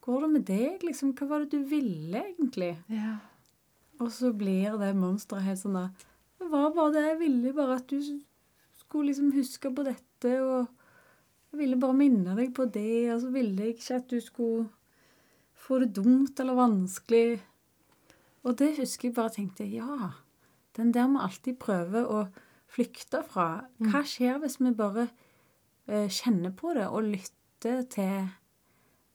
går 0.00 0.20
det 0.20 0.30
med 0.30 0.46
deg, 0.46 0.86
liksom? 0.86 1.16
Hva 1.18 1.26
var 1.26 1.42
det 1.42 1.58
du 1.58 1.66
ville, 1.66 2.22
egentlig? 2.22 2.76
Ja. 2.86 3.16
Og 3.98 4.12
så 4.14 4.30
blir 4.32 4.78
det 4.78 4.94
monsteret 4.94 5.42
helt 5.42 5.64
sånn 5.64 5.74
da 5.74 5.88
Hva 6.38 6.68
var 6.70 6.94
det 6.94 7.02
jeg 7.02 7.18
ville, 7.26 7.52
bare 7.56 7.80
at 7.82 7.90
du 7.90 7.98
skulle 8.78 9.10
liksom 9.10 9.34
huske 9.34 9.74
på 9.74 9.90
dette, 9.90 10.38
og 10.38 10.77
jeg 11.48 11.60
ville 11.62 11.78
bare 11.80 11.96
minne 11.96 12.34
deg 12.36 12.52
på 12.56 12.66
det, 12.72 13.08
og 13.14 13.22
så 13.22 13.30
ville 13.32 13.64
jeg 13.64 13.76
ikke 13.76 14.00
at 14.02 14.10
du 14.10 14.18
skulle 14.20 14.66
få 15.58 15.80
det 15.82 15.94
dumt 15.96 16.40
eller 16.40 16.58
vanskelig. 16.58 17.38
Og 18.46 18.58
det 18.60 18.74
husker 18.78 19.08
jeg 19.08 19.16
bare 19.16 19.34
tenkte, 19.34 19.66
ja, 19.66 20.12
den 20.78 20.92
der 20.94 21.08
må 21.10 21.24
alltid 21.24 21.58
prøve 21.60 22.04
å 22.04 22.26
flykte 22.70 23.22
fra. 23.26 23.64
Hva 23.80 24.04
skjer 24.06 24.38
hvis 24.42 24.58
vi 24.60 24.74
bare 24.76 25.08
eh, 25.88 26.06
kjenner 26.12 26.54
på 26.56 26.74
det 26.76 26.86
og 26.86 27.08
lytter 27.08 27.82
til 27.90 28.28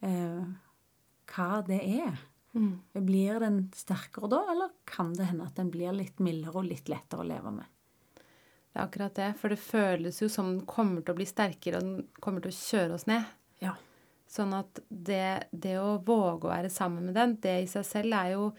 eh, 0.04 0.44
hva 1.34 1.50
det 1.68 1.80
er? 1.82 2.18
Mm. 2.54 2.74
Blir 3.06 3.40
den 3.42 3.62
sterkere 3.74 4.30
da, 4.30 4.44
eller 4.54 4.74
kan 4.90 5.14
det 5.18 5.30
hende 5.32 5.48
at 5.48 5.58
den 5.58 5.72
blir 5.74 5.96
litt 5.96 6.20
mildere 6.22 6.62
og 6.62 6.70
litt 6.70 6.92
lettere 6.92 7.24
å 7.24 7.30
leve 7.30 7.54
med? 7.56 7.70
Det 8.74 8.80
er 8.80 8.88
akkurat 8.88 9.18
det. 9.18 9.30
For 9.38 9.54
det 9.54 9.62
føles 9.62 10.20
jo 10.24 10.28
som 10.34 10.50
den 10.50 10.62
kommer 10.70 11.04
til 11.04 11.14
å 11.14 11.20
bli 11.20 11.28
sterkere, 11.30 11.78
og 11.78 11.86
den 11.86 12.22
kommer 12.24 12.42
til 12.42 12.50
å 12.50 12.58
kjøre 12.58 12.98
oss 12.98 13.06
ned. 13.10 13.28
Ja. 13.62 13.76
Sånn 14.34 14.56
at 14.58 14.82
det, 14.90 15.50
det 15.52 15.76
å 15.78 16.00
våge 16.02 16.48
å 16.50 16.54
være 16.56 16.72
sammen 16.74 17.06
med 17.06 17.18
den, 17.20 17.36
det 17.44 17.58
i 17.62 17.70
seg 17.70 17.86
selv 17.86 18.18
er 18.18 18.36
jo 18.36 18.54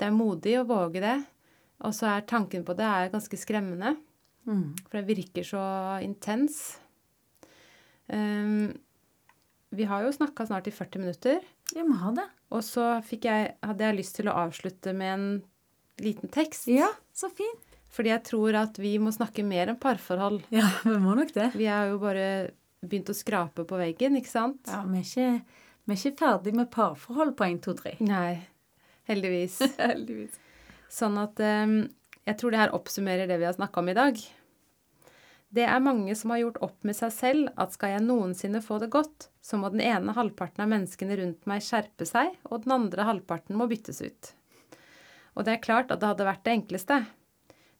Det 0.00 0.08
er 0.08 0.16
modig 0.16 0.56
å 0.58 0.66
våge 0.66 0.98
det. 0.98 1.18
Og 1.86 1.92
så 1.94 2.08
er 2.10 2.24
tanken 2.26 2.64
på 2.66 2.74
det 2.74 2.86
er 2.88 3.12
ganske 3.12 3.38
skremmende. 3.38 3.92
Mm. 4.48 4.72
For 4.88 4.98
det 4.98 5.06
virker 5.06 5.46
så 5.46 5.62
intens. 6.02 6.56
Um, 8.10 8.72
vi 9.70 9.86
har 9.86 10.02
jo 10.02 10.10
snakka 10.16 10.48
snart 10.48 10.66
i 10.66 10.74
40 10.74 11.04
minutter. 11.04 11.38
Ja, 11.76 11.86
må 11.86 12.00
ha 12.02 12.10
det. 12.16 12.26
Og 12.50 12.64
så 12.66 12.88
fikk 13.06 13.28
jeg, 13.30 13.54
hadde 13.62 13.86
jeg 13.86 13.98
lyst 14.00 14.18
til 14.18 14.32
å 14.32 14.36
avslutte 14.42 14.96
med 14.96 15.12
en 15.14 15.28
liten 16.02 16.32
tekst. 16.32 16.66
Ja, 16.66 16.90
så 17.14 17.30
fint. 17.30 17.71
Fordi 17.92 18.12
jeg 18.12 18.24
tror 18.24 18.56
at 18.62 18.78
vi 18.80 18.94
må 19.02 19.12
snakke 19.12 19.44
mer 19.44 19.72
enn 19.72 19.80
parforhold. 19.80 20.40
Ja, 20.54 20.68
vi 20.84 20.96
må 21.02 21.16
nok 21.18 21.34
det. 21.36 21.50
Vi 21.58 21.68
har 21.68 21.90
jo 21.90 21.98
bare 22.00 22.26
begynt 22.82 23.12
å 23.12 23.16
skrape 23.16 23.66
på 23.68 23.78
veggen, 23.78 24.16
ikke 24.18 24.32
sant? 24.32 24.64
Ja, 24.70 24.80
vi 24.88 25.02
er 25.02 25.06
ikke, 25.06 25.58
vi 25.84 25.94
er 25.94 26.00
ikke 26.00 26.22
ferdig 26.24 26.54
med 26.56 26.70
parforhold 26.72 27.36
på 27.38 27.46
1, 27.46 27.60
2, 27.66 27.76
3. 27.82 27.96
Nei. 28.08 28.32
Heldigvis. 29.10 29.60
Heldigvis. 29.82 30.38
Sånn 30.92 31.18
at 31.20 31.40
um, 31.40 31.82
jeg 32.28 32.38
tror 32.38 32.54
det 32.54 32.62
her 32.62 32.76
oppsummerer 32.76 33.28
det 33.28 33.38
vi 33.40 33.48
har 33.48 33.56
snakka 33.56 33.82
om 33.82 33.92
i 33.92 33.98
dag. 33.98 34.18
Det 35.52 35.64
er 35.68 35.84
mange 35.84 36.14
som 36.16 36.32
har 36.32 36.40
gjort 36.40 36.62
opp 36.64 36.86
med 36.88 36.96
seg 36.96 37.10
selv 37.12 37.48
at 37.60 37.74
skal 37.76 37.92
jeg 37.92 38.04
noensinne 38.06 38.62
få 38.64 38.78
det 38.80 38.88
godt, 38.94 39.28
så 39.44 39.58
må 39.60 39.68
den 39.72 39.82
ene 39.84 40.14
halvparten 40.16 40.64
av 40.64 40.70
menneskene 40.72 41.18
rundt 41.20 41.48
meg 41.50 41.64
skjerpe 41.66 42.08
seg, 42.08 42.38
og 42.48 42.64
den 42.64 42.72
andre 42.78 43.04
halvparten 43.04 43.58
må 43.60 43.66
byttes 43.68 44.00
ut. 44.00 44.30
Og 45.36 45.44
det 45.44 45.58
er 45.58 45.64
klart 45.64 45.92
at 45.92 46.00
det 46.00 46.08
hadde 46.08 46.28
vært 46.28 46.46
det 46.46 46.54
enkleste. 46.56 47.02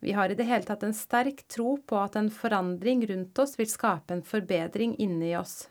Vi 0.03 0.13
har 0.13 0.31
i 0.31 0.35
det 0.35 0.49
hele 0.49 0.67
tatt 0.67 0.83
en 0.83 0.95
sterk 0.95 1.45
tro 1.47 1.77
på 1.87 1.99
at 2.03 2.17
en 2.19 2.31
forandring 2.35 3.05
rundt 3.07 3.39
oss 3.39 3.55
vil 3.59 3.69
skape 3.71 4.17
en 4.17 4.25
forbedring 4.27 4.97
inni 4.99 5.37
oss. 5.39 5.69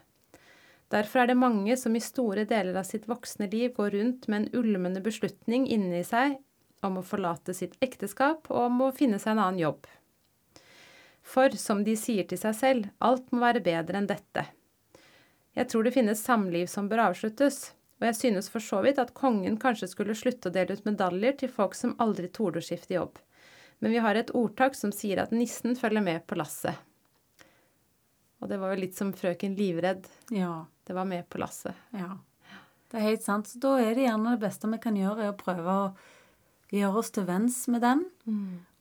Derfor 0.91 1.21
er 1.21 1.27
det 1.27 1.39
mange 1.39 1.75
som 1.79 1.95
i 1.95 2.03
store 2.03 2.45
deler 2.47 2.77
av 2.79 2.87
sitt 2.87 3.09
voksne 3.11 3.49
liv 3.51 3.73
går 3.75 3.91
rundt 3.95 4.29
med 4.31 4.37
en 4.45 4.61
ulmende 4.61 5.01
beslutning 5.03 5.65
inni 5.67 5.99
seg 6.07 6.37
om 6.87 6.99
å 6.99 7.03
forlate 7.03 7.51
sitt 7.55 7.75
ekteskap 7.83 8.47
og 8.47 8.69
om 8.69 8.79
å 8.85 8.93
finne 8.95 9.19
seg 9.19 9.33
en 9.33 9.41
annen 9.45 9.59
jobb. 9.65 9.89
For, 11.21 11.51
som 11.59 11.83
de 11.83 11.97
sier 11.99 12.27
til 12.27 12.39
seg 12.39 12.55
selv, 12.55 12.87
alt 12.99 13.27
må 13.35 13.43
være 13.43 13.63
bedre 13.65 13.99
enn 13.99 14.07
dette. 14.09 14.45
Jeg 15.59 15.67
tror 15.67 15.83
det 15.83 15.93
finnes 15.95 16.23
samliv 16.23 16.71
som 16.71 16.87
bør 16.87 17.09
avsluttes, 17.09 17.73
og 17.99 18.07
jeg 18.07 18.17
synes 18.21 18.47
for 18.49 18.63
så 18.63 18.79
vidt 18.85 19.03
at 19.03 19.11
kongen 19.13 19.59
kanskje 19.59 19.91
skulle 19.91 20.15
slutte 20.15 20.47
å 20.47 20.55
dele 20.55 20.79
ut 20.79 20.87
medaljer 20.87 21.35
til 21.43 21.51
folk 21.51 21.75
som 21.75 21.97
aldri 21.99 22.31
torde 22.31 22.63
å 22.63 22.65
skifte 22.65 22.95
jobb. 22.95 23.19
Men 23.81 23.91
vi 23.95 24.01
har 24.03 24.15
et 24.15 24.31
ordtak 24.37 24.75
som 24.77 24.93
sier 24.93 25.23
at 25.23 25.33
nissen 25.33 25.75
følger 25.77 26.03
med 26.05 26.25
på 26.29 26.37
lasset. 26.37 26.77
Og 28.41 28.49
det 28.49 28.57
var 28.61 28.73
jo 28.73 28.81
litt 28.81 28.97
som 28.97 29.11
frøken 29.13 29.55
livredd. 29.57 30.07
Ja, 30.33 30.65
Det 30.85 30.93
var 30.97 31.05
med 31.05 31.27
på 31.29 31.41
lasset. 31.41 31.75
ja. 31.93 32.17
Det 32.91 32.99
er 32.99 33.05
helt 33.05 33.23
sant. 33.23 33.47
Så 33.47 33.59
da 33.63 33.77
er 33.79 33.93
det 33.95 34.03
gjerne 34.03 34.33
det 34.33 34.41
beste 34.41 34.67
vi 34.67 34.77
kan 34.83 34.97
gjøre, 34.99 35.23
er 35.23 35.29
å 35.31 35.37
prøve 35.39 35.71
å 35.71 35.83
gjøre 36.75 36.97
oss 36.99 37.11
til 37.15 37.23
venns 37.23 37.61
med 37.71 37.79
den, 37.85 38.01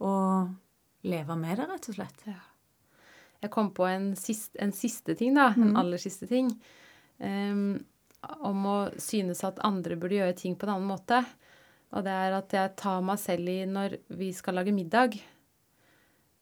og 0.03 0.49
leve 1.07 1.37
med 1.39 1.61
det, 1.61 1.69
rett 1.71 1.89
og 1.93 1.95
slett. 1.95 2.25
Ja. 2.27 2.41
Jeg 3.41 3.53
kom 3.55 3.71
på 3.71 3.87
en 3.87 4.17
siste, 4.19 4.59
en 4.59 4.73
siste 4.75 5.15
ting, 5.15 5.37
da. 5.39 5.53
En 5.55 5.77
aller 5.79 6.03
siste 6.03 6.27
ting. 6.27 6.51
Um, 7.23 7.85
om 8.43 8.67
å 8.67 8.91
synes 8.99 9.45
at 9.47 9.63
andre 9.65 9.95
burde 9.97 10.19
gjøre 10.19 10.37
ting 10.37 10.57
på 10.59 10.67
en 10.67 10.75
annen 10.75 10.91
måte. 10.91 11.23
Og 11.91 12.05
det 12.07 12.15
er 12.15 12.37
at 12.37 12.55
jeg 12.55 12.75
tar 12.79 13.01
meg 13.03 13.19
selv 13.19 13.51
i 13.51 13.59
når 13.67 13.99
vi 14.19 14.31
skal 14.37 14.61
lage 14.61 14.75
middag, 14.75 15.17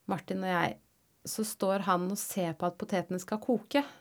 Martin 0.09 0.45
og 0.45 0.51
jeg, 0.53 0.77
så 1.29 1.45
står 1.45 1.85
han 1.89 2.07
og 2.13 2.21
ser 2.21 2.55
på 2.57 2.69
at 2.69 2.77
potetene 2.81 3.21
skal 3.21 3.41
koke. 3.43 3.83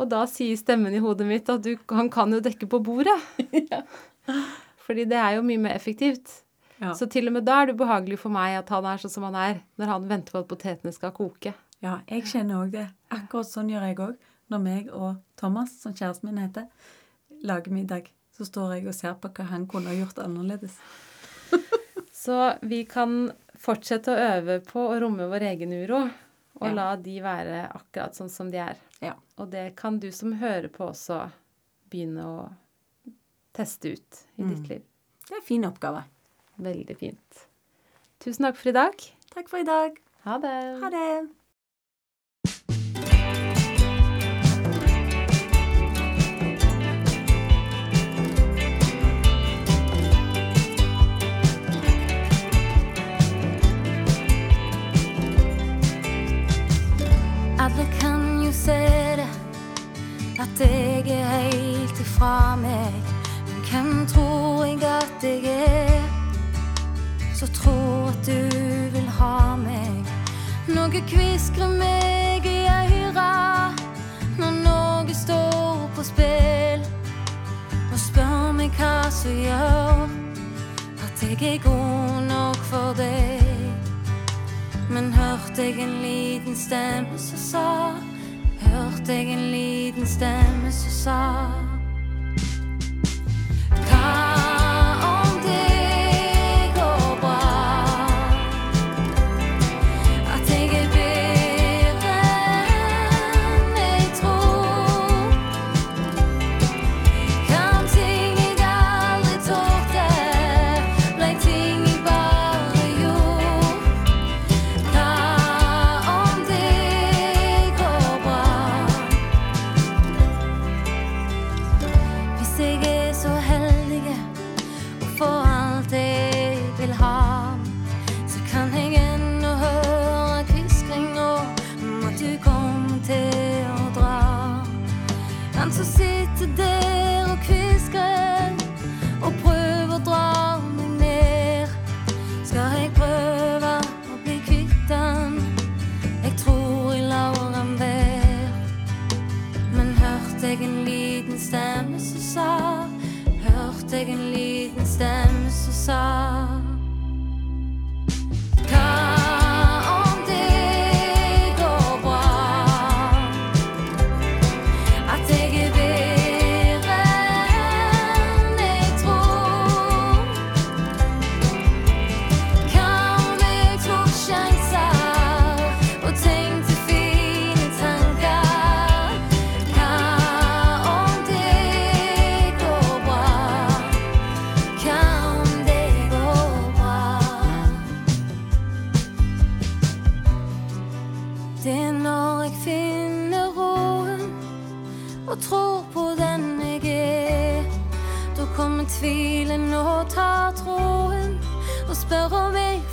Og 0.00 0.08
da 0.10 0.22
sier 0.30 0.56
stemmen 0.58 0.94
i 0.96 1.02
hodet 1.02 1.26
mitt 1.28 1.50
at 1.52 1.62
du, 1.64 1.74
han 1.92 2.08
kan 2.12 2.32
jo 2.32 2.40
dekke 2.42 2.66
på 2.70 2.80
bordet. 2.82 3.18
Fordi 4.86 5.04
det 5.08 5.18
er 5.20 5.36
jo 5.36 5.44
mye 5.46 5.60
mer 5.62 5.76
effektivt. 5.76 6.40
Ja. 6.82 6.94
Så 6.98 7.06
til 7.12 7.28
og 7.30 7.36
med 7.36 7.46
da 7.46 7.60
er 7.60 7.68
det 7.68 7.76
ubehagelig 7.76 8.18
for 8.18 8.34
meg 8.34 8.56
at 8.58 8.72
han 8.74 8.88
er 8.88 8.98
sånn 8.98 9.12
som 9.12 9.28
han 9.28 9.36
er, 9.38 9.60
når 9.78 9.92
han 9.92 10.08
venter 10.10 10.34
på 10.34 10.42
at 10.42 10.48
potetene 10.50 10.94
skal 10.94 11.14
koke. 11.14 11.54
ja, 11.82 12.00
jeg 12.08 12.26
kjenner 12.30 12.64
òg 12.64 12.72
det. 12.74 12.88
Akkurat 13.14 13.50
sånn 13.50 13.70
gjør 13.70 13.86
jeg 13.86 14.00
òg. 14.02 14.16
Når 14.50 14.60
meg 14.64 14.90
og 14.90 15.20
Thomas, 15.38 15.76
som 15.84 15.94
kjæresten 15.94 16.28
min 16.28 16.42
heter, 16.42 16.66
lager 17.46 17.72
middag, 17.74 18.10
så 18.42 18.48
står 18.50 18.74
jeg 18.76 18.88
og 18.90 18.94
ser 18.98 19.14
på 19.22 19.30
hva 19.36 19.44
han 19.52 19.66
kunne 19.70 19.92
ha 19.92 19.94
gjort 19.94 20.18
annerledes. 20.24 20.74
Så 22.22 22.36
vi 22.62 22.84
kan 22.86 23.32
fortsette 23.58 24.12
å 24.14 24.20
øve 24.38 24.60
på 24.66 24.82
å 24.92 24.98
romme 25.02 25.26
vår 25.30 25.44
egen 25.52 25.72
uro, 25.74 26.04
og 26.60 26.66
Ja. 26.68 26.72
la 26.76 26.88
de 26.96 27.16
være 27.24 27.64
akkurat 27.74 28.14
sånn 28.14 28.30
som 28.30 28.50
de 28.52 28.58
er. 28.62 28.76
Ja. 29.02 29.14
Og 29.38 29.50
det 29.50 29.74
kan 29.76 29.98
du 29.98 30.10
som 30.14 30.32
hører 30.38 30.68
på 30.70 30.86
også 30.92 31.24
begynne 31.90 32.22
å 32.28 32.36
teste 33.56 33.92
ut 33.96 34.20
i 34.38 34.46
ditt 34.46 34.68
liv. 34.70 34.82
Det 35.26 35.34
er 35.34 35.40
en 35.40 35.46
fin 35.48 35.66
oppgave. 35.66 36.04
Veldig 36.62 36.96
fint. 37.00 37.46
Tusen 38.22 38.46
takk 38.46 38.56
for 38.60 38.70
i 38.70 38.76
dag. 38.76 39.02
Takk 39.34 39.48
for 39.50 39.58
i 39.58 39.66
dag. 39.66 39.98
Ha 40.24 40.38
det. 40.38 40.56
Ha 40.84 40.90
det. 40.94 41.08
Ifra 62.22 62.56
meg. 62.56 62.92
Men 63.46 63.62
hvem 63.70 64.06
tror 64.06 64.64
jeg 64.64 64.82
at 64.82 65.22
jeg 65.22 65.44
er, 65.44 66.02
så 67.34 67.46
tror 67.46 68.08
at 68.08 68.26
du 68.26 68.48
vil 68.92 69.08
ha 69.18 69.56
meg? 69.56 70.06
Noe 70.68 71.02
kviskrer 71.08 71.68
meg 71.78 72.46
i 72.46 72.66
øra 72.70 73.72
når 74.38 74.60
noe 74.62 75.14
står 75.14 75.88
på 75.96 76.04
spill. 76.06 76.86
Og 77.92 77.98
spør 77.98 78.52
meg 78.52 78.70
hva 78.78 79.10
som 79.10 79.34
gjør 79.42 80.06
at 81.02 81.26
jeg 81.26 81.56
er 81.56 81.58
god 81.66 82.22
nok 82.28 82.62
for 82.70 82.94
deg. 82.98 83.42
Men 84.90 85.12
hørte 85.12 85.62
jeg 85.62 85.80
en 85.80 85.98
liten 86.02 86.56
stemme 86.56 87.18
som 87.18 87.38
sa 87.38 87.68
Hørte 88.62 89.12
jeg 89.12 89.32
en 89.32 89.46
liten 89.50 90.06
stemme 90.06 90.70
som 90.72 90.92
sa 91.02 91.71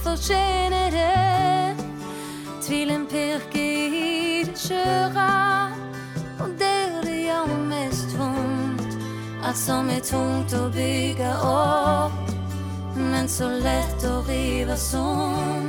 fortjener 0.10 0.92
det. 0.92 1.76
Tvilen 2.62 3.06
pirker 3.06 3.94
i 3.94 4.44
det 4.44 4.58
skjøre, 4.58 5.30
og 6.40 6.50
der 6.60 7.02
det 7.06 7.18
gjør 7.28 7.54
mest 7.70 8.18
vondt. 8.18 8.98
Alt 9.46 9.58
som 9.58 9.90
er 9.90 10.02
tungt 10.04 10.54
å 10.58 10.66
bygge 10.74 11.30
opp, 11.46 12.34
men 12.98 13.30
så 13.30 13.52
lett 13.62 14.06
å 14.10 14.22
rive 14.30 14.78
sånn. 14.78 15.69